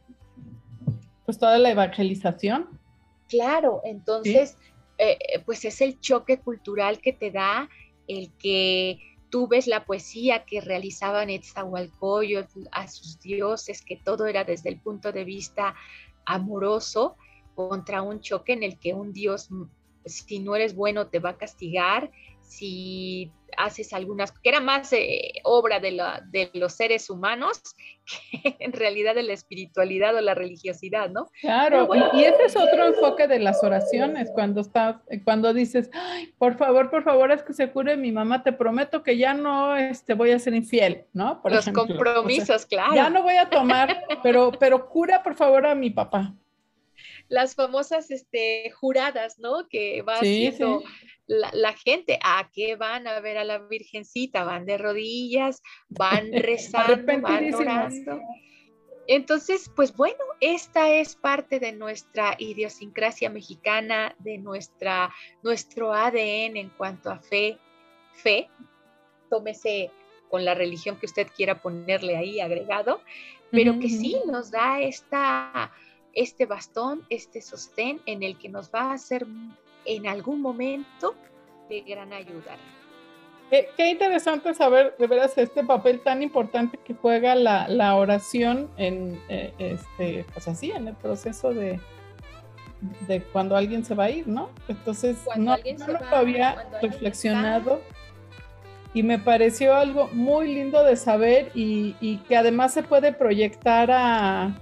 pues 1.30 1.38
toda 1.38 1.58
la 1.58 1.70
evangelización. 1.70 2.66
Claro, 3.28 3.82
entonces, 3.84 4.58
eh, 4.98 5.16
pues 5.46 5.64
es 5.64 5.80
el 5.80 6.00
choque 6.00 6.40
cultural 6.40 7.00
que 7.00 7.12
te 7.12 7.30
da 7.30 7.68
el 8.08 8.32
que 8.32 8.98
tú 9.30 9.46
ves 9.46 9.68
la 9.68 9.84
poesía 9.84 10.44
que 10.44 10.60
realizaban 10.60 11.28
Netzahualcoyotl 11.28 12.66
a 12.72 12.88
sus 12.88 13.20
dioses, 13.20 13.80
que 13.80 13.94
todo 13.94 14.26
era 14.26 14.42
desde 14.42 14.70
el 14.70 14.80
punto 14.80 15.12
de 15.12 15.22
vista 15.22 15.76
amoroso, 16.26 17.16
contra 17.54 18.02
un 18.02 18.18
choque 18.18 18.54
en 18.54 18.64
el 18.64 18.80
que 18.80 18.92
un 18.94 19.12
dios, 19.12 19.50
si 20.06 20.40
no 20.40 20.56
eres 20.56 20.74
bueno, 20.74 21.06
te 21.06 21.20
va 21.20 21.30
a 21.30 21.38
castigar, 21.38 22.10
si 22.40 23.30
haces 23.56 23.92
algunas, 23.92 24.32
que 24.32 24.48
era 24.48 24.60
más 24.60 24.92
eh, 24.92 25.32
obra 25.44 25.80
de, 25.80 25.92
la, 25.92 26.22
de, 26.30 26.50
los 26.54 26.74
seres 26.74 27.10
humanos 27.10 27.60
que 28.42 28.56
en 28.58 28.72
realidad 28.72 29.14
de 29.14 29.22
la 29.22 29.32
espiritualidad 29.32 30.14
o 30.16 30.20
la 30.20 30.34
religiosidad, 30.34 31.10
¿no? 31.10 31.28
Claro, 31.40 31.88
y 32.14 32.24
ese 32.24 32.44
es 32.46 32.56
otro 32.56 32.86
enfoque 32.86 33.26
de 33.28 33.38
las 33.38 33.62
oraciones, 33.62 34.30
cuando 34.34 34.60
estás, 34.60 34.96
cuando 35.24 35.52
dices, 35.54 35.90
por 36.38 36.56
favor, 36.56 36.90
por 36.90 37.02
favor, 37.02 37.30
es 37.32 37.42
que 37.42 37.52
se 37.52 37.70
cure 37.70 37.96
mi 37.96 38.12
mamá, 38.12 38.42
te 38.42 38.52
prometo 38.52 39.02
que 39.02 39.16
ya 39.16 39.34
no 39.34 39.76
este, 39.76 40.14
voy 40.14 40.32
a 40.32 40.38
ser 40.38 40.54
infiel, 40.54 41.04
¿no? 41.12 41.40
Por 41.42 41.52
los 41.52 41.68
compromisos, 41.68 42.66
claro. 42.66 42.94
Ya 42.94 43.10
no 43.10 43.22
voy 43.22 43.36
a 43.36 43.48
tomar, 43.48 44.04
pero, 44.22 44.52
pero 44.58 44.88
cura 44.88 45.22
por 45.22 45.34
favor 45.34 45.66
a 45.66 45.74
mi 45.74 45.90
papá 45.90 46.34
las 47.30 47.54
famosas 47.54 48.10
este, 48.10 48.70
juradas, 48.72 49.38
¿no? 49.38 49.68
Que 49.68 50.02
va 50.02 50.16
haciendo 50.16 50.82
la, 51.26 51.72
gente, 51.74 52.18
¿a 52.22 52.50
qué 52.52 52.74
van 52.74 53.06
a 53.06 53.20
ver 53.20 53.38
a 53.38 53.44
la 53.44 53.58
Virgencita? 53.58 54.42
Van 54.42 54.66
de 54.66 54.76
rodillas, 54.76 55.62
van 55.88 56.32
rezando, 56.32 57.20
van 57.20 57.54
orando. 57.54 58.20
Entonces, 59.06 59.70
pues 59.74 59.96
bueno, 59.96 60.18
esta 60.40 60.92
es 60.92 61.14
parte 61.14 61.60
de 61.60 61.72
nuestra 61.72 62.34
idiosincrasia 62.36 63.30
mexicana, 63.30 64.14
de 64.18 64.38
nuestra, 64.38 65.12
nuestro 65.42 65.94
ADN 65.94 66.56
en 66.56 66.70
cuanto 66.70 67.10
a 67.10 67.20
fe. 67.20 67.58
Fe, 68.12 68.50
tómese 69.30 69.90
con 70.28 70.44
la 70.44 70.54
religión 70.54 70.96
que 70.96 71.06
usted 71.06 71.28
quiera 71.34 71.62
ponerle 71.62 72.16
ahí 72.16 72.40
agregado, 72.40 73.00
pero 73.52 73.78
que 73.78 73.88
sí 73.88 74.16
nos 74.26 74.50
da 74.50 74.80
esta, 74.80 75.72
este 76.14 76.46
bastón, 76.46 77.04
este 77.10 77.40
sostén 77.40 78.00
en 78.06 78.22
el 78.22 78.38
que 78.38 78.48
nos 78.48 78.70
va 78.70 78.90
a 78.90 78.92
hacer 78.94 79.26
en 79.84 80.06
algún 80.06 80.40
momento 80.40 81.14
de 81.68 81.80
gran 81.80 82.12
ayuda. 82.12 82.56
Qué, 83.50 83.90
interesante 83.90 84.54
saber 84.54 84.94
de 84.96 85.06
veras 85.08 85.36
este 85.36 85.64
papel 85.64 86.00
tan 86.00 86.22
importante 86.22 86.78
que 86.78 86.94
juega 86.94 87.34
la, 87.34 87.96
oración 87.96 88.70
en, 88.76 89.20
eh, 89.28 89.52
este, 89.58 90.24
pues 90.32 90.46
así, 90.46 90.70
en 90.70 90.86
el 90.86 90.94
proceso 90.94 91.52
de, 91.52 91.80
de 93.08 93.22
cuando 93.22 93.56
alguien 93.56 93.84
se 93.84 93.94
va 93.94 94.04
a 94.04 94.10
ir, 94.10 94.28
¿no? 94.28 94.50
Entonces, 94.68 95.18
no, 95.36 95.56
lo 95.56 96.16
había 96.16 96.68
reflexionado 96.80 97.80
y 98.94 99.02
me 99.02 99.18
pareció 99.18 99.74
algo 99.74 100.08
muy 100.12 100.52
lindo 100.52 100.82
de 100.82 100.96
saber 100.96 101.50
y, 101.54 102.18
que 102.28 102.36
además 102.36 102.72
se 102.72 102.82
puede 102.82 103.12
proyectar 103.12 103.90
a, 103.90 104.54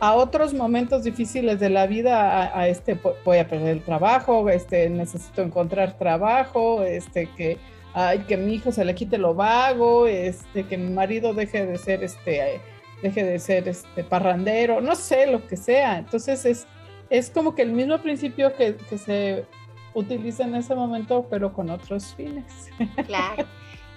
otros 0.00 0.54
momentos 0.54 1.04
difíciles 1.04 1.58
de 1.58 1.70
la 1.70 1.86
vida, 1.86 2.56
a, 2.56 2.68
este, 2.68 2.98
voy 3.24 3.38
a 3.38 3.48
perder 3.48 3.68
el 3.68 3.82
trabajo, 3.82 4.48
este, 4.48 4.88
necesito 4.90 5.42
encontrar 5.42 5.98
trabajo, 5.98 6.82
este, 6.82 7.28
que 7.36 7.58
ay, 7.94 8.20
que 8.20 8.36
mi 8.36 8.54
hijo 8.54 8.70
se 8.70 8.84
le 8.84 8.94
quite 8.94 9.18
lo 9.18 9.34
vago, 9.34 10.06
este, 10.06 10.64
que 10.66 10.78
mi 10.78 10.90
marido 10.90 11.34
deje 11.34 11.66
de 11.66 11.78
ser 11.78 12.04
este, 12.04 12.60
deje 13.02 13.24
de 13.24 13.38
ser 13.38 13.68
este 13.68 14.04
parrandero, 14.04 14.80
no 14.80 14.94
sé, 14.94 15.26
lo 15.26 15.46
que 15.46 15.56
sea. 15.56 15.98
Entonces 15.98 16.44
es, 16.44 16.66
es 17.10 17.30
como 17.30 17.54
que 17.54 17.62
el 17.62 17.72
mismo 17.72 17.98
principio 17.98 18.54
que, 18.54 18.76
se 18.98 19.46
utiliza 19.94 20.44
en 20.44 20.54
ese 20.54 20.74
momento, 20.74 21.26
pero 21.28 21.52
con 21.52 21.70
otros 21.70 22.14
fines. 22.14 22.70
Claro. 23.06 23.46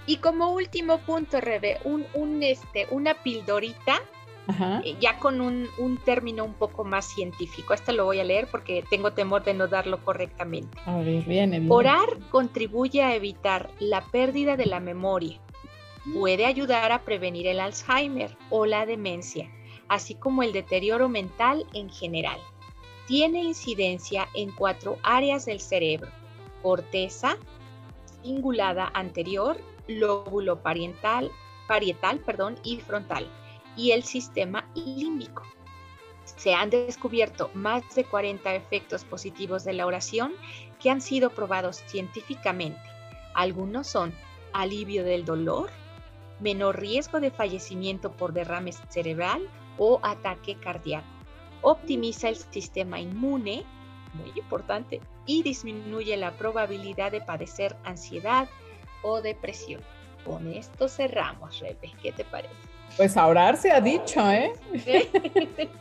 Y 0.04 0.16
como 0.16 0.50
último 0.50 0.98
punto, 0.98 1.40
Rebe, 1.40 1.78
un, 1.84 2.04
un, 2.14 2.42
este, 2.42 2.88
una 2.90 3.14
pildorita 3.22 4.00
eh, 4.48 4.96
ya 5.00 5.18
con 5.18 5.40
un, 5.40 5.98
término 6.04 6.44
un 6.44 6.54
poco 6.54 6.84
más 6.84 7.06
científico. 7.06 7.74
Esto 7.74 7.92
lo 7.92 8.04
voy 8.04 8.20
a 8.20 8.24
leer 8.24 8.48
porque 8.50 8.84
tengo 8.90 9.12
temor 9.12 9.44
de 9.44 9.54
no 9.54 9.68
darlo 9.68 10.04
correctamente. 10.04 10.78
A 10.84 10.98
ver, 10.98 11.24
viene, 11.24 11.64
Orar 11.68 12.18
contribuye 12.30 13.02
a 13.02 13.14
evitar 13.14 13.70
la 13.78 14.00
pérdida 14.00 14.56
de 14.56 14.66
la 14.66 14.80
memoria. 14.80 15.38
Puede 16.12 16.46
ayudar 16.46 16.90
a 16.90 17.02
prevenir 17.02 17.46
el 17.46 17.60
Alzheimer 17.60 18.36
o 18.50 18.66
la 18.66 18.86
demencia, 18.86 19.48
así 19.88 20.16
como 20.16 20.42
el 20.42 20.52
deterioro 20.52 21.08
mental 21.08 21.64
en 21.72 21.88
general. 21.88 22.38
Tiene 23.06 23.42
incidencia 23.42 24.28
en 24.34 24.50
cuatro 24.50 24.98
áreas 25.04 25.46
del 25.46 25.60
cerebro. 25.60 26.10
Corteza, 26.62 27.36
cingulada 28.22 28.90
anterior, 28.94 29.56
lóbulo 29.86 30.62
parietal, 30.62 31.30
parietal 31.68 32.18
perdón, 32.18 32.56
y 32.64 32.78
frontal 32.78 33.28
y 33.76 33.92
el 33.92 34.02
sistema 34.04 34.68
límbico. 34.74 35.42
Se 36.24 36.54
han 36.54 36.70
descubierto 36.70 37.50
más 37.54 37.82
de 37.94 38.04
40 38.04 38.54
efectos 38.54 39.04
positivos 39.04 39.64
de 39.64 39.72
la 39.72 39.86
oración 39.86 40.32
que 40.80 40.90
han 40.90 41.00
sido 41.00 41.30
probados 41.30 41.82
científicamente. 41.86 42.80
Algunos 43.34 43.86
son 43.86 44.12
alivio 44.52 45.04
del 45.04 45.24
dolor, 45.24 45.70
menor 46.40 46.80
riesgo 46.80 47.20
de 47.20 47.30
fallecimiento 47.30 48.12
por 48.12 48.32
derrame 48.32 48.72
cerebral 48.72 49.48
o 49.78 50.00
ataque 50.02 50.56
cardíaco, 50.56 51.06
optimiza 51.62 52.28
el 52.28 52.36
sistema 52.36 53.00
inmune, 53.00 53.64
muy 54.14 54.32
importante, 54.36 55.00
y 55.24 55.42
disminuye 55.42 56.16
la 56.16 56.32
probabilidad 56.32 57.12
de 57.12 57.20
padecer 57.20 57.76
ansiedad 57.84 58.48
o 59.02 59.22
depresión. 59.22 59.80
Con 60.24 60.46
esto 60.52 60.88
cerramos, 60.88 61.60
Rebe. 61.60 61.92
¿Qué 62.02 62.12
te 62.12 62.24
parece? 62.24 62.71
Pues 62.96 63.16
a 63.16 63.26
orar 63.26 63.56
se 63.56 63.70
ha 63.70 63.80
dicho, 63.80 64.20
¿eh? 64.30 64.52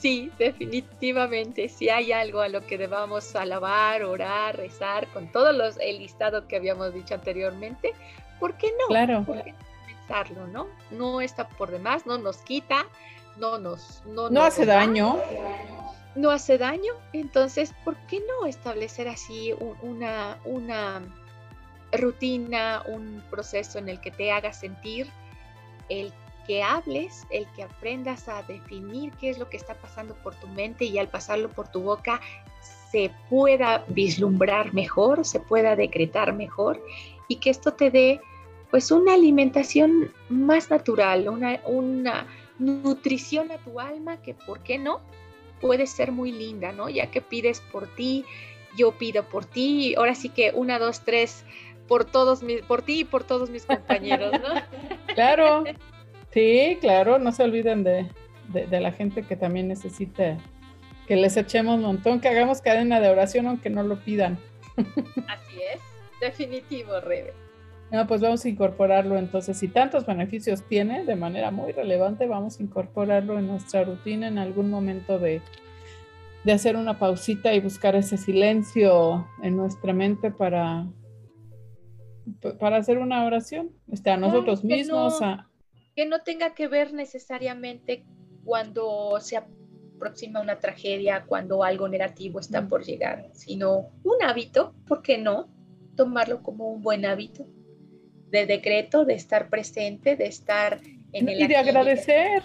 Sí, 0.00 0.30
definitivamente. 0.38 1.68
Si 1.68 1.90
hay 1.90 2.12
algo 2.12 2.40
a 2.40 2.48
lo 2.48 2.66
que 2.66 2.78
debamos 2.78 3.36
alabar, 3.36 4.02
orar, 4.02 4.56
rezar, 4.56 5.06
con 5.08 5.30
todo 5.30 5.52
los, 5.52 5.76
el 5.78 5.98
listado 5.98 6.48
que 6.48 6.56
habíamos 6.56 6.94
dicho 6.94 7.14
anteriormente, 7.14 7.92
¿por 8.38 8.56
qué 8.56 8.68
no? 8.68 8.86
Claro. 8.88 9.24
¿Por 9.24 9.42
qué 9.44 9.54
pensarlo, 9.86 10.46
no? 10.46 10.68
No 10.90 11.20
está 11.20 11.46
por 11.48 11.70
demás, 11.70 12.06
no 12.06 12.16
nos 12.16 12.38
quita, 12.38 12.86
no 13.36 13.58
nos... 13.58 14.02
No, 14.06 14.30
no 14.30 14.42
hace 14.42 14.64
daño. 14.64 15.18
No 16.14 16.30
hace 16.30 16.56
daño. 16.56 16.94
Entonces, 17.12 17.74
¿por 17.84 17.96
qué 18.06 18.20
no 18.20 18.46
establecer 18.46 19.06
así 19.06 19.54
una, 19.82 20.38
una 20.46 21.02
rutina, 21.92 22.82
un 22.86 23.22
proceso 23.28 23.78
en 23.78 23.90
el 23.90 24.00
que 24.00 24.10
te 24.10 24.32
haga 24.32 24.54
sentir 24.54 25.10
el 25.90 26.12
que 26.46 26.62
hables, 26.62 27.26
el 27.30 27.46
que 27.54 27.62
aprendas 27.62 28.28
a 28.28 28.42
definir 28.44 29.12
qué 29.20 29.28
es 29.28 29.38
lo 29.38 29.50
que 29.50 29.58
está 29.58 29.74
pasando 29.74 30.14
por 30.14 30.34
tu 30.36 30.48
mente 30.48 30.86
y 30.86 30.98
al 30.98 31.08
pasarlo 31.08 31.50
por 31.50 31.68
tu 31.68 31.82
boca 31.82 32.20
se 32.90 33.10
pueda 33.28 33.84
vislumbrar 33.88 34.72
mejor, 34.72 35.24
se 35.24 35.38
pueda 35.38 35.76
decretar 35.76 36.32
mejor 36.32 36.82
y 37.28 37.36
que 37.36 37.50
esto 37.50 37.74
te 37.74 37.90
dé 37.90 38.20
pues 38.70 38.90
una 38.90 39.14
alimentación 39.14 40.12
más 40.28 40.70
natural, 40.70 41.28
una, 41.28 41.60
una 41.66 42.26
nutrición 42.58 43.50
a 43.50 43.58
tu 43.58 43.80
alma 43.80 44.16
que, 44.22 44.34
¿por 44.34 44.60
qué 44.60 44.78
no? 44.78 45.00
Puede 45.60 45.86
ser 45.86 46.12
muy 46.12 46.32
linda, 46.32 46.72
¿no? 46.72 46.88
Ya 46.88 47.10
que 47.10 47.20
pides 47.20 47.60
por 47.72 47.86
ti, 47.94 48.24
yo 48.76 48.92
pido 48.92 49.24
por 49.24 49.44
ti, 49.44 49.94
ahora 49.96 50.14
sí 50.14 50.28
que 50.28 50.52
una, 50.54 50.78
dos, 50.78 51.00
tres, 51.00 51.44
por 51.90 52.04
todos 52.04 52.44
mis, 52.44 52.62
por 52.62 52.82
ti 52.82 53.00
y 53.00 53.04
por 53.04 53.24
todos 53.24 53.50
mis 53.50 53.66
compañeros, 53.66 54.30
¿no? 54.30 54.60
Claro, 55.16 55.64
sí, 56.32 56.78
claro, 56.80 57.18
no 57.18 57.32
se 57.32 57.42
olviden 57.42 57.82
de, 57.82 58.06
la 58.70 58.92
gente 58.92 59.24
que 59.24 59.34
también 59.34 59.66
necesita 59.66 60.38
que 61.08 61.16
les 61.16 61.36
echemos 61.36 61.74
un 61.74 61.82
montón, 61.82 62.20
que 62.20 62.28
hagamos 62.28 62.62
cadena 62.62 63.00
de 63.00 63.08
oración 63.08 63.48
aunque 63.48 63.70
no 63.70 63.82
lo 63.82 63.96
pidan. 63.96 64.38
Así 64.76 65.58
es, 65.74 65.80
definitivo, 66.20 67.00
Rebe. 67.00 67.32
No, 67.90 68.06
pues 68.06 68.20
vamos 68.20 68.44
a 68.44 68.48
incorporarlo 68.48 69.18
entonces. 69.18 69.58
Si 69.58 69.66
tantos 69.66 70.06
beneficios 70.06 70.62
tiene 70.62 71.04
de 71.04 71.16
manera 71.16 71.50
muy 71.50 71.72
relevante, 71.72 72.28
vamos 72.28 72.60
a 72.60 72.62
incorporarlo 72.62 73.36
en 73.36 73.48
nuestra 73.48 73.82
rutina 73.82 74.28
en 74.28 74.38
algún 74.38 74.70
momento 74.70 75.18
de, 75.18 75.42
de 76.44 76.52
hacer 76.52 76.76
una 76.76 77.00
pausita 77.00 77.52
y 77.52 77.58
buscar 77.58 77.96
ese 77.96 78.16
silencio 78.16 79.26
en 79.42 79.56
nuestra 79.56 79.92
mente 79.92 80.30
para, 80.30 80.86
para 82.58 82.76
hacer 82.76 82.98
una 82.98 83.24
oración, 83.24 83.70
este, 83.90 84.10
a 84.10 84.16
nosotros 84.16 84.64
mismos. 84.64 85.18
Que 85.94 86.06
no 86.06 86.22
tenga 86.22 86.54
que 86.54 86.68
ver 86.68 86.92
necesariamente 86.92 88.04
cuando 88.44 89.18
se 89.20 89.36
aproxima 89.36 90.40
una 90.40 90.58
tragedia, 90.58 91.24
cuando 91.26 91.62
algo 91.62 91.88
negativo 91.88 92.40
está 92.40 92.62
mm. 92.62 92.68
por 92.68 92.84
llegar, 92.84 93.28
sino 93.32 93.90
un 94.02 94.22
hábito, 94.22 94.74
¿por 94.86 95.02
qué 95.02 95.18
no? 95.18 95.48
Tomarlo 95.96 96.42
como 96.42 96.70
un 96.72 96.82
buen 96.82 97.04
hábito 97.04 97.46
de 98.30 98.46
decreto, 98.46 99.04
de 99.04 99.14
estar 99.14 99.48
presente, 99.48 100.16
de 100.16 100.26
estar 100.26 100.80
en 101.12 101.28
el... 101.28 101.40
Y 101.40 101.46
de 101.46 101.56
agradecer, 101.56 102.42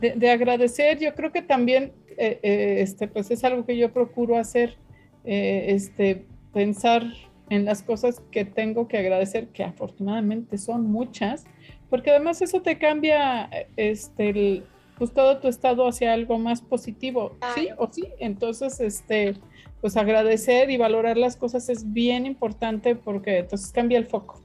de, 0.00 0.30
agradecer, 0.30 0.98
yo 0.98 1.14
creo 1.14 1.30
que 1.30 1.42
también, 1.42 1.92
eh, 2.16 2.40
eh, 2.42 2.76
este, 2.80 3.06
pues 3.06 3.30
es 3.30 3.44
algo 3.44 3.64
que 3.66 3.76
yo 3.76 3.92
procuro 3.92 4.36
hacer, 4.36 4.76
eh, 5.24 5.66
este, 5.68 6.26
pensar 6.52 7.02
en 7.50 7.64
las 7.64 7.82
cosas 7.82 8.22
que 8.30 8.44
tengo 8.44 8.88
que 8.88 8.96
agradecer, 8.96 9.48
que 9.48 9.64
afortunadamente 9.64 10.56
son 10.56 10.90
muchas, 10.90 11.44
porque 11.90 12.10
además 12.10 12.40
eso 12.40 12.62
te 12.62 12.78
cambia 12.78 13.50
este, 13.76 14.62
pues 14.96 15.12
todo 15.12 15.38
tu 15.38 15.48
estado 15.48 15.86
hacia 15.88 16.12
algo 16.12 16.38
más 16.38 16.62
positivo, 16.62 17.36
¿sí 17.54 17.68
o 17.76 17.88
sí? 17.92 18.08
Entonces, 18.20 18.80
este, 18.80 19.34
pues 19.80 19.96
agradecer 19.96 20.70
y 20.70 20.76
valorar 20.76 21.16
las 21.16 21.36
cosas 21.36 21.68
es 21.68 21.92
bien 21.92 22.24
importante 22.24 22.94
porque 22.94 23.38
entonces 23.38 23.72
cambia 23.72 23.98
el 23.98 24.06
foco. 24.06 24.40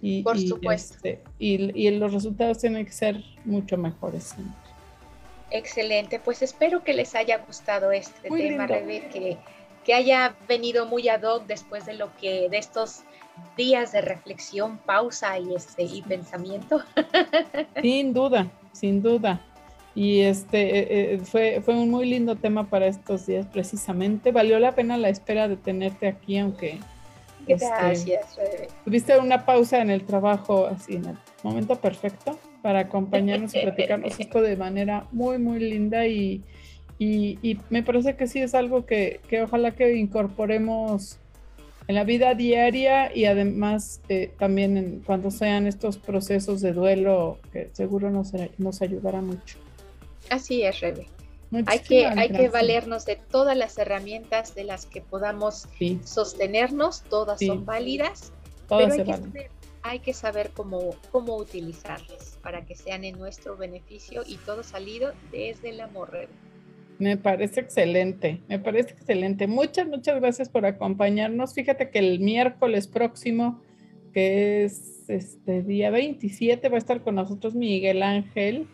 Y, 0.00 0.22
Por 0.22 0.38
supuesto. 0.38 0.94
Este, 0.96 1.20
y, 1.38 1.90
los 1.90 2.12
resultados 2.12 2.58
tienen 2.58 2.84
que 2.84 2.92
ser 2.92 3.24
mucho 3.44 3.78
mejores. 3.78 4.34
Excelente, 5.50 6.20
pues 6.20 6.42
espero 6.42 6.84
que 6.84 6.92
les 6.92 7.14
haya 7.14 7.38
gustado 7.38 7.90
este 7.90 8.28
tema, 8.28 8.66
Rebe, 8.66 9.08
que 9.08 9.38
que 9.84 9.94
haya 9.94 10.34
venido 10.48 10.86
muy 10.86 11.08
ad 11.08 11.22
hoc 11.22 11.46
después 11.46 11.86
de 11.86 11.94
lo 11.94 12.14
que, 12.16 12.48
de 12.48 12.58
estos 12.58 13.02
días 13.56 13.92
de 13.92 14.00
reflexión, 14.00 14.78
pausa 14.78 15.38
y, 15.38 15.54
este, 15.54 15.82
y 15.82 16.02
pensamiento. 16.02 16.82
Sin 17.82 18.12
duda, 18.12 18.50
sin 18.72 19.02
duda. 19.02 19.40
Y 19.94 20.22
este 20.22 20.78
eh, 20.78 21.14
eh, 21.14 21.18
fue, 21.18 21.60
fue 21.64 21.74
un 21.74 21.88
muy 21.88 22.08
lindo 22.08 22.34
tema 22.34 22.68
para 22.68 22.86
estos 22.88 23.26
días 23.26 23.46
precisamente. 23.46 24.32
Valió 24.32 24.58
la 24.58 24.74
pena 24.74 24.96
la 24.96 25.08
espera 25.08 25.46
de 25.46 25.56
tenerte 25.56 26.08
aquí, 26.08 26.38
aunque 26.38 26.80
este, 27.46 27.66
Gracias, 27.66 28.38
tuviste 28.84 29.16
una 29.18 29.44
pausa 29.44 29.80
en 29.80 29.90
el 29.90 30.04
trabajo 30.04 30.66
así 30.66 30.96
en 30.96 31.04
el 31.04 31.18
momento 31.42 31.76
perfecto 31.76 32.38
para 32.62 32.80
acompañarnos 32.80 33.54
y 33.54 33.60
platicarnos 33.62 34.18
esto 34.18 34.40
de 34.40 34.56
manera 34.56 35.06
muy, 35.12 35.38
muy 35.38 35.60
linda 35.60 36.06
y, 36.06 36.42
y, 36.98 37.58
me 37.70 37.82
parece 37.82 38.16
que 38.16 38.26
sí 38.26 38.40
es 38.40 38.54
algo 38.54 38.86
que, 38.86 39.20
ojalá 39.42 39.72
que 39.72 39.96
incorporemos 39.96 41.18
en 41.86 41.96
la 41.96 42.04
vida 42.04 42.34
diaria 42.34 43.14
y 43.14 43.26
además 43.26 44.00
eh, 44.08 44.32
también 44.38 44.76
en, 44.76 45.00
cuando 45.00 45.30
sean 45.30 45.66
estos 45.66 45.98
procesos 45.98 46.60
de 46.60 46.72
duelo 46.72 47.38
que 47.52 47.68
seguro 47.72 48.10
nos, 48.10 48.32
nos 48.58 48.80
ayudará 48.80 49.20
mucho. 49.20 49.58
Así 50.30 50.62
es, 50.62 50.80
Rebe. 50.80 51.08
hay 51.66 51.80
que, 51.80 52.06
hay 52.06 52.30
que 52.30 52.48
valernos 52.48 53.04
de 53.04 53.16
todas 53.16 53.56
las 53.56 53.76
herramientas 53.76 54.54
de 54.54 54.64
las 54.64 54.86
que 54.86 55.02
podamos 55.02 55.68
sostenernos, 56.04 57.02
todas 57.02 57.40
son 57.40 57.66
válidas, 57.66 58.32
pero 58.68 58.92
hay 58.92 59.04
que, 59.04 59.50
hay 59.82 59.98
que, 59.98 60.14
saber 60.14 60.52
cómo, 60.54 60.94
cómo 61.10 61.36
utilizarlas 61.36 62.38
para 62.42 62.64
que 62.64 62.74
sean 62.74 63.04
en 63.04 63.18
nuestro 63.18 63.56
beneficio 63.56 64.22
y 64.26 64.38
todo 64.38 64.62
salido 64.62 65.12
desde 65.30 65.70
el 65.70 65.82
amor, 65.82 66.12
Rebe. 66.12 66.53
Me 66.98 67.16
parece 67.16 67.60
excelente, 67.60 68.40
me 68.48 68.58
parece 68.58 68.90
excelente. 68.90 69.46
Muchas, 69.46 69.88
muchas 69.88 70.20
gracias 70.20 70.48
por 70.48 70.64
acompañarnos. 70.64 71.54
Fíjate 71.54 71.90
que 71.90 71.98
el 71.98 72.20
miércoles 72.20 72.86
próximo, 72.86 73.60
que 74.12 74.64
es 74.64 75.08
este 75.08 75.62
día 75.62 75.90
27, 75.90 76.68
va 76.68 76.76
a 76.76 76.78
estar 76.78 77.02
con 77.02 77.16
nosotros 77.16 77.54
Miguel 77.54 78.02
Ángel, 78.02 78.68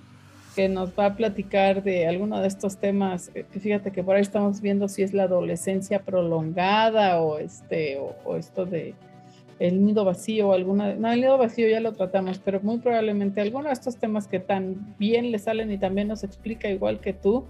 que 0.54 0.68
nos 0.68 0.90
va 0.98 1.06
a 1.06 1.16
platicar 1.16 1.82
de 1.82 2.06
alguno 2.06 2.40
de 2.40 2.48
estos 2.48 2.78
temas. 2.78 3.30
Eh, 3.34 3.44
fíjate 3.50 3.90
que 3.90 4.02
por 4.02 4.16
ahí 4.16 4.22
estamos 4.22 4.60
viendo 4.60 4.88
si 4.88 5.02
es 5.02 5.14
la 5.14 5.22
adolescencia 5.22 6.02
prolongada 6.02 7.20
o 7.22 7.38
este 7.38 7.98
o 7.98 8.36
esto 8.36 8.66
de 8.66 8.94
el 9.60 9.84
nido 9.84 10.06
vacío 10.06 10.48
o 10.48 10.52
alguna, 10.54 10.94
no, 10.94 11.12
el 11.12 11.20
nido 11.20 11.36
vacío 11.36 11.68
ya 11.68 11.80
lo 11.80 11.92
tratamos, 11.92 12.38
pero 12.38 12.60
muy 12.62 12.78
probablemente 12.78 13.42
alguno 13.42 13.68
de 13.68 13.74
estos 13.74 13.96
temas 13.98 14.26
que 14.26 14.40
tan 14.40 14.96
bien 14.98 15.30
le 15.30 15.38
salen 15.38 15.70
y 15.70 15.76
también 15.76 16.08
nos 16.08 16.24
explica 16.24 16.68
igual 16.68 17.00
que 17.00 17.12
tú. 17.12 17.44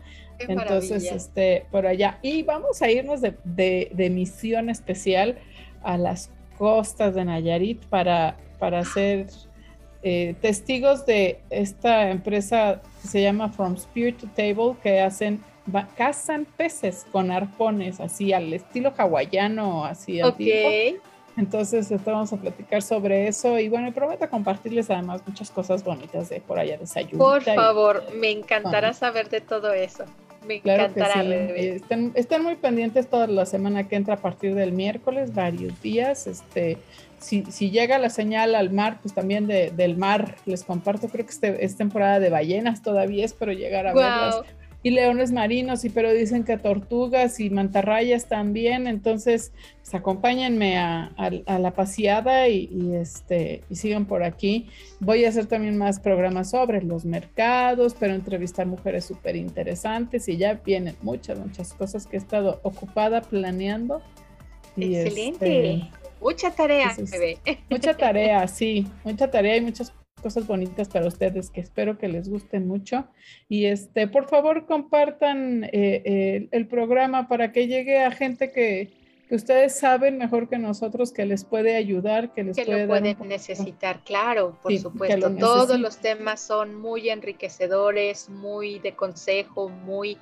Entonces, 0.49 1.05
este, 1.11 1.67
por 1.71 1.87
allá. 1.87 2.19
Y 2.23 2.43
vamos 2.43 2.83
a 2.83 2.91
irnos 2.91 3.21
de, 3.21 3.35
de, 3.45 4.11
misión 4.11 4.71
especial 4.71 5.39
a 5.83 5.97
las 5.97 6.31
costas 6.59 7.15
de 7.15 7.25
Nayarit 7.25 7.85
para, 7.87 8.37
para 8.59 8.85
ser 8.85 9.27
eh, 10.03 10.35
testigos 10.41 11.07
de 11.07 11.41
esta 11.51 12.11
empresa 12.11 12.83
que 13.03 13.09
se 13.09 13.23
llama 13.23 13.51
From 13.51 13.75
Spirit 13.75 14.19
to 14.19 14.29
Table, 14.35 14.77
que 14.83 15.01
hacen 15.01 15.43
cazan 15.97 16.47
peces 16.57 17.07
con 17.13 17.31
arpones, 17.31 18.01
así 18.01 18.33
al 18.33 18.53
estilo 18.53 18.93
hawaiano, 18.97 19.85
así 19.85 20.23
okay. 20.23 20.97
Entonces, 21.37 21.91
vamos 22.05 22.33
a 22.33 22.37
platicar 22.37 22.83
sobre 22.83 23.29
eso 23.29 23.59
y 23.59 23.69
bueno, 23.69 23.93
prometo 23.93 24.29
compartirles 24.29 24.91
además 24.91 25.23
muchas 25.27 25.51
cosas 25.51 25.85
bonitas 25.85 26.29
de 26.29 26.41
por 26.41 26.59
allá 26.59 26.77
de 26.77 26.87
Sayuta. 26.87 27.17
Por 27.17 27.43
favor, 27.43 28.03
me 28.17 28.31
encantará 28.31 28.93
saber 28.93 29.29
de 29.31 29.41
todo 29.41 29.73
eso. 29.73 30.05
Me 30.65 30.75
encantará. 30.75 31.23
Estén, 31.23 32.13
estén, 32.15 32.43
muy 32.43 32.57
pendientes 32.57 33.09
toda 33.09 33.27
la 33.27 33.47
semana 33.47 33.89
que 33.89 33.97
entra 33.97 34.15
a 34.15 34.19
partir 34.19 34.55
del 34.55 34.73
miércoles, 34.73 35.35
varios 35.35 35.81
días. 35.81 36.27
Este, 36.27 36.79
si, 37.19 37.45
si 37.51 37.71
llega 37.71 37.99
la 37.99 38.11
señal 38.11 38.55
al 38.55 38.71
mar, 38.71 38.99
pues 39.01 39.15
también 39.15 39.47
de, 39.47 39.71
del 39.71 39.97
mar 39.97 40.37
les 40.47 40.65
comparto. 40.65 41.09
Creo 41.09 41.25
que 41.25 41.33
este, 41.33 41.65
es 41.65 41.77
temporada 41.77 42.19
de 42.19 42.31
ballenas 42.31 42.83
todavía, 42.83 43.25
espero 43.25 43.53
llegar 43.53 43.87
a 43.87 43.95
verlas 43.95 44.43
y 44.83 44.91
leones 44.91 45.31
marinos, 45.31 45.85
y 45.85 45.91
pero 45.91 46.13
dicen 46.13 46.45
que 46.45 46.57
tortugas 46.57 47.39
y 47.39 47.51
mantarrayas 47.51 48.27
también, 48.27 48.87
entonces 48.87 49.53
pues, 49.83 49.95
acompáñenme 49.95 50.79
a, 50.79 51.13
la 51.47 51.71
paseada 51.73 52.49
y, 52.49 52.95
este, 52.95 53.63
y 53.69 53.77
sigan 53.77 54.07
por 54.07 54.23
aquí. 54.23 54.69
Voy 55.01 55.25
a 55.25 55.29
hacer 55.29 55.47
también 55.47 55.77
más 55.77 56.01
programas 56.01 56.51
sobre 56.51 56.83
los 56.83 57.05
mercados, 57.05 57.95
pero 57.99 58.15
entrevistar 58.15 58.67
mujeres 58.67 59.05
súper 59.05 59.37
interesantes 59.37 60.29
y 60.29 60.39
ya 60.39 60.55
vienen 60.55 60.97
muchas, 61.03 61.39
muchas 61.39 61.75
cosas 61.75 62.07
que 62.07 62.17
he 62.17 62.21
estado 62.21 62.61
ocupada 62.63 63.21
planeando. 63.21 64.01
Excelente. 64.77 65.75
Este, 65.75 65.91
mucha 66.21 66.51
tarea. 66.53 66.97
Mucha 67.69 67.97
tarea, 67.97 68.49
sí, 68.49 68.87
mucha 69.05 69.31
tarea 69.31 69.57
y 69.57 69.61
muchas 69.61 69.93
cosas 70.21 70.47
bonitas 70.47 70.89
para 70.89 71.07
ustedes 71.07 71.51
que 71.51 71.61
espero 71.61 71.99
que 71.99 72.09
les 72.09 72.29
gusten 72.29 72.69
mucho. 72.69 73.07
Y 73.49 73.67
este, 73.67 74.07
por 74.07 74.29
favor, 74.29 74.67
compartan 74.67 75.69
eh, 75.73 76.49
el 76.51 76.67
programa 76.67 77.29
para 77.29 77.53
que 77.53 77.67
llegue 77.67 78.01
a 78.01 78.11
gente 78.11 78.53
que, 78.53 78.91
que, 79.29 79.35
ustedes 79.35 79.79
saben 79.79 80.19
mejor 80.19 80.49
que 80.49 80.59
nosotros 80.59 81.13
que 81.13 81.27
les 81.27 81.45
puede 81.45 81.77
ayudar, 81.77 82.33
que 82.33 82.45
les 82.45 82.57
que 82.57 82.65
puede 82.65 82.83
lo 82.83 82.89
pueden 82.89 83.17
necesitar, 83.27 84.01
claro, 84.05 84.57
por 84.63 84.77
supuesto. 84.79 85.31
Todos 85.37 85.79
los 85.81 85.99
temas 85.99 86.41
son 86.41 86.75
muy 86.75 87.11
enriquecedores, 87.11 88.29
muy 88.29 88.79
de 88.79 88.93
consejo, 88.93 89.69
muy 89.69 90.19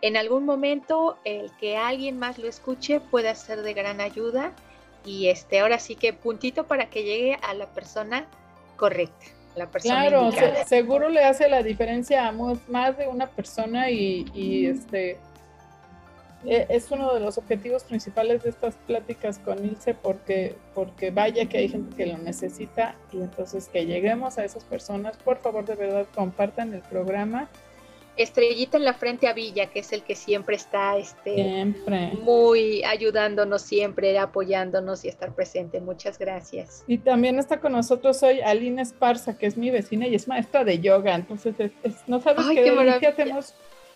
en 0.00 0.16
algún 0.16 0.44
momento 0.44 1.18
el 1.24 1.50
que 1.58 1.76
alguien 1.76 2.18
más 2.18 2.38
lo 2.38 2.46
escuche 2.46 3.00
puede 3.00 3.34
ser 3.34 3.62
de 3.62 3.74
gran 3.74 4.00
ayuda 4.00 4.52
y 5.04 5.28
este 5.28 5.60
ahora 5.60 5.78
sí 5.78 5.96
que 5.96 6.12
puntito 6.12 6.66
para 6.66 6.88
que 6.90 7.02
llegue 7.02 7.38
a 7.42 7.54
la 7.54 7.66
persona 7.66 8.26
correcta 8.76 9.26
la 9.56 9.66
persona. 9.66 10.08
Claro, 10.08 10.30
seguro 10.66 11.08
le 11.08 11.24
hace 11.24 11.48
la 11.48 11.62
diferencia 11.62 12.28
a 12.28 12.32
más 12.32 12.96
de 12.98 13.08
una 13.08 13.26
persona 13.26 13.90
y, 13.90 14.66
este 14.66 15.18
e, 16.44 16.66
es 16.68 16.90
uno 16.90 17.12
de 17.12 17.20
los 17.20 17.36
objetivos 17.36 17.82
principales 17.84 18.44
de 18.44 18.50
estas 18.50 18.76
pláticas 18.86 19.38
con 19.38 19.64
Ilse 19.64 19.94
porque, 19.94 20.54
porque 20.74 21.10
vaya 21.10 21.46
que 21.46 21.58
hay 21.58 21.68
gente 21.68 21.96
que 21.96 22.06
lo 22.06 22.18
necesita 22.18 22.94
y 23.12 23.16
entonces 23.18 23.68
que 23.68 23.86
lleguemos 23.86 24.38
a 24.38 24.44
esas 24.44 24.64
personas. 24.64 25.16
Por 25.16 25.38
favor, 25.38 25.64
de 25.64 25.74
verdad, 25.74 26.06
compartan 26.14 26.74
el 26.74 26.82
programa 26.82 27.48
Estrellita 28.18 28.76
en 28.76 28.84
la 28.84 28.94
frente 28.94 29.28
a 29.28 29.32
Villa, 29.32 29.66
que 29.66 29.80
es 29.80 29.92
el 29.92 30.02
que 30.02 30.14
siempre 30.14 30.56
está 30.56 30.96
este, 30.98 31.74
muy 32.22 32.82
ayudándonos 32.84 33.62
siempre, 33.62 34.18
apoyándonos 34.18 35.04
y 35.04 35.08
estar 35.08 35.34
presente. 35.34 35.80
Muchas 35.80 36.18
gracias. 36.18 36.84
Y 36.86 36.98
también 36.98 37.38
está 37.38 37.60
con 37.60 37.72
nosotros 37.72 38.22
hoy 38.22 38.40
Aline 38.40 38.82
Esparza, 38.82 39.38
que 39.38 39.46
es 39.46 39.56
mi 39.56 39.70
vecina 39.70 40.06
y 40.06 40.14
es 40.14 40.28
maestra 40.28 40.64
de 40.64 40.80
yoga. 40.80 41.14
Entonces, 41.14 41.54
no 42.06 42.20
sabes 42.20 42.44
qué, 42.54 42.98
qué 43.00 43.06
hacemos 43.06 43.54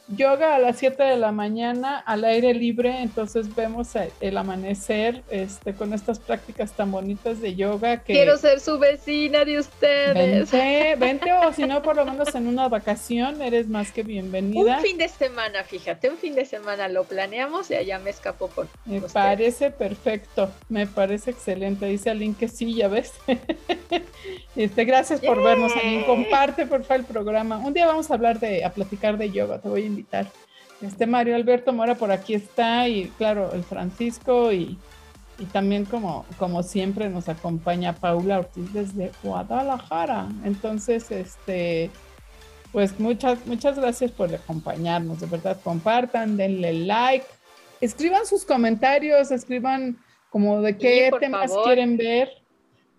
yoga 0.08 0.56
a 0.56 0.58
las 0.58 0.78
7 0.78 1.02
de 1.02 1.16
la 1.16 1.32
mañana 1.32 1.98
al 1.98 2.24
aire 2.24 2.54
libre, 2.54 3.02
entonces 3.02 3.54
vemos 3.54 3.90
el 4.20 4.36
amanecer 4.36 5.22
este, 5.30 5.74
con 5.74 5.92
estas 5.92 6.18
prácticas 6.18 6.72
tan 6.72 6.90
bonitas 6.90 7.40
de 7.40 7.54
yoga 7.54 7.98
que... 7.98 8.12
Quiero 8.12 8.36
ser 8.36 8.60
su 8.60 8.78
vecina 8.78 9.44
de 9.44 9.58
ustedes. 9.58 10.50
Vente, 10.50 10.96
vente 10.96 11.32
o 11.32 11.52
si 11.52 11.66
no, 11.66 11.82
por 11.82 11.96
lo 11.96 12.04
menos 12.04 12.34
en 12.34 12.46
una 12.46 12.68
vacación, 12.68 13.40
eres 13.42 13.68
más 13.68 13.92
que 13.92 14.02
bienvenida. 14.02 14.76
Un 14.76 14.82
fin 14.82 14.98
de 14.98 15.08
semana, 15.08 15.64
fíjate, 15.64 16.10
un 16.10 16.18
fin 16.18 16.34
de 16.34 16.44
semana 16.44 16.88
lo 16.88 17.04
planeamos 17.04 17.70
y 17.70 17.74
allá 17.74 17.98
me 17.98 18.10
escapó 18.10 18.48
por... 18.48 18.68
Me 18.84 19.00
parece 19.00 19.70
perfecto, 19.70 20.50
me 20.68 20.86
parece 20.86 21.30
excelente, 21.30 21.86
dice 21.86 22.10
Aline 22.10 22.34
que 22.38 22.48
sí, 22.48 22.74
ya 22.74 22.88
ves. 22.88 23.12
este, 24.54 24.84
gracias 24.84 25.20
por 25.20 25.42
vernos, 25.42 25.72
Aline, 25.76 26.04
comparte 26.04 26.66
por 26.66 26.84
favor 26.84 27.00
el 27.00 27.06
programa. 27.06 27.58
Un 27.58 27.72
día 27.72 27.86
vamos 27.86 28.10
a 28.10 28.14
hablar 28.14 28.38
de, 28.38 28.64
a 28.64 28.70
platicar 28.70 29.16
de 29.16 29.30
yoga, 29.30 29.58
te 29.58 29.68
voy 29.68 29.82
a 29.82 29.86
invitar. 29.86 30.26
Este 30.82 31.06
Mario 31.06 31.36
Alberto 31.36 31.72
Mora 31.72 31.94
por 31.94 32.10
aquí 32.10 32.34
está 32.34 32.88
y 32.88 33.06
claro, 33.16 33.52
el 33.52 33.62
Francisco 33.62 34.52
y, 34.52 34.78
también 35.52 35.86
como, 35.86 36.24
como 36.38 36.62
siempre 36.62 37.08
nos 37.08 37.28
acompaña 37.28 37.94
Paula 37.94 38.40
Ortiz 38.40 38.72
desde 38.72 39.10
Guadalajara. 39.22 40.28
Entonces, 40.44 41.10
este, 41.10 41.90
pues 42.70 43.00
muchas, 43.00 43.44
muchas 43.46 43.76
gracias 43.76 44.12
por 44.12 44.32
acompañarnos. 44.32 45.20
De 45.20 45.26
verdad, 45.26 45.58
compartan, 45.64 46.36
denle 46.36 46.72
like, 46.72 47.26
escriban 47.80 48.24
sus 48.26 48.44
comentarios, 48.44 49.30
escriban 49.30 49.98
como 50.30 50.60
de 50.62 50.76
qué 50.76 51.10
temas 51.18 51.52
quieren 51.64 51.96
ver 51.96 52.41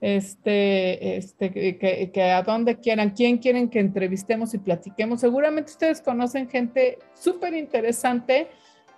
este, 0.03 1.15
este, 1.15 1.49
que, 1.77 2.21
a 2.23 2.43
dónde 2.43 2.75
quieran, 2.75 3.11
quién 3.11 3.37
quieren 3.37 3.69
que 3.69 3.79
entrevistemos 3.79 4.53
y 4.53 4.57
platiquemos. 4.57 5.21
Seguramente 5.21 5.71
ustedes 5.71 6.01
conocen 6.01 6.49
gente 6.49 6.99
súper 7.13 7.53
interesante 7.53 8.49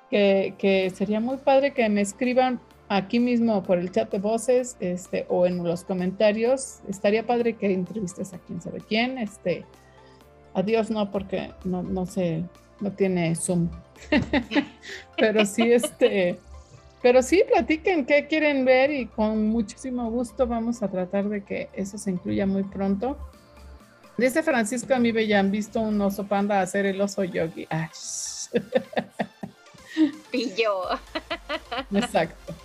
que, 0.09 0.91
sería 0.95 1.19
muy 1.19 1.37
padre 1.37 1.73
que 1.73 1.87
me 1.89 2.01
escriban 2.01 2.59
aquí 2.89 3.19
mismo 3.19 3.61
por 3.61 3.77
el 3.77 3.91
chat 3.91 4.11
de 4.11 4.17
voces 4.17 4.77
este, 4.79 5.27
o 5.29 5.45
en 5.45 5.63
los 5.63 5.83
comentarios. 5.83 6.79
Estaría 6.89 7.23
padre 7.23 7.53
que 7.53 7.71
entrevistes 7.71 8.33
a 8.33 8.39
quién 8.39 8.59
sabe 8.59 8.81
quién. 8.81 9.19
Este, 9.19 9.63
adiós, 10.55 10.89
no, 10.89 11.11
porque 11.11 11.51
no, 11.65 11.83
no 11.83 12.07
sé, 12.07 12.45
no 12.81 12.91
tiene 12.91 13.35
Zoom. 13.35 13.69
Pero 15.17 15.45
sí, 15.45 15.71
este 15.71 16.39
pero 17.05 17.21
sí, 17.21 17.43
platiquen 17.47 18.03
qué 18.07 18.25
quieren 18.25 18.65
ver 18.65 18.89
y 18.89 19.05
con 19.05 19.49
muchísimo 19.49 20.09
gusto 20.09 20.47
vamos 20.47 20.81
a 20.81 20.87
tratar 20.87 21.29
de 21.29 21.43
que 21.43 21.69
eso 21.73 21.99
se 21.99 22.09
incluya 22.09 22.47
muy 22.47 22.63
pronto. 22.63 23.15
Dice 24.17 24.41
Francisco, 24.41 24.95
a 24.95 24.97
mí 24.97 25.13
me 25.13 25.27
ya 25.27 25.39
han 25.39 25.51
visto 25.51 25.79
un 25.81 26.01
oso 26.01 26.25
panda 26.25 26.61
hacer 26.61 26.87
el 26.87 26.99
oso 26.99 27.23
yogi. 27.23 27.67
Y 30.31 30.55
yo. 30.55 30.85
Exacto. 31.93 32.55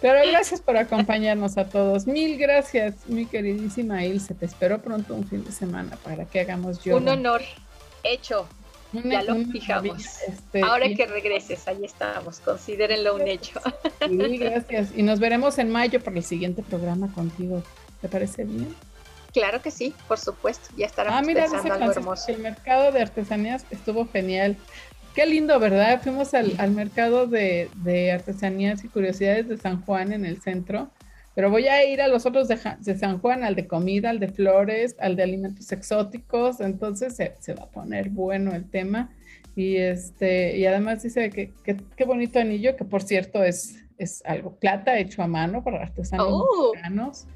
Pero 0.00 0.28
gracias 0.28 0.60
por 0.60 0.76
acompañarnos 0.76 1.56
a 1.56 1.68
todos. 1.68 2.08
Mil 2.08 2.36
gracias, 2.36 3.06
mi 3.06 3.26
queridísima 3.26 4.04
Ilse. 4.04 4.34
Te 4.34 4.46
espero 4.46 4.82
pronto 4.82 5.14
un 5.14 5.24
fin 5.24 5.44
de 5.44 5.52
semana 5.52 5.96
para 6.02 6.24
que 6.24 6.40
hagamos 6.40 6.82
yoga. 6.82 7.00
Un 7.00 7.08
honor. 7.10 7.42
Hecho. 8.02 8.48
Ya 9.02 9.22
lo 9.22 9.36
fijamos. 9.46 10.04
Este, 10.28 10.62
Ahora 10.62 10.88
que 10.94 11.06
regreses, 11.06 11.66
ahí 11.68 11.84
estamos, 11.84 12.40
considérenlo 12.40 13.16
un 13.16 13.28
hecho. 13.28 13.60
Sí, 14.06 14.16
gracias. 14.38 14.90
Y 14.96 15.02
nos 15.02 15.20
veremos 15.20 15.58
en 15.58 15.70
mayo 15.70 16.00
para 16.00 16.16
el 16.16 16.24
siguiente 16.24 16.62
programa 16.62 17.12
contigo. 17.12 17.62
¿Te 18.00 18.08
parece 18.08 18.44
bien? 18.44 18.74
Claro 19.32 19.60
que 19.60 19.70
sí, 19.70 19.94
por 20.06 20.18
supuesto. 20.18 20.68
Ya 20.76 20.86
estará 20.86 21.18
ah, 21.18 21.22
mira, 21.22 21.44
algo 21.44 21.90
hermoso. 21.90 22.30
El 22.30 22.38
mercado 22.38 22.92
de 22.92 23.02
artesanías 23.02 23.66
estuvo 23.70 24.06
genial. 24.06 24.56
Qué 25.14 25.26
lindo, 25.26 25.58
¿verdad? 25.58 26.00
Fuimos 26.02 26.34
al, 26.34 26.70
mercado 26.70 27.26
de, 27.26 27.68
de, 27.76 28.12
artesanías 28.12 28.84
y 28.84 28.88
curiosidades 28.88 29.48
de 29.48 29.56
San 29.56 29.80
Juan 29.82 30.12
en 30.12 30.24
el 30.24 30.40
centro 30.40 30.90
pero 31.34 31.50
voy 31.50 31.66
a 31.66 31.84
ir 31.84 32.00
a 32.00 32.08
los 32.08 32.26
otros 32.26 32.48
de, 32.48 32.56
San 32.96 33.18
Juan, 33.18 33.42
al 33.44 33.54
de 33.54 33.66
comida, 33.66 34.10
al 34.10 34.20
de 34.20 34.28
flores, 34.28 34.96
al 35.00 35.16
de 35.16 35.22
alimentos 35.24 35.72
exóticos, 35.72 36.60
entonces 36.60 37.16
se, 37.16 37.54
va 37.54 37.64
a 37.64 37.70
poner 37.70 38.10
bueno 38.10 38.54
el 38.54 38.68
tema. 38.70 39.10
Y, 39.56 39.76
este, 39.76 40.56
y 40.56 40.66
además 40.66 41.02
dice 41.02 41.30
que 41.30 41.52
qué 41.64 42.04
bonito 42.04 42.38
anillo, 42.38 42.76
que 42.76 42.84
por 42.84 43.02
cierto 43.02 43.42
es, 43.42 43.84
es 43.98 44.22
algo 44.24 44.54
plata 44.56 44.98
hecho 44.98 45.22
a 45.22 45.26
mano 45.26 45.62
para 45.62 45.82
artesanos 45.82 46.26
oh. 46.30 46.72
mexicanos. 46.72 47.26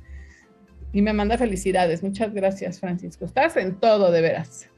Y 0.93 1.03
me 1.03 1.13
manda 1.13 1.37
felicidades. 1.37 2.03
Muchas 2.03 2.33
gracias, 2.33 2.81
Francisco. 2.81 3.25
Estás 3.25 3.57
en 3.57 3.79
todo, 3.79 4.11
de 4.11 4.23
veras. 4.23 4.69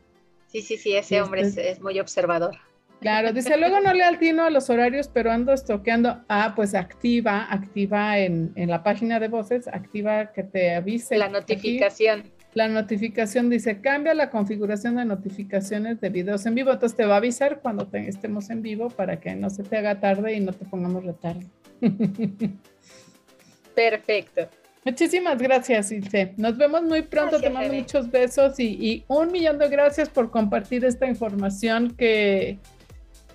Sí, 0.49 0.63
sí, 0.63 0.77
sí, 0.77 0.97
ese 0.97 1.23
hombre 1.23 1.43
este 1.43 1.71
es 1.71 1.81
muy 1.81 2.01
observador. 2.01 2.57
Claro, 3.01 3.33
dice, 3.33 3.57
luego 3.57 3.81
no 3.81 3.95
le 3.95 4.05
altino 4.05 4.45
a 4.45 4.51
los 4.51 4.69
horarios, 4.69 5.09
pero 5.09 5.33
ando 5.33 5.55
estoqueando. 5.55 6.23
Ah, 6.29 6.53
pues 6.55 6.75
activa, 6.75 7.47
activa 7.51 8.19
en, 8.19 8.53
la 8.55 8.83
página 8.83 9.19
de 9.19 9.29
voces, 9.29 9.69
activa 9.69 10.33
que 10.33 10.43
te 10.43 10.75
avise. 10.75 11.17
La 11.17 11.31
notificación. 11.31 12.25
la 12.53 12.69
notificación 12.69 13.49
dice, 13.49 13.81
cambia 13.81 14.13
la 14.13 14.29
configuración 14.29 14.97
de 14.97 15.07
notificaciones 15.07 15.99
de 16.01 16.11
videos 16.11 16.45
en 16.45 16.55
vivo. 16.55 16.73
Entonces 16.73 16.95
te 16.95 17.07
va 17.07 17.15
a 17.15 17.19
avisar 17.19 17.61
cuando 17.61 17.89
estemos 17.93 18.51
en 18.51 18.61
vivo 18.61 18.91
para 18.91 19.19
que 19.19 19.35
no 19.35 19.49
se 19.49 19.63
te 19.63 19.79
haga 19.79 19.99
tarde 19.99 20.35
y 20.35 20.41
no 20.41 20.53
te 20.53 20.67
pongamos 20.67 21.03
retardo. 21.03 21.47
Perfecto. 23.75 24.47
Muchísimas 24.85 25.41
gracias, 25.41 25.91
Ilse. 25.91 26.35
Nos 26.37 26.59
vemos 26.59 26.83
muy 26.83 27.01
pronto. 27.03 27.41
te 27.41 27.49
mando 27.49 27.73
muchos 27.73 28.11
besos 28.11 28.61
y, 28.61 28.67
y 28.67 29.05
un 29.09 29.33
millón 29.33 29.59
de 29.59 29.69
gracias 29.69 30.11
por 30.11 30.31
compartir 30.31 30.85
esta 30.85 31.07
información 31.07 31.95
que 31.97 32.59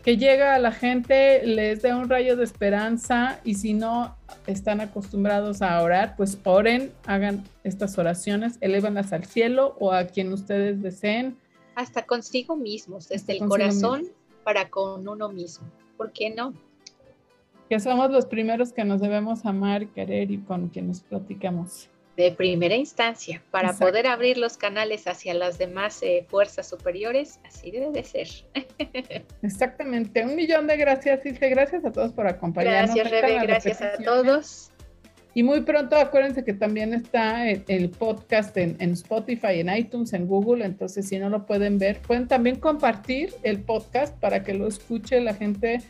que 0.06 0.18
llega 0.18 0.54
a 0.54 0.60
la 0.60 0.72
gente, 0.72 1.44
les 1.48 1.82
dé 1.82 1.92
un 1.96 2.08
rayo 2.08 2.38
de 2.38 2.44
esperanza 2.44 3.40
y 3.44 3.56
si 3.56 3.74
no 3.74 4.16
están 4.46 4.80
acostumbrados 4.80 5.64
a 5.64 5.82
orar, 5.82 6.16
pues 6.16 6.38
oren, 6.44 6.94
hagan 7.08 7.44
estas 7.64 7.98
oraciones, 7.98 8.60
elévanlas 8.62 9.14
al 9.14 9.26
cielo 9.26 9.76
o 9.80 9.92
a 9.92 10.06
quien 10.06 10.32
ustedes 10.32 10.84
deseen. 10.84 11.36
Hasta 11.74 12.06
consigo 12.06 12.56
mismos, 12.56 13.10
desde 13.10 13.34
el 13.34 13.48
corazón 13.48 14.04
para 14.44 14.70
con 14.70 15.08
uno 15.08 15.30
mismo. 15.30 15.66
¿Por 15.98 16.12
qué 16.12 16.30
no? 16.30 16.54
Que 17.68 17.80
somos 17.80 18.12
los 18.12 18.28
primeros 18.28 18.74
que 18.74 18.86
nos 18.86 19.02
debemos 19.02 19.44
amar, 19.44 19.88
querer 19.88 20.30
y 20.30 20.38
con 20.38 20.70
quien 20.70 20.90
nos 20.90 21.02
platicamos 21.02 21.90
de 22.16 22.32
primera 22.32 22.76
instancia 22.76 23.42
para 23.52 23.74
poder 23.74 24.08
abrir 24.08 24.38
los 24.38 24.58
canales 24.58 25.08
hacia 25.08 25.34
las 25.34 25.58
demás 25.58 26.02
eh, 26.02 26.26
fuerzas 26.30 26.68
superiores, 26.70 27.40
así 27.44 27.72
debe 27.72 27.92
de 27.92 28.04
ser. 28.04 28.28
Exactamente, 29.42 30.24
un 30.24 30.36
millón 30.36 30.68
de 30.68 30.78
gracias, 30.78 31.26
Ilse, 31.26 31.50
gracias 31.50 31.86
a 31.86 31.92
todos 31.92 32.14
por 32.14 32.28
acompañarnos. 32.28 32.96
Gracias, 32.96 33.22
Rebe, 33.22 33.40
gracias 33.46 33.82
a 33.82 33.98
todos. 33.98 34.72
Y 35.34 35.44
muy 35.44 35.62
pronto 35.62 35.98
acuérdense 35.98 36.46
que 36.46 36.54
también 36.54 36.94
está 36.94 37.50
el, 37.50 37.90
podcast 37.90 38.56
en, 38.56 38.78
en, 38.80 38.92
Spotify, 38.92 39.60
en 39.60 39.76
iTunes, 39.76 40.14
en 40.14 40.28
Google, 40.28 40.64
entonces 40.64 41.10
si 41.10 41.20
no 41.20 41.30
lo 41.30 41.46
pueden 41.46 41.78
ver, 41.78 42.02
pueden 42.02 42.30
también 42.30 42.56
compartir 42.56 43.34
el 43.44 43.60
podcast 43.60 44.18
para 44.18 44.44
que 44.44 44.54
lo 44.54 44.66
escuche 44.66 45.20
la 45.20 45.34
gente 45.34 45.82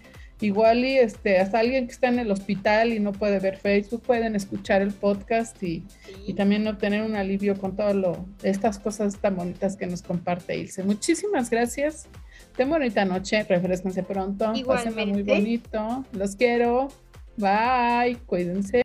Igual 0.42 0.84
y 0.84 0.98
este, 0.98 1.40
hasta 1.40 1.60
alguien 1.60 1.88
que 1.88 1.94
está 1.94 2.10
en 2.10 2.20
el 2.20 2.30
hospital 2.30 2.92
y 2.92 3.00
no 3.00 3.14
puede 3.14 3.40
ver 3.40 3.58
Facebook, 3.58 4.02
pueden 4.02 4.36
escuchar 4.36 4.82
el 4.82 4.92
podcast 4.92 5.62
y, 5.64 5.84
también 6.36 6.68
obtener 6.68 7.04
un 7.04 7.16
alivio 7.16 7.58
con 7.58 7.76
todas 7.76 7.96
estas 8.44 8.78
cosas 8.78 9.18
tan 9.18 9.38
bonitas 9.38 9.78
que 9.78 9.88
nos 9.88 10.02
comparte 10.02 10.58
Ilse. 10.58 10.84
Muchísimas 10.84 11.50
gracias. 11.50 12.08
Ten 12.58 12.70
bonita 12.70 13.06
noche, 13.06 13.44
refresquense 13.44 14.04
pronto. 14.04 14.52
Pásenlo 14.66 15.06
muy 15.08 15.24
bonito. 15.24 16.06
Los 16.12 16.36
quiero. 16.36 16.90
Bye. 17.38 18.18
Cuídense. 18.26 18.84